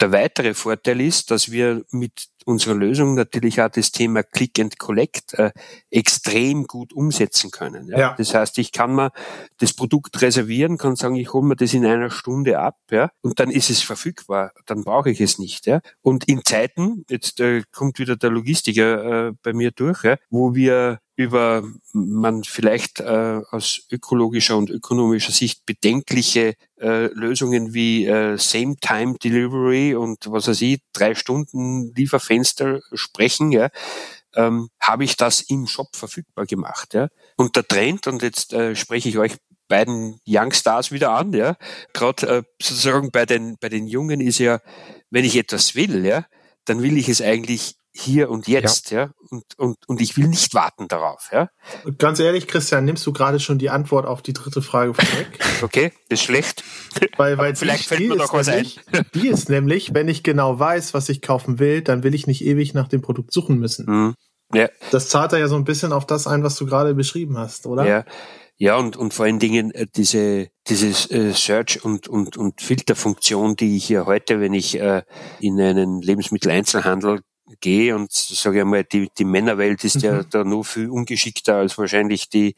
Der 0.03 0.11
weitere 0.11 0.53
Vorteil 0.55 1.01
ist, 1.01 1.31
dass 1.31 1.53
wir 1.53 1.85
mit 1.93 2.27
unserer 2.45 2.75
Lösung 2.75 3.15
natürlich 3.15 3.63
auch 3.63 3.69
das 3.69 3.93
Thema 3.93 4.25
Click 4.25 4.59
and 4.59 4.77
Collect 4.77 5.35
äh, 5.35 5.53
extrem 5.93 6.65
gut 6.65 6.93
umsetzen 6.93 7.53
können. 7.53 7.87
Ja? 7.87 7.99
ja? 7.99 8.15
Das 8.19 8.35
heißt, 8.35 8.59
ich 8.59 8.73
kann 8.73 8.97
mir 8.97 9.13
das 9.59 9.75
Produkt 9.75 10.21
reservieren, 10.21 10.77
kann 10.77 10.97
sagen, 10.97 11.15
ich 11.15 11.33
hole 11.33 11.47
mir 11.47 11.55
das 11.55 11.73
in 11.73 11.87
einer 11.87 12.11
Stunde 12.11 12.59
ab, 12.59 12.79
ja, 12.91 13.13
und 13.21 13.39
dann 13.39 13.49
ist 13.49 13.71
es 13.71 13.81
verfügbar. 13.83 14.51
Dann 14.67 14.83
brauche 14.83 15.09
ich 15.09 15.21
es 15.21 15.39
nicht. 15.39 15.69
Ja? 15.69 15.81
Und 16.01 16.25
in 16.29 16.45
Zeiten, 16.45 17.05
jetzt 17.09 17.39
äh, 17.39 17.63
kommt 17.71 18.01
wieder 18.01 18.17
der 18.17 18.31
Logistiker 18.31 19.29
äh, 19.29 19.33
bei 19.41 19.53
mir 19.53 19.71
durch, 19.71 20.03
ja, 20.03 20.17
wo 20.31 20.57
wir 20.57 20.99
über 21.23 21.63
man 21.93 22.45
vielleicht 22.45 23.01
äh, 23.01 23.41
aus 23.51 23.87
ökologischer 23.91 24.57
und 24.57 24.71
ökonomischer 24.71 25.33
Sicht 25.33 25.65
bedenkliche 25.67 26.55
äh, 26.81 27.07
Lösungen 27.15 27.75
wie 27.75 28.07
äh, 28.07 28.37
Same-Time-Delivery 28.37 29.95
und 29.95 30.31
was 30.31 30.49
weiß 30.49 30.61
ich, 30.63 30.81
drei 30.93 31.15
Stunden 31.15 31.93
Lieferfenster 31.95 32.81
sprechen, 32.93 33.53
ja, 33.53 33.69
ähm, 34.35 34.69
habe 34.81 35.05
ich 35.05 35.17
das 35.17 35.41
im 35.43 35.67
Shop 35.67 35.95
verfügbar 35.95 36.47
gemacht. 36.47 36.95
Ja. 36.95 37.09
Und 37.37 37.57
der 37.57 37.67
Trend, 37.67 38.07
und 38.07 38.23
jetzt 38.23 38.53
äh, 38.53 38.75
spreche 38.75 39.09
ich 39.09 39.19
euch 39.19 39.37
beiden 39.69 40.21
Youngstars 40.27 40.93
wieder 40.93 41.13
an, 41.13 41.33
ja, 41.33 41.57
gerade 41.95 42.27
äh, 42.27 42.43
sozusagen 42.61 43.11
bei 43.11 43.25
den, 43.25 43.57
bei 43.59 43.69
den 43.69 43.87
Jungen 43.87 44.21
ist 44.21 44.39
ja, 44.39 44.61
wenn 45.11 45.25
ich 45.25 45.37
etwas 45.37 45.75
will, 45.75 46.05
ja, 46.05 46.27
dann 46.67 46.83
will 46.83 46.97
ich 46.97 47.09
es 47.09 47.23
eigentlich 47.23 47.77
hier 47.95 48.31
und 48.31 48.49
jetzt, 48.49 48.91
ja, 48.91 49.01
ja 49.01 49.11
und, 49.31 49.45
und, 49.59 49.77
und 49.87 50.01
ich 50.01 50.17
will 50.17 50.27
nicht 50.27 50.55
warten 50.55 50.89
darauf, 50.89 51.29
ja. 51.31 51.49
Ganz 51.99 52.21
ehrlich, 52.21 52.49
Christian, 52.49 52.85
nimmst 52.85 53.07
du 53.07 53.13
gerade 53.13 53.39
schon 53.39 53.59
die 53.59 53.71
Antwort 53.71 54.07
auf 54.07 54.23
die 54.23 54.33
dritte 54.33 54.63
Frage 54.63 54.95
vorweg? 54.95 55.39
okay, 55.63 55.93
ist 56.09 56.23
schlecht. 56.23 56.65
Weil, 57.17 57.37
weil 57.37 57.55
vielleicht 57.55 57.87
fällt 57.87 58.09
mir 58.09 58.17
noch 58.17 58.33
was 58.33 58.47
nämlich, 58.47 58.81
ein. 58.93 59.05
die 59.15 59.29
ist 59.29 59.51
nämlich, 59.51 59.93
wenn 59.95 60.09
ich 60.09 60.23
genau 60.23 60.59
weiß, 60.59 60.95
was 60.95 61.09
ich 61.11 61.21
kaufen 61.21 61.59
will, 61.59 61.83
dann 61.83 62.03
will 62.03 62.15
ich 62.15 62.27
nicht 62.27 62.45
ewig 62.45 62.73
nach 62.73 62.89
dem 62.89 63.03
Produkt 63.03 63.33
suchen 63.33 63.59
müssen. 63.59 63.87
Mhm. 63.87 64.15
Ja. 64.55 64.69
Das 64.91 65.09
zahlt 65.09 65.33
ja 65.33 65.49
so 65.49 65.57
ein 65.57 65.65
bisschen 65.65 65.93
auf 65.93 66.07
das 66.07 66.27
ein, 66.27 66.43
was 66.43 66.57
du 66.57 66.67
gerade 66.67 66.95
beschrieben 66.95 67.39
hast, 67.39 67.67
oder? 67.67 67.87
Ja. 67.87 68.05
Ja, 68.59 68.77
und, 68.77 68.97
und 68.97 69.13
vor 69.13 69.25
allen 69.25 69.41
Dingen 69.41 69.73
äh, 69.73 69.87
diese, 69.97 70.49
diese 70.69 71.13
äh, 71.13 71.33
Search- 71.33 71.85
und, 71.85 72.07
und, 72.07 72.37
und 72.37 72.61
Filterfunktion, 72.61 73.57
die 73.57 73.77
ich 73.77 73.87
hier 73.87 74.07
heute, 74.07 74.41
wenn 74.41 74.55
ich 74.55 74.79
äh, 74.79 75.03
in 75.41 75.61
einen 75.61 76.01
Lebensmitteleinzelhandel 76.01 77.23
gehe 77.61 77.95
und 77.95 78.13
sage 78.13 78.61
ich 78.61 78.65
mal, 78.65 78.85
die, 78.85 79.11
die 79.19 79.25
Männerwelt 79.25 79.85
ist 79.85 79.97
mhm. 79.97 80.03
ja 80.03 80.23
da 80.23 80.45
nur 80.45 80.65
viel 80.65 80.89
ungeschickter 80.89 81.57
als 81.57 81.77
wahrscheinlich 81.77 82.29
die, 82.29 82.55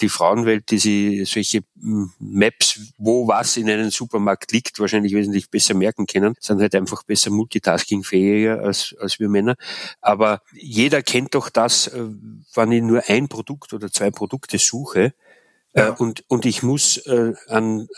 die 0.00 0.08
Frauenwelt, 0.08 0.70
die 0.70 0.78
sie 0.78 1.24
solche 1.24 1.60
Maps, 1.74 2.80
wo 2.98 3.28
was 3.28 3.56
in 3.56 3.68
einem 3.68 3.90
Supermarkt 3.90 4.52
liegt, 4.52 4.78
wahrscheinlich 4.80 5.14
wesentlich 5.14 5.50
besser 5.50 5.74
merken 5.74 6.06
können, 6.06 6.34
sind 6.40 6.60
halt 6.60 6.74
einfach 6.74 7.02
besser 7.02 7.30
multitaskingfähiger 7.30 8.60
als, 8.60 8.94
als 8.98 9.20
wir 9.20 9.28
Männer. 9.28 9.56
Aber 10.00 10.40
jeder 10.52 11.02
kennt 11.02 11.34
doch 11.34 11.48
das, 11.50 11.88
äh, 11.88 12.04
wenn 12.54 12.72
ich 12.72 12.82
nur 12.82 13.02
ein 13.06 13.28
Produkt 13.28 13.72
oder 13.72 13.90
zwei 13.90 14.10
Produkte 14.10 14.58
suche, 14.58 15.14
äh, 15.74 15.80
ja. 15.80 15.90
und, 15.90 16.24
und 16.28 16.44
ich 16.44 16.62
muss 16.62 16.98
äh, 16.98 17.32
an, 17.48 17.88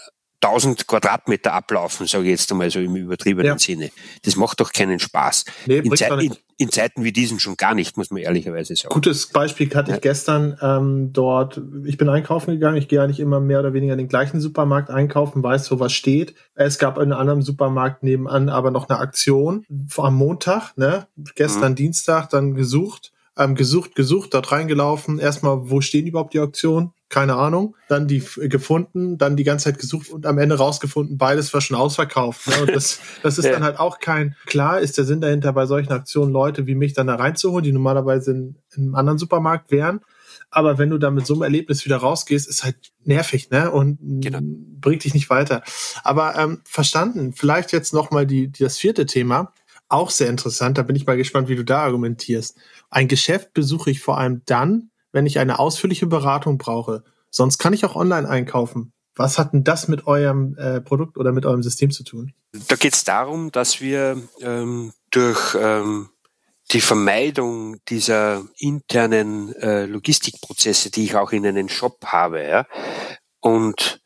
1000 0.42 0.86
Quadratmeter 0.86 1.52
ablaufen, 1.52 2.06
sage 2.06 2.24
ich 2.24 2.30
jetzt 2.30 2.50
einmal 2.52 2.70
so 2.70 2.78
im 2.78 2.96
übertriebenen 2.96 3.52
ja. 3.52 3.58
Sinne. 3.58 3.90
Das 4.24 4.36
macht 4.36 4.60
doch 4.60 4.72
keinen 4.72 4.98
Spaß. 4.98 5.44
Nee, 5.66 5.78
in, 5.78 5.96
Zeit, 5.96 6.22
in, 6.22 6.36
in, 6.58 6.70
Zeiten 6.70 7.02
wie 7.02 7.12
diesen 7.12 7.40
schon 7.40 7.56
gar 7.56 7.74
nicht, 7.74 7.96
muss 7.96 8.10
man 8.10 8.20
ehrlicherweise 8.20 8.76
sagen. 8.76 8.92
Gutes 8.92 9.28
Beispiel 9.28 9.74
hatte 9.74 9.90
ja. 9.90 9.96
ich 9.96 10.02
gestern 10.02 10.58
ähm, 10.60 11.12
dort. 11.12 11.60
Ich 11.84 11.96
bin 11.96 12.08
einkaufen 12.08 12.52
gegangen. 12.52 12.76
Ich 12.76 12.88
gehe 12.88 13.02
eigentlich 13.02 13.20
immer 13.20 13.40
mehr 13.40 13.60
oder 13.60 13.72
weniger 13.72 13.94
in 13.94 13.98
den 13.98 14.08
gleichen 14.08 14.40
Supermarkt 14.40 14.90
einkaufen, 14.90 15.42
weiß, 15.42 15.70
wo 15.70 15.80
was 15.80 15.92
steht. 15.92 16.34
Es 16.54 16.78
gab 16.78 16.98
in 16.98 17.04
einem 17.04 17.20
anderen 17.20 17.42
Supermarkt 17.42 18.02
nebenan 18.02 18.48
aber 18.48 18.70
noch 18.70 18.88
eine 18.88 18.98
Aktion 18.98 19.64
am 19.96 20.14
Montag, 20.14 20.76
ne? 20.76 21.06
gestern 21.34 21.72
mhm. 21.72 21.76
Dienstag, 21.76 22.28
dann 22.28 22.54
gesucht 22.54 23.12
ähm, 23.36 23.54
gesucht, 23.54 23.94
gesucht, 23.94 24.34
dort 24.34 24.52
reingelaufen. 24.52 25.18
Erstmal, 25.18 25.70
wo 25.70 25.80
stehen 25.80 26.06
überhaupt 26.06 26.34
die 26.34 26.40
Auktionen? 26.40 26.92
Keine 27.14 27.36
Ahnung. 27.36 27.76
Dann 27.86 28.08
die 28.08 28.24
gefunden, 28.48 29.18
dann 29.18 29.36
die 29.36 29.44
ganze 29.44 29.66
Zeit 29.66 29.78
gesucht 29.78 30.10
und 30.10 30.26
am 30.26 30.36
Ende 30.38 30.56
rausgefunden, 30.56 31.16
beides 31.16 31.54
war 31.54 31.60
schon 31.60 31.76
ausverkauft. 31.76 32.48
Ne? 32.48 32.62
Und 32.62 32.74
das, 32.74 32.98
das 33.22 33.38
ist 33.38 33.44
ja. 33.44 33.52
dann 33.52 33.62
halt 33.62 33.78
auch 33.78 34.00
kein, 34.00 34.34
klar 34.46 34.80
ist 34.80 34.98
der 34.98 35.04
Sinn 35.04 35.20
dahinter 35.20 35.52
bei 35.52 35.66
solchen 35.66 35.92
Aktionen 35.92 36.32
Leute 36.32 36.66
wie 36.66 36.74
mich 36.74 36.92
dann 36.92 37.06
da 37.06 37.14
reinzuholen, 37.14 37.62
die 37.62 37.70
normalerweise 37.70 38.32
in, 38.32 38.56
in 38.74 38.82
einem 38.82 38.94
anderen 38.96 39.18
Supermarkt 39.18 39.70
wären. 39.70 40.00
Aber 40.50 40.76
wenn 40.76 40.90
du 40.90 40.98
dann 40.98 41.14
mit 41.14 41.24
so 41.24 41.34
einem 41.34 41.42
Erlebnis 41.42 41.84
wieder 41.84 41.98
rausgehst, 41.98 42.48
ist 42.48 42.64
halt 42.64 42.78
nervig, 43.04 43.48
ne? 43.50 43.70
Und 43.70 43.98
genau. 44.20 44.40
bringt 44.42 45.04
dich 45.04 45.14
nicht 45.14 45.30
weiter. 45.30 45.62
Aber 46.02 46.36
ähm, 46.36 46.62
verstanden. 46.64 47.32
Vielleicht 47.32 47.70
jetzt 47.70 47.94
nochmal 47.94 48.26
die, 48.26 48.48
die, 48.48 48.64
das 48.64 48.76
vierte 48.76 49.06
Thema. 49.06 49.52
Auch 49.88 50.10
sehr 50.10 50.30
interessant. 50.30 50.78
Da 50.78 50.82
bin 50.82 50.96
ich 50.96 51.06
mal 51.06 51.16
gespannt, 51.16 51.48
wie 51.48 51.54
du 51.54 51.64
da 51.64 51.84
argumentierst. 51.84 52.58
Ein 52.90 53.06
Geschäft 53.06 53.54
besuche 53.54 53.92
ich 53.92 54.00
vor 54.00 54.18
allem 54.18 54.42
dann, 54.46 54.90
wenn 55.14 55.26
ich 55.26 55.38
eine 55.38 55.58
ausführliche 55.60 56.06
Beratung 56.06 56.58
brauche. 56.58 57.04
Sonst 57.30 57.58
kann 57.58 57.72
ich 57.72 57.84
auch 57.84 57.94
online 57.94 58.28
einkaufen. 58.28 58.92
Was 59.14 59.38
hat 59.38 59.52
denn 59.52 59.62
das 59.62 59.86
mit 59.86 60.08
eurem 60.08 60.56
äh, 60.58 60.80
Produkt 60.80 61.16
oder 61.16 61.30
mit 61.30 61.46
eurem 61.46 61.62
System 61.62 61.92
zu 61.92 62.02
tun? 62.02 62.34
Da 62.68 62.74
geht 62.74 62.94
es 62.94 63.04
darum, 63.04 63.52
dass 63.52 63.80
wir 63.80 64.20
ähm, 64.40 64.92
durch 65.10 65.56
ähm, 65.58 66.08
die 66.72 66.80
Vermeidung 66.80 67.76
dieser 67.88 68.42
internen 68.58 69.54
äh, 69.54 69.86
Logistikprozesse, 69.86 70.90
die 70.90 71.04
ich 71.04 71.14
auch 71.14 71.30
in 71.30 71.46
einem 71.46 71.68
Shop 71.68 72.04
habe, 72.06 72.42
ja, 72.42 72.66
und, 73.40 74.00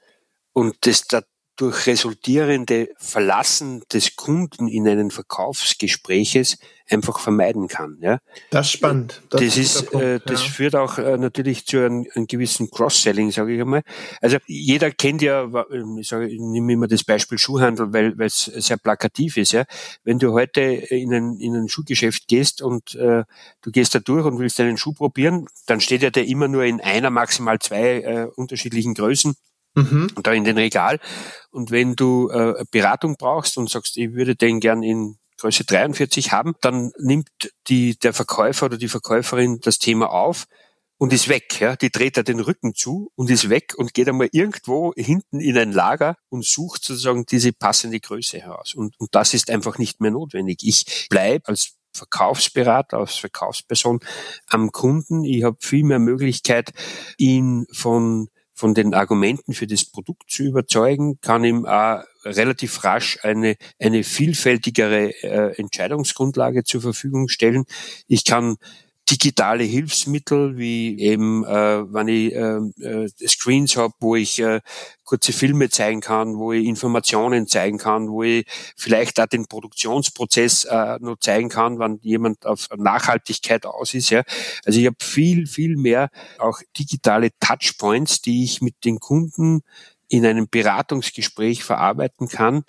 und 0.53 0.77
das 0.83 1.07
da 1.07 1.23
durch 1.59 1.89
resultierende 1.89 2.89
Verlassen 2.99 3.83
des 3.93 4.15
Kunden 4.15 4.69
in 4.69 4.89
einen 4.89 5.11
Verkaufsgespräches 5.11 6.57
einfach 6.89 7.19
vermeiden 7.19 7.67
kann. 7.67 7.99
Ja? 8.01 8.21
Das 8.51 8.67
ist 8.67 8.73
spannend. 8.73 9.23
Das, 9.31 9.41
das 9.41 9.57
ist, 9.57 9.91
Punkt, 9.91 10.07
äh, 10.07 10.21
das 10.25 10.45
ja. 10.45 10.51
führt 10.51 10.77
auch 10.77 10.99
äh, 10.99 11.19
natürlich 11.19 11.67
zu 11.67 11.79
einem, 11.79 12.07
einem 12.15 12.29
gewissen 12.29 12.71
Cross-Selling, 12.71 13.33
sage 13.33 13.55
ich 13.55 13.61
einmal. 13.61 13.83
Also 14.23 14.39
jeder 14.47 14.93
kennt 14.93 15.21
ja, 15.21 15.51
ich, 15.99 16.09
sage, 16.09 16.29
ich 16.29 16.41
nehme 16.41 16.73
immer 16.73 16.87
das 16.87 17.03
Beispiel 17.03 17.39
Schuhhandel, 17.39 17.93
weil 17.93 18.15
es 18.23 18.45
sehr 18.45 18.77
plakativ 18.77 19.37
ist. 19.37 19.51
Ja? 19.51 19.65
Wenn 20.05 20.21
du 20.21 20.33
heute 20.33 20.61
in 20.61 21.13
ein, 21.13 21.37
in 21.41 21.57
ein 21.57 21.69
Schuhgeschäft 21.69 22.29
gehst 22.29 22.63
und 22.63 22.95
äh, 22.95 23.25
du 23.63 23.71
gehst 23.73 23.97
da 23.97 23.99
durch 23.99 24.25
und 24.25 24.39
willst 24.39 24.61
einen 24.61 24.77
Schuh 24.77 24.93
probieren, 24.93 25.49
dann 25.67 25.81
steht 25.81 26.03
ja 26.03 26.11
der 26.11 26.27
immer 26.27 26.47
nur 26.47 26.63
in 26.65 26.81
einer, 26.81 27.11
maximal 27.11 27.59
zwei 27.59 28.01
äh, 28.01 28.29
unterschiedlichen 28.37 28.95
Größen 28.95 29.35
mhm. 29.79 30.09
da 30.23 30.33
in 30.33 30.45
den 30.45 30.59
Regal. 30.59 31.01
Und 31.51 31.71
wenn 31.71 31.97
du 31.97 32.31
äh, 32.31 32.65
Beratung 32.71 33.17
brauchst 33.19 33.59
und 33.59 33.71
sagst, 33.71 33.97
ich 33.97 34.13
würde 34.13 34.37
den 34.37 34.61
gern 34.61 34.83
in 34.83 35.19
Größe 35.39 35.65
43 35.65 36.33
haben, 36.33 36.55
dann 36.61 36.93
nimmt 36.99 37.29
die, 37.69 37.99
der 37.99 38.13
Verkäufer 38.13 38.67
oder 38.67 38.77
die 38.77 38.89
Verkäuferin 38.89 39.61
das 39.61 39.79
Thema 39.79 40.11
auf 40.11 40.47
und 40.99 41.13
ist 41.13 41.29
weg. 41.29 41.61
Ja? 41.61 41.77
Die 41.77 41.91
dreht 41.91 42.17
da 42.17 42.23
den 42.23 42.41
Rücken 42.41 42.75
zu 42.75 43.11
und 43.15 43.31
ist 43.31 43.49
weg 43.49 43.75
und 43.77 43.95
geht 43.95 44.09
einmal 44.09 44.29
irgendwo 44.33 44.93
hinten 44.97 45.41
in 45.41 45.57
ein 45.57 45.73
Lager 45.73 46.17
und 46.29 46.45
sucht 46.45 46.85
sozusagen 46.85 47.25
diese 47.25 47.53
passende 47.53 48.01
Größe 48.01 48.41
heraus. 48.41 48.75
Und, 48.75 48.99
und 48.99 49.15
das 49.15 49.33
ist 49.33 49.51
einfach 49.51 49.79
nicht 49.79 50.01
mehr 50.01 50.11
notwendig. 50.11 50.59
Ich 50.63 51.07
bleibe 51.09 51.49
als 51.49 51.75
Verkaufsberater, 51.93 52.99
als 52.99 53.17
Verkaufsperson 53.17 54.01
am 54.49 54.73
Kunden. 54.73 55.25
Ich 55.25 55.45
habe 55.45 55.57
viel 55.61 55.85
mehr 55.85 55.99
Möglichkeit, 55.99 56.73
ihn 57.17 57.67
von 57.73 58.29
von 58.59 58.75
den 58.75 58.93
Argumenten 58.93 59.55
für 59.55 59.69
das 59.69 59.85
Produkt 59.85 60.33
zu 60.33 60.43
überzeugen, 60.43 61.21
kann 61.21 61.45
ihm 61.45 61.65
auch 61.65 62.03
relativ 62.25 62.83
rasch 62.83 63.21
eine, 63.23 63.57
eine 63.79 64.03
vielfältigere 64.03 65.13
äh, 65.23 65.57
Entscheidungsgrundlage 65.57 66.65
zur 66.65 66.81
Verfügung 66.81 67.29
stellen. 67.29 67.67
Ich 68.09 68.25
kann 68.25 68.57
digitale 69.11 69.65
Hilfsmittel, 69.65 70.59
wie 70.59 70.99
eben, 71.01 71.45
äh, 71.45 71.93
wenn 71.93 72.09
ich 72.09 72.35
äh, 72.35 72.59
äh, 72.85 73.09
Screens 73.27 73.77
habe, 73.77 73.95
wo 74.01 74.17
ich 74.17 74.39
äh, 74.41 74.61
kurze 75.05 75.33
Filme 75.33 75.71
zeigen 75.71 76.01
kann, 76.01 76.37
wo 76.37 76.53
ich 76.53 76.67
Informationen 76.67 77.47
zeigen 77.47 77.79
kann, 77.79 78.09
wo 78.09 78.23
ich 78.23 78.47
vielleicht 78.77 79.19
auch 79.21 79.27
den 79.27 79.47
Produktionsprozess 79.47 80.65
äh, 80.65 80.99
noch 81.01 81.19
zeigen 81.21 81.49
kann, 81.49 81.79
wenn 81.79 81.99
jemand 82.03 82.45
auf 82.45 82.69
Nachhaltigkeit 82.77 83.65
aus 83.65 83.95
ist. 83.95 84.11
Ja. 84.11 84.23
Also 84.67 84.79
ich 84.79 84.87
habe 84.87 84.97
viel, 85.01 85.47
viel 85.47 85.77
mehr 85.77 86.11
auch 86.39 86.61
digitale 86.79 87.31
Touchpoints, 87.41 88.21
die 88.21 88.45
ich 88.45 88.61
mit 88.61 88.85
den 88.85 89.01
Kunden 89.01 89.63
in 90.09 90.25
einem 90.25 90.49
Beratungsgespräch 90.49 91.65
verarbeiten 91.65 92.29
kann, 92.29 92.65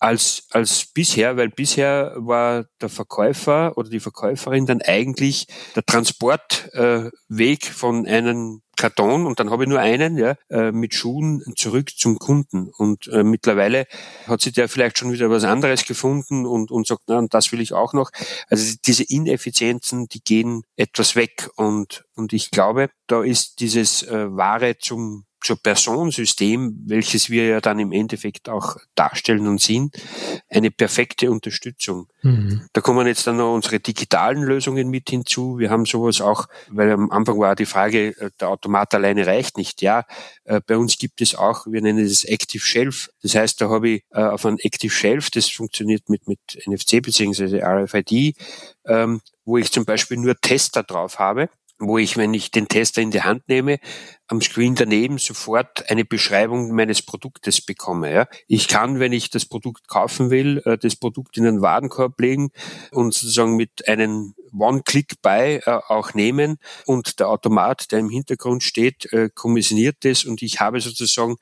als, 0.00 0.44
als 0.50 0.86
bisher, 0.86 1.36
weil 1.36 1.50
bisher 1.50 2.14
war 2.16 2.64
der 2.80 2.88
Verkäufer 2.88 3.76
oder 3.76 3.90
die 3.90 4.00
Verkäuferin 4.00 4.66
dann 4.66 4.82
eigentlich 4.82 5.46
der 5.76 5.84
Transportweg 5.84 7.64
äh, 7.64 7.72
von 7.72 8.06
einem 8.06 8.62
Karton 8.80 9.26
und 9.26 9.38
dann 9.38 9.50
habe 9.50 9.64
ich 9.64 9.68
nur 9.68 9.78
einen 9.78 10.16
ja, 10.16 10.36
äh, 10.48 10.72
mit 10.72 10.94
Schuhen 10.94 11.42
zurück 11.54 11.90
zum 11.98 12.18
Kunden. 12.18 12.70
Und 12.78 13.08
äh, 13.08 13.22
mittlerweile 13.22 13.86
hat 14.26 14.40
sich 14.40 14.54
der 14.54 14.70
vielleicht 14.70 14.96
schon 14.96 15.12
wieder 15.12 15.28
was 15.28 15.44
anderes 15.44 15.84
gefunden 15.84 16.46
und, 16.46 16.70
und 16.70 16.86
sagt, 16.86 17.02
na, 17.06 17.22
das 17.28 17.52
will 17.52 17.60
ich 17.60 17.74
auch 17.74 17.92
noch. 17.92 18.10
Also 18.48 18.74
diese 18.86 19.04
Ineffizienzen, 19.04 20.08
die 20.08 20.22
gehen 20.22 20.62
etwas 20.76 21.14
weg. 21.14 21.50
Und, 21.56 22.04
und 22.16 22.32
ich 22.32 22.50
glaube, 22.50 22.88
da 23.06 23.22
ist 23.22 23.60
dieses 23.60 24.02
äh, 24.04 24.34
Ware 24.34 24.78
zum 24.78 25.26
zur 25.42 25.56
Personensystem, 25.56 26.76
welches 26.86 27.30
wir 27.30 27.46
ja 27.46 27.60
dann 27.60 27.78
im 27.78 27.92
Endeffekt 27.92 28.48
auch 28.48 28.76
darstellen 28.94 29.46
und 29.46 29.60
sind, 29.60 29.96
eine 30.48 30.70
perfekte 30.70 31.30
Unterstützung. 31.30 32.08
Mhm. 32.22 32.66
Da 32.72 32.80
kommen 32.80 33.06
jetzt 33.06 33.26
dann 33.26 33.38
noch 33.38 33.54
unsere 33.54 33.80
digitalen 33.80 34.42
Lösungen 34.42 34.88
mit 34.88 35.08
hinzu. 35.08 35.58
Wir 35.58 35.70
haben 35.70 35.86
sowas 35.86 36.20
auch, 36.20 36.46
weil 36.68 36.90
am 36.90 37.10
Anfang 37.10 37.38
war 37.38 37.56
die 37.56 37.66
Frage, 37.66 38.08
äh, 38.18 38.30
der 38.40 38.48
Automat 38.48 38.94
alleine 38.94 39.26
reicht 39.26 39.56
nicht. 39.56 39.82
Ja, 39.82 40.04
äh, 40.44 40.60
bei 40.66 40.76
uns 40.76 40.98
gibt 40.98 41.20
es 41.20 41.34
auch, 41.34 41.66
wir 41.66 41.80
nennen 41.80 42.04
es 42.04 42.24
Active 42.24 42.62
Shelf. 42.62 43.10
Das 43.22 43.34
heißt, 43.34 43.60
da 43.60 43.70
habe 43.70 43.88
ich 43.88 44.02
äh, 44.10 44.22
auf 44.22 44.44
einem 44.44 44.58
Active 44.60 44.92
Shelf, 44.92 45.30
das 45.30 45.48
funktioniert 45.48 46.08
mit, 46.08 46.28
mit 46.28 46.40
NFC 46.66 47.02
bzw. 47.02 47.62
RFID, 47.62 48.36
ähm, 48.86 49.20
wo 49.44 49.56
ich 49.56 49.72
zum 49.72 49.84
Beispiel 49.84 50.18
nur 50.18 50.38
Tester 50.40 50.82
drauf 50.82 51.18
habe 51.18 51.48
wo 51.80 51.98
ich, 51.98 52.16
wenn 52.16 52.34
ich 52.34 52.50
den 52.50 52.68
Tester 52.68 53.00
in 53.00 53.10
die 53.10 53.22
Hand 53.22 53.48
nehme, 53.48 53.78
am 54.28 54.40
Screen 54.40 54.74
daneben 54.74 55.18
sofort 55.18 55.90
eine 55.90 56.04
Beschreibung 56.04 56.72
meines 56.72 57.02
Produktes 57.02 57.60
bekomme. 57.60 58.12
Ja. 58.12 58.28
Ich 58.46 58.68
kann, 58.68 59.00
wenn 59.00 59.12
ich 59.12 59.30
das 59.30 59.46
Produkt 59.46 59.88
kaufen 59.88 60.30
will, 60.30 60.62
äh, 60.66 60.78
das 60.78 60.94
Produkt 60.94 61.36
in 61.38 61.46
einen 61.46 61.62
Warenkorb 61.62 62.20
legen 62.20 62.50
und 62.92 63.14
sozusagen 63.14 63.56
mit 63.56 63.88
einem 63.88 64.34
One-Click-Buy 64.56 65.62
äh, 65.64 65.80
auch 65.88 66.14
nehmen 66.14 66.58
und 66.86 67.18
der 67.18 67.28
Automat, 67.28 67.90
der 67.90 67.98
im 67.98 68.10
Hintergrund 68.10 68.62
steht, 68.62 69.12
äh, 69.12 69.30
kommissioniert 69.34 69.96
das 70.00 70.24
und 70.24 70.42
ich 70.42 70.60
habe 70.60 70.80
sozusagen 70.80 71.36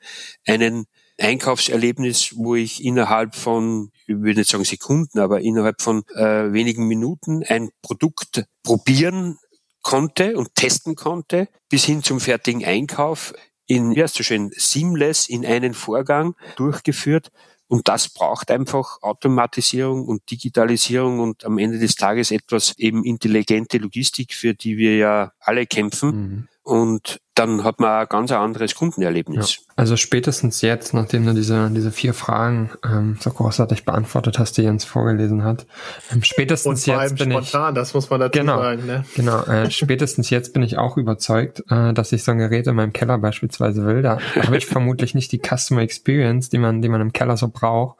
einen 0.47 0.85
Einkaufserlebnis, 1.19 2.33
wo 2.37 2.55
ich 2.55 2.83
innerhalb 2.83 3.35
von, 3.35 3.91
ich 4.07 4.15
würde 4.15 4.39
nicht 4.39 4.49
sagen 4.49 4.63
Sekunden, 4.63 5.19
aber 5.19 5.41
innerhalb 5.41 5.81
von 5.81 6.03
äh, 6.15 6.53
wenigen 6.53 6.87
Minuten 6.87 7.43
ein 7.43 7.71
Produkt 7.81 8.45
probieren 8.63 9.37
konnte 9.81 10.37
und 10.37 10.55
testen 10.55 10.95
konnte, 10.95 11.47
bis 11.69 11.85
hin 11.85 12.03
zum 12.03 12.19
fertigen 12.19 12.65
Einkauf 12.65 13.33
in, 13.65 13.91
ja, 13.91 14.07
so 14.07 14.23
schön 14.23 14.51
seamless 14.55 15.29
in 15.29 15.45
einen 15.45 15.73
Vorgang 15.73 16.35
durchgeführt. 16.55 17.31
Und 17.67 17.87
das 17.87 18.09
braucht 18.09 18.49
einfach 18.49 19.03
Automatisierung 19.03 20.07
und 20.07 20.31
Digitalisierung 20.31 21.19
und 21.19 21.45
am 21.45 21.59
Ende 21.59 21.77
des 21.77 21.95
Tages 21.95 22.31
etwas 22.31 22.73
eben 22.79 23.03
intelligente 23.03 23.77
Logistik, 23.77 24.33
für 24.33 24.55
die 24.55 24.77
wir 24.77 24.97
ja 24.97 25.33
alle 25.39 25.67
kämpfen. 25.67 26.09
Mhm. 26.09 26.47
Und 26.63 27.21
dann 27.39 27.63
hat 27.63 27.79
man 27.79 28.01
ein 28.01 28.07
ganz 28.09 28.31
anderes 28.31 28.75
Kundenerlebnis. 28.75 29.55
Ja. 29.55 29.61
Also 29.77 29.95
spätestens 29.95 30.61
jetzt, 30.61 30.93
nachdem 30.93 31.25
du 31.25 31.33
diese, 31.33 31.69
diese 31.71 31.91
vier 31.91 32.13
Fragen 32.13 32.69
ähm, 32.83 33.17
so 33.17 33.29
großartig 33.29 33.85
beantwortet 33.85 34.37
hast, 34.37 34.57
die 34.57 34.63
Jens 34.63 34.83
vorgelesen 34.83 35.45
hat, 35.45 35.65
ähm, 36.11 36.21
spätestens 36.21 36.85
Und 36.85 36.93
jetzt 36.93 37.15
bin 37.17 37.31
spontan, 37.31 37.73
ich, 37.73 37.79
das 37.79 37.93
muss 37.93 38.09
man 38.09 38.19
dazu 38.19 38.39
genau, 38.39 38.57
sagen. 38.57 38.85
Ne? 38.85 39.05
Genau, 39.15 39.41
äh, 39.43 39.71
spätestens 39.71 40.29
jetzt 40.29 40.53
bin 40.53 40.63
ich 40.63 40.77
auch 40.77 40.97
überzeugt, 40.97 41.63
äh, 41.69 41.93
dass 41.93 42.11
ich 42.11 42.25
so 42.25 42.31
ein 42.31 42.39
Gerät 42.39 42.67
in 42.67 42.75
meinem 42.75 42.91
Keller 42.91 43.17
beispielsweise 43.17 43.85
will. 43.85 44.01
Da 44.01 44.17
habe 44.35 44.57
ich 44.57 44.65
vermutlich 44.67 45.15
nicht 45.15 45.31
die 45.31 45.39
Customer 45.39 45.81
Experience, 45.81 46.49
die 46.49 46.57
man, 46.57 46.81
die 46.81 46.89
man 46.89 46.99
im 46.99 47.13
Keller 47.13 47.37
so 47.37 47.47
braucht, 47.47 47.99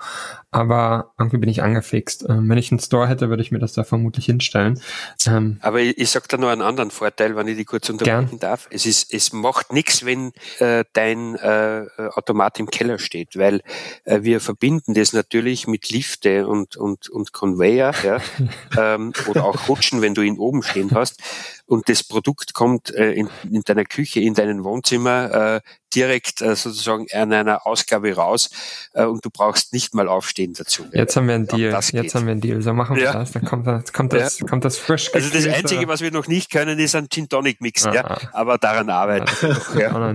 aber 0.52 1.14
irgendwie 1.18 1.38
bin 1.38 1.50
ich 1.50 1.64
angefixt. 1.64 2.26
Ähm, 2.28 2.50
wenn 2.50 2.58
ich 2.58 2.72
einen 2.72 2.80
Store 2.80 3.08
hätte, 3.08 3.30
würde 3.30 3.42
ich 3.42 3.52
mir 3.52 3.60
das 3.60 3.72
da 3.72 3.86
vermutlich 3.86 4.26
hinstellen. 4.26 4.82
Ähm, 5.26 5.60
aber 5.62 5.80
ich, 5.80 5.98
ich 5.98 6.10
sage 6.10 6.26
da 6.28 6.36
noch 6.36 6.50
einen 6.50 6.62
anderen 6.62 6.92
Vorteil, 6.92 7.38
wenn 7.38 7.48
ich 7.48 7.56
die 7.56 7.66
kurz 7.66 7.90
unterbrechen 7.90 8.40
darf. 8.40 8.68
Es 8.70 8.86
ist, 8.86 9.14
es 9.14 9.29
macht 9.34 9.74
nichts, 9.74 10.06
wenn 10.06 10.32
äh, 10.60 10.86
dein 10.94 11.36
äh, 11.36 11.86
Automat 12.14 12.60
im 12.60 12.70
Keller 12.70 13.00
steht, 13.00 13.38
weil 13.38 13.62
äh, 14.06 14.20
wir 14.22 14.40
verbinden 14.42 14.94
das 14.94 15.14
natürlich 15.14 15.68
mit 15.68 15.90
Lifte 15.90 16.48
und, 16.48 16.76
und, 16.76 17.10
und 17.10 17.34
Conveyor 17.34 17.94
ja, 18.04 18.22
ähm, 18.78 19.14
oder 19.28 19.46
auch 19.46 19.68
Rutschen, 19.68 20.02
wenn 20.02 20.14
du 20.14 20.22
ihn 20.22 20.38
oben 20.38 20.64
stehen 20.64 20.92
hast 20.94 21.22
und 21.70 21.88
das 21.88 22.04
Produkt 22.04 22.54
kommt 22.56 22.94
äh, 22.96 23.12
in, 23.12 23.30
in 23.50 23.62
deiner 23.62 23.86
Küche, 23.86 24.20
in 24.20 24.34
deinem 24.34 24.64
Wohnzimmer 24.64 25.56
äh, 25.56 25.62
direkt 25.96 26.42
äh, 26.42 26.56
sozusagen 26.56 27.08
an 27.14 27.34
einer 27.34 27.66
Ausgabe 27.66 28.16
raus 28.16 28.50
äh, 28.94 29.04
und 29.06 29.24
du 29.26 29.30
brauchst 29.30 29.74
nicht 29.74 29.94
mal 29.94 30.08
aufstehen 30.08 30.54
dazu. 30.54 30.86
Jetzt 30.92 31.16
haben 31.16 31.28
wir 31.28 31.36
einen 31.36 31.48
Deal. 31.48 31.72
Jetzt 31.72 31.92
geht. 31.92 32.14
haben 32.14 32.26
wir 32.26 32.32
einen 32.32 32.42
Deal. 32.42 32.62
So 32.62 32.74
machen 32.74 32.96
wir 32.96 33.04
ja. 33.04 33.14
das. 33.14 33.32
Dann 33.32 33.46
kommt 33.46 33.68
das, 33.68 33.94
kommt 33.94 34.14
das, 34.14 34.40
ja. 34.40 34.48
kommt 34.48 34.66
das 34.66 34.78
frisch. 34.78 35.14
Also 35.14 35.30
das 35.32 35.48
Einzige, 35.48 35.88
was 35.88 36.02
wir 36.02 36.12
noch 36.12 36.28
nicht 36.28 36.52
können, 36.52 36.78
ist 36.80 36.96
ein 36.96 37.08
Gin 37.10 37.30
Tonic 37.30 37.62
mixen, 37.62 37.92
ah, 37.92 37.96
ja. 37.96 38.04
Ah. 38.06 38.20
Aber 38.34 38.58
daran 38.58 38.90
arbeiten 38.90 39.32
ja. 39.78 40.10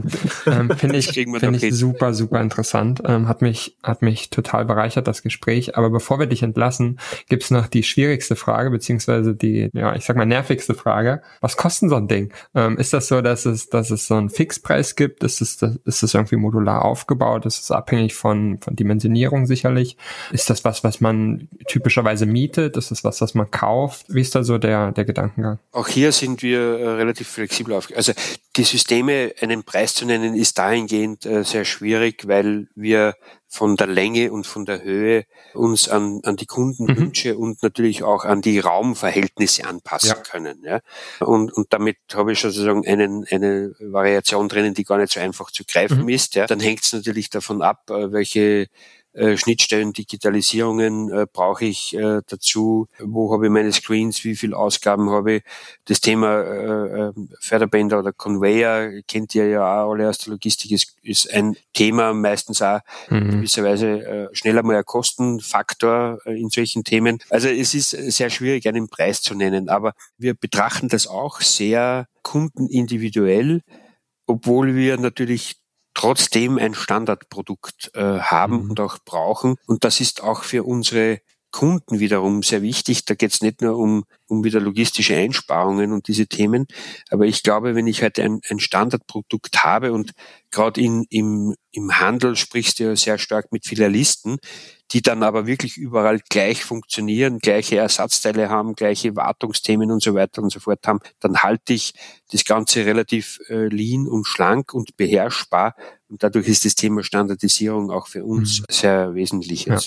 ähm, 0.46 0.70
Finde 0.76 0.96
ich, 0.96 1.12
find 1.12 1.62
ich 1.62 1.74
super, 1.74 2.14
super 2.14 2.40
interessant. 2.40 3.02
Ähm, 3.06 3.28
hat 3.28 3.42
mich, 3.42 3.76
hat 3.82 4.02
mich 4.02 4.30
total 4.30 4.64
bereichert, 4.64 5.06
das 5.08 5.22
Gespräch. 5.22 5.76
Aber 5.76 5.90
bevor 5.90 6.18
wir 6.18 6.26
dich 6.26 6.42
entlassen, 6.42 7.00
gibt's 7.28 7.50
noch 7.50 7.66
die 7.66 7.82
schwierigste 7.82 8.36
Frage, 8.36 8.70
beziehungsweise 8.70 9.34
die, 9.34 9.70
ja, 9.72 9.94
ich 9.94 10.04
sag 10.04 10.16
mal 10.16 10.26
nervigste 10.26 10.74
Frage 10.74 11.22
was 11.44 11.58
kostet 11.58 11.90
so 11.90 11.96
ein 11.96 12.08
Ding? 12.08 12.32
Ähm, 12.54 12.78
ist 12.78 12.94
das 12.94 13.06
so, 13.06 13.20
dass 13.20 13.44
es, 13.44 13.68
dass 13.68 13.90
es 13.90 14.06
so 14.06 14.14
einen 14.14 14.30
Fixpreis 14.30 14.96
gibt? 14.96 15.22
Ist 15.22 15.42
es, 15.42 15.60
ist 15.84 16.02
es 16.02 16.14
irgendwie 16.14 16.36
modular 16.36 16.82
aufgebaut? 16.82 17.44
Ist 17.44 17.62
es 17.62 17.70
abhängig 17.70 18.14
von, 18.14 18.58
von 18.62 18.74
Dimensionierung 18.74 19.44
sicherlich? 19.44 19.98
Ist 20.32 20.48
das 20.48 20.64
was, 20.64 20.84
was 20.84 21.02
man 21.02 21.48
typischerweise 21.68 22.24
mietet? 22.24 22.78
Ist 22.78 22.90
das 22.90 23.04
was, 23.04 23.20
was 23.20 23.34
man 23.34 23.50
kauft? 23.50 24.06
Wie 24.08 24.22
ist 24.22 24.34
da 24.34 24.42
so 24.42 24.56
der, 24.56 24.92
der 24.92 25.04
Gedankengang? 25.04 25.58
Auch 25.72 25.88
hier 25.88 26.12
sind 26.12 26.42
wir 26.42 26.60
äh, 26.60 26.88
relativ 26.94 27.28
flexibel 27.28 27.74
auf. 27.74 27.88
Also 27.94 28.14
die 28.56 28.64
Systeme, 28.64 29.34
einen 29.40 29.64
Preis 29.64 29.94
zu 29.94 30.06
nennen, 30.06 30.34
ist 30.34 30.58
dahingehend 30.58 31.26
äh, 31.26 31.44
sehr 31.44 31.64
schwierig, 31.64 32.28
weil 32.28 32.68
wir 32.74 33.14
von 33.48 33.76
der 33.76 33.86
Länge 33.86 34.32
und 34.32 34.46
von 34.46 34.64
der 34.64 34.82
Höhe 34.82 35.24
uns 35.54 35.88
an, 35.88 36.20
an 36.24 36.36
die 36.36 36.46
Kundenwünsche 36.46 37.34
mhm. 37.34 37.40
und 37.40 37.62
natürlich 37.62 38.02
auch 38.02 38.24
an 38.24 38.42
die 38.42 38.58
Raumverhältnisse 38.58 39.64
anpassen 39.66 40.08
ja. 40.08 40.14
können. 40.16 40.62
Ja. 40.64 40.80
Und, 41.20 41.52
und 41.52 41.72
damit 41.72 41.98
habe 42.14 42.32
ich 42.32 42.40
sozusagen 42.40 42.86
einen, 42.86 43.24
eine 43.30 43.74
Variation 43.78 44.48
drinnen, 44.48 44.74
die 44.74 44.84
gar 44.84 44.98
nicht 44.98 45.12
so 45.12 45.20
einfach 45.20 45.50
zu 45.50 45.64
greifen 45.64 46.02
mhm. 46.02 46.08
ist. 46.08 46.34
Ja. 46.34 46.46
Dann 46.46 46.60
hängt 46.60 46.84
es 46.84 46.92
natürlich 46.92 47.30
davon 47.30 47.62
ab, 47.62 47.88
äh, 47.90 48.12
welche 48.12 48.66
äh, 49.14 49.36
Schnittstellen, 49.36 49.92
Digitalisierungen 49.92 51.10
äh, 51.10 51.26
brauche 51.32 51.64
ich 51.64 51.94
äh, 51.94 52.20
dazu, 52.26 52.88
wo 52.98 53.32
habe 53.32 53.46
ich 53.46 53.52
meine 53.52 53.72
Screens, 53.72 54.24
wie 54.24 54.34
viel 54.34 54.54
Ausgaben 54.54 55.10
habe 55.10 55.34
ich. 55.34 55.42
Das 55.84 56.00
Thema 56.00 56.40
äh, 56.40 57.08
äh, 57.08 57.12
Förderbänder 57.38 58.00
oder 58.00 58.12
Conveyor 58.12 59.02
kennt 59.06 59.34
ihr 59.34 59.48
ja 59.48 59.62
auch 59.62 59.92
alle 59.92 60.08
aus 60.08 60.18
der 60.18 60.32
Logistik, 60.32 60.72
ist, 60.72 60.96
ist 61.02 61.32
ein 61.32 61.56
Thema, 61.72 62.12
meistens 62.12 62.60
auch 62.60 62.80
mhm. 63.08 63.30
gewisserweise 63.30 64.04
äh, 64.04 64.28
schneller 64.32 64.64
mal 64.64 64.76
ein 64.76 64.84
Kostenfaktor 64.84 66.18
äh, 66.24 66.40
in 66.40 66.50
solchen 66.50 66.82
Themen. 66.82 67.20
Also 67.30 67.48
es 67.48 67.72
ist 67.74 67.90
sehr 67.90 68.30
schwierig, 68.30 68.66
einen 68.66 68.88
Preis 68.88 69.22
zu 69.22 69.34
nennen, 69.34 69.68
aber 69.68 69.94
wir 70.18 70.34
betrachten 70.34 70.88
das 70.88 71.06
auch 71.06 71.40
sehr 71.40 72.08
kundenindividuell, 72.22 73.62
obwohl 74.26 74.74
wir 74.74 74.96
natürlich 74.96 75.56
trotzdem 75.94 76.58
ein 76.58 76.74
Standardprodukt 76.74 77.92
äh, 77.94 78.18
haben 78.20 78.64
mhm. 78.64 78.70
und 78.70 78.80
auch 78.80 78.98
brauchen. 79.04 79.56
Und 79.66 79.84
das 79.84 80.00
ist 80.00 80.22
auch 80.22 80.42
für 80.42 80.64
unsere 80.64 81.20
Kunden 81.54 82.00
wiederum 82.00 82.42
sehr 82.42 82.62
wichtig. 82.62 83.04
Da 83.04 83.14
geht 83.14 83.32
es 83.32 83.40
nicht 83.40 83.62
nur 83.62 83.78
um, 83.78 84.02
um 84.26 84.42
wieder 84.42 84.58
logistische 84.58 85.14
Einsparungen 85.14 85.92
und 85.92 86.08
diese 86.08 86.26
Themen. 86.26 86.66
Aber 87.10 87.26
ich 87.26 87.44
glaube, 87.44 87.76
wenn 87.76 87.86
ich 87.86 88.02
halt 88.02 88.18
ein, 88.18 88.40
ein 88.50 88.58
Standardprodukt 88.58 89.62
habe 89.62 89.92
und 89.92 90.14
gerade 90.50 90.80
in, 90.80 91.06
im, 91.10 91.54
im 91.70 92.00
Handel 92.00 92.34
sprichst 92.34 92.80
du 92.80 92.84
ja 92.84 92.96
sehr 92.96 93.18
stark 93.18 93.52
mit 93.52 93.66
Filialisten, 93.66 94.38
die 94.90 95.00
dann 95.00 95.22
aber 95.22 95.46
wirklich 95.46 95.76
überall 95.76 96.18
gleich 96.28 96.64
funktionieren, 96.64 97.38
gleiche 97.38 97.76
Ersatzteile 97.76 98.48
haben, 98.48 98.74
gleiche 98.74 99.14
Wartungsthemen 99.14 99.92
und 99.92 100.02
so 100.02 100.12
weiter 100.14 100.42
und 100.42 100.50
so 100.50 100.58
fort 100.58 100.84
haben, 100.88 100.98
dann 101.20 101.38
halte 101.38 101.72
ich 101.72 101.94
das 102.32 102.44
Ganze 102.44 102.84
relativ 102.84 103.38
äh, 103.48 103.68
lean 103.68 104.08
und 104.08 104.26
schlank 104.26 104.74
und 104.74 104.96
beherrschbar. 104.96 105.76
Und 106.08 106.24
dadurch 106.24 106.48
ist 106.48 106.64
das 106.64 106.74
Thema 106.74 107.04
Standardisierung 107.04 107.92
auch 107.92 108.08
für 108.08 108.24
uns 108.24 108.58
mhm. 108.58 108.64
sehr 108.70 109.14
wesentlich. 109.14 109.66
Ja. 109.66 109.78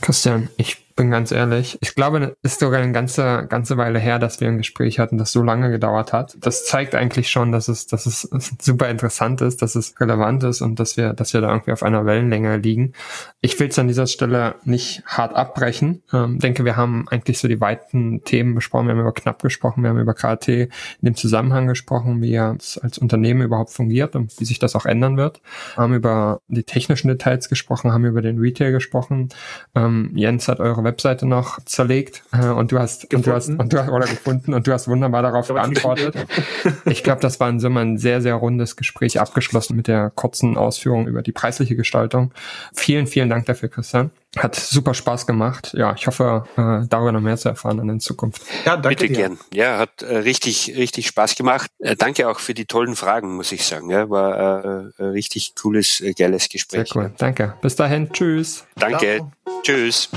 Christian, 0.00 0.48
ich 0.56 0.83
bin 0.96 1.10
ganz 1.10 1.32
ehrlich. 1.32 1.76
Ich 1.80 1.94
glaube, 1.94 2.36
es 2.42 2.52
ist 2.52 2.60
sogar 2.60 2.80
eine 2.80 2.92
ganze, 2.92 3.46
ganze 3.48 3.76
Weile 3.76 3.98
her, 3.98 4.18
dass 4.18 4.40
wir 4.40 4.48
ein 4.48 4.58
Gespräch 4.58 5.00
hatten, 5.00 5.18
das 5.18 5.32
so 5.32 5.42
lange 5.42 5.70
gedauert 5.70 6.12
hat. 6.12 6.36
Das 6.40 6.66
zeigt 6.66 6.94
eigentlich 6.94 7.30
schon, 7.30 7.50
dass 7.50 7.68
es, 7.68 7.86
dass 7.86 8.06
es 8.06 8.22
super 8.62 8.88
interessant 8.88 9.40
ist, 9.40 9.60
dass 9.62 9.74
es 9.74 10.00
relevant 10.00 10.44
ist 10.44 10.60
und 10.60 10.78
dass 10.78 10.96
wir, 10.96 11.12
dass 11.12 11.34
wir 11.34 11.40
da 11.40 11.50
irgendwie 11.50 11.72
auf 11.72 11.82
einer 11.82 12.06
Wellenlänge 12.06 12.58
liegen. 12.58 12.92
Ich 13.40 13.58
will 13.58 13.68
es 13.68 13.78
an 13.78 13.88
dieser 13.88 14.06
Stelle 14.06 14.54
nicht 14.64 15.02
hart 15.04 15.34
abbrechen. 15.34 16.02
Ähm, 16.12 16.38
denke, 16.38 16.64
wir 16.64 16.76
haben 16.76 17.06
eigentlich 17.08 17.40
so 17.40 17.48
die 17.48 17.60
weiten 17.60 18.22
Themen 18.22 18.54
besprochen. 18.54 18.86
Wir 18.86 18.92
haben 18.92 19.00
über 19.00 19.12
knapp 19.12 19.42
gesprochen, 19.42 19.82
wir 19.82 19.90
haben 19.90 19.98
über 19.98 20.14
KT 20.14 20.48
in 20.48 20.68
dem 21.02 21.16
Zusammenhang 21.16 21.66
gesprochen, 21.66 22.22
wie 22.22 22.36
es 22.36 22.78
als 22.78 22.98
Unternehmen 22.98 23.42
überhaupt 23.42 23.70
fungiert 23.70 24.14
und 24.14 24.38
wie 24.38 24.44
sich 24.44 24.60
das 24.60 24.76
auch 24.76 24.86
ändern 24.86 25.16
wird. 25.16 25.40
Haben 25.76 25.94
über 25.94 26.40
die 26.46 26.62
technischen 26.62 27.08
Details 27.08 27.48
gesprochen, 27.48 27.92
haben 27.92 28.04
über 28.04 28.22
den 28.22 28.38
Retail 28.38 28.70
gesprochen. 28.70 29.30
Ähm, 29.74 30.12
Jens 30.14 30.46
hat 30.46 30.60
eure 30.60 30.83
Webseite 30.84 31.26
noch 31.26 31.58
zerlegt 31.64 32.22
äh, 32.32 32.46
und 32.46 32.72
du 32.72 32.78
hast 32.78 33.12
und 33.12 33.26
du 33.26 33.32
hast 33.32 33.48
und 33.48 33.72
du 33.72 33.78
hast 33.78 33.88
oder 33.90 34.06
gefunden 34.06 34.54
und 34.54 34.66
du 34.66 34.72
hast 34.72 34.88
wunderbar 34.88 35.22
darauf 35.22 35.48
geantwortet. 35.48 36.14
ich 36.84 37.02
glaube, 37.02 37.20
das 37.20 37.40
war 37.40 37.48
in 37.48 37.60
Summe 37.60 37.80
ein 37.80 37.98
sehr 37.98 38.20
sehr 38.20 38.34
rundes 38.34 38.76
Gespräch 38.76 39.20
abgeschlossen 39.20 39.76
mit 39.76 39.88
der 39.88 40.10
kurzen 40.14 40.56
Ausführung 40.56 41.06
über 41.06 41.22
die 41.22 41.32
preisliche 41.32 41.76
Gestaltung. 41.76 42.32
Vielen 42.72 43.06
vielen 43.06 43.28
Dank 43.28 43.46
dafür, 43.46 43.68
Christian. 43.68 44.10
Hat 44.36 44.56
super 44.56 44.94
Spaß 44.94 45.26
gemacht. 45.26 45.74
Ja, 45.74 45.94
ich 45.94 46.06
hoffe, 46.06 46.44
äh, 46.56 46.86
darüber 46.88 47.12
noch 47.12 47.20
mehr 47.20 47.36
zu 47.36 47.48
erfahren 47.48 47.88
in 47.88 48.00
Zukunft. 48.00 48.42
Ja, 48.64 48.76
danke 48.76 48.88
Bitte 48.88 49.08
dir. 49.08 49.16
gern. 49.16 49.38
Ja, 49.52 49.78
hat 49.78 50.02
äh, 50.02 50.16
richtig, 50.16 50.74
richtig 50.76 51.06
Spaß 51.06 51.36
gemacht. 51.36 51.70
Äh, 51.78 51.94
danke 51.96 52.28
auch 52.28 52.40
für 52.40 52.54
die 52.54 52.64
tollen 52.64 52.96
Fragen, 52.96 53.36
muss 53.36 53.52
ich 53.52 53.64
sagen. 53.64 53.90
Ja, 53.90 54.10
war 54.10 54.64
äh, 54.64 55.02
ein 55.02 55.10
richtig 55.10 55.54
cooles, 55.54 56.02
geiles 56.18 56.48
Gespräch. 56.48 56.88
Sehr 56.88 57.02
cool. 57.02 57.12
Danke. 57.16 57.54
Bis 57.60 57.76
dahin. 57.76 58.12
Tschüss. 58.12 58.64
Danke. 58.76 59.18
Ciao. 59.44 59.62
Tschüss. 59.62 60.10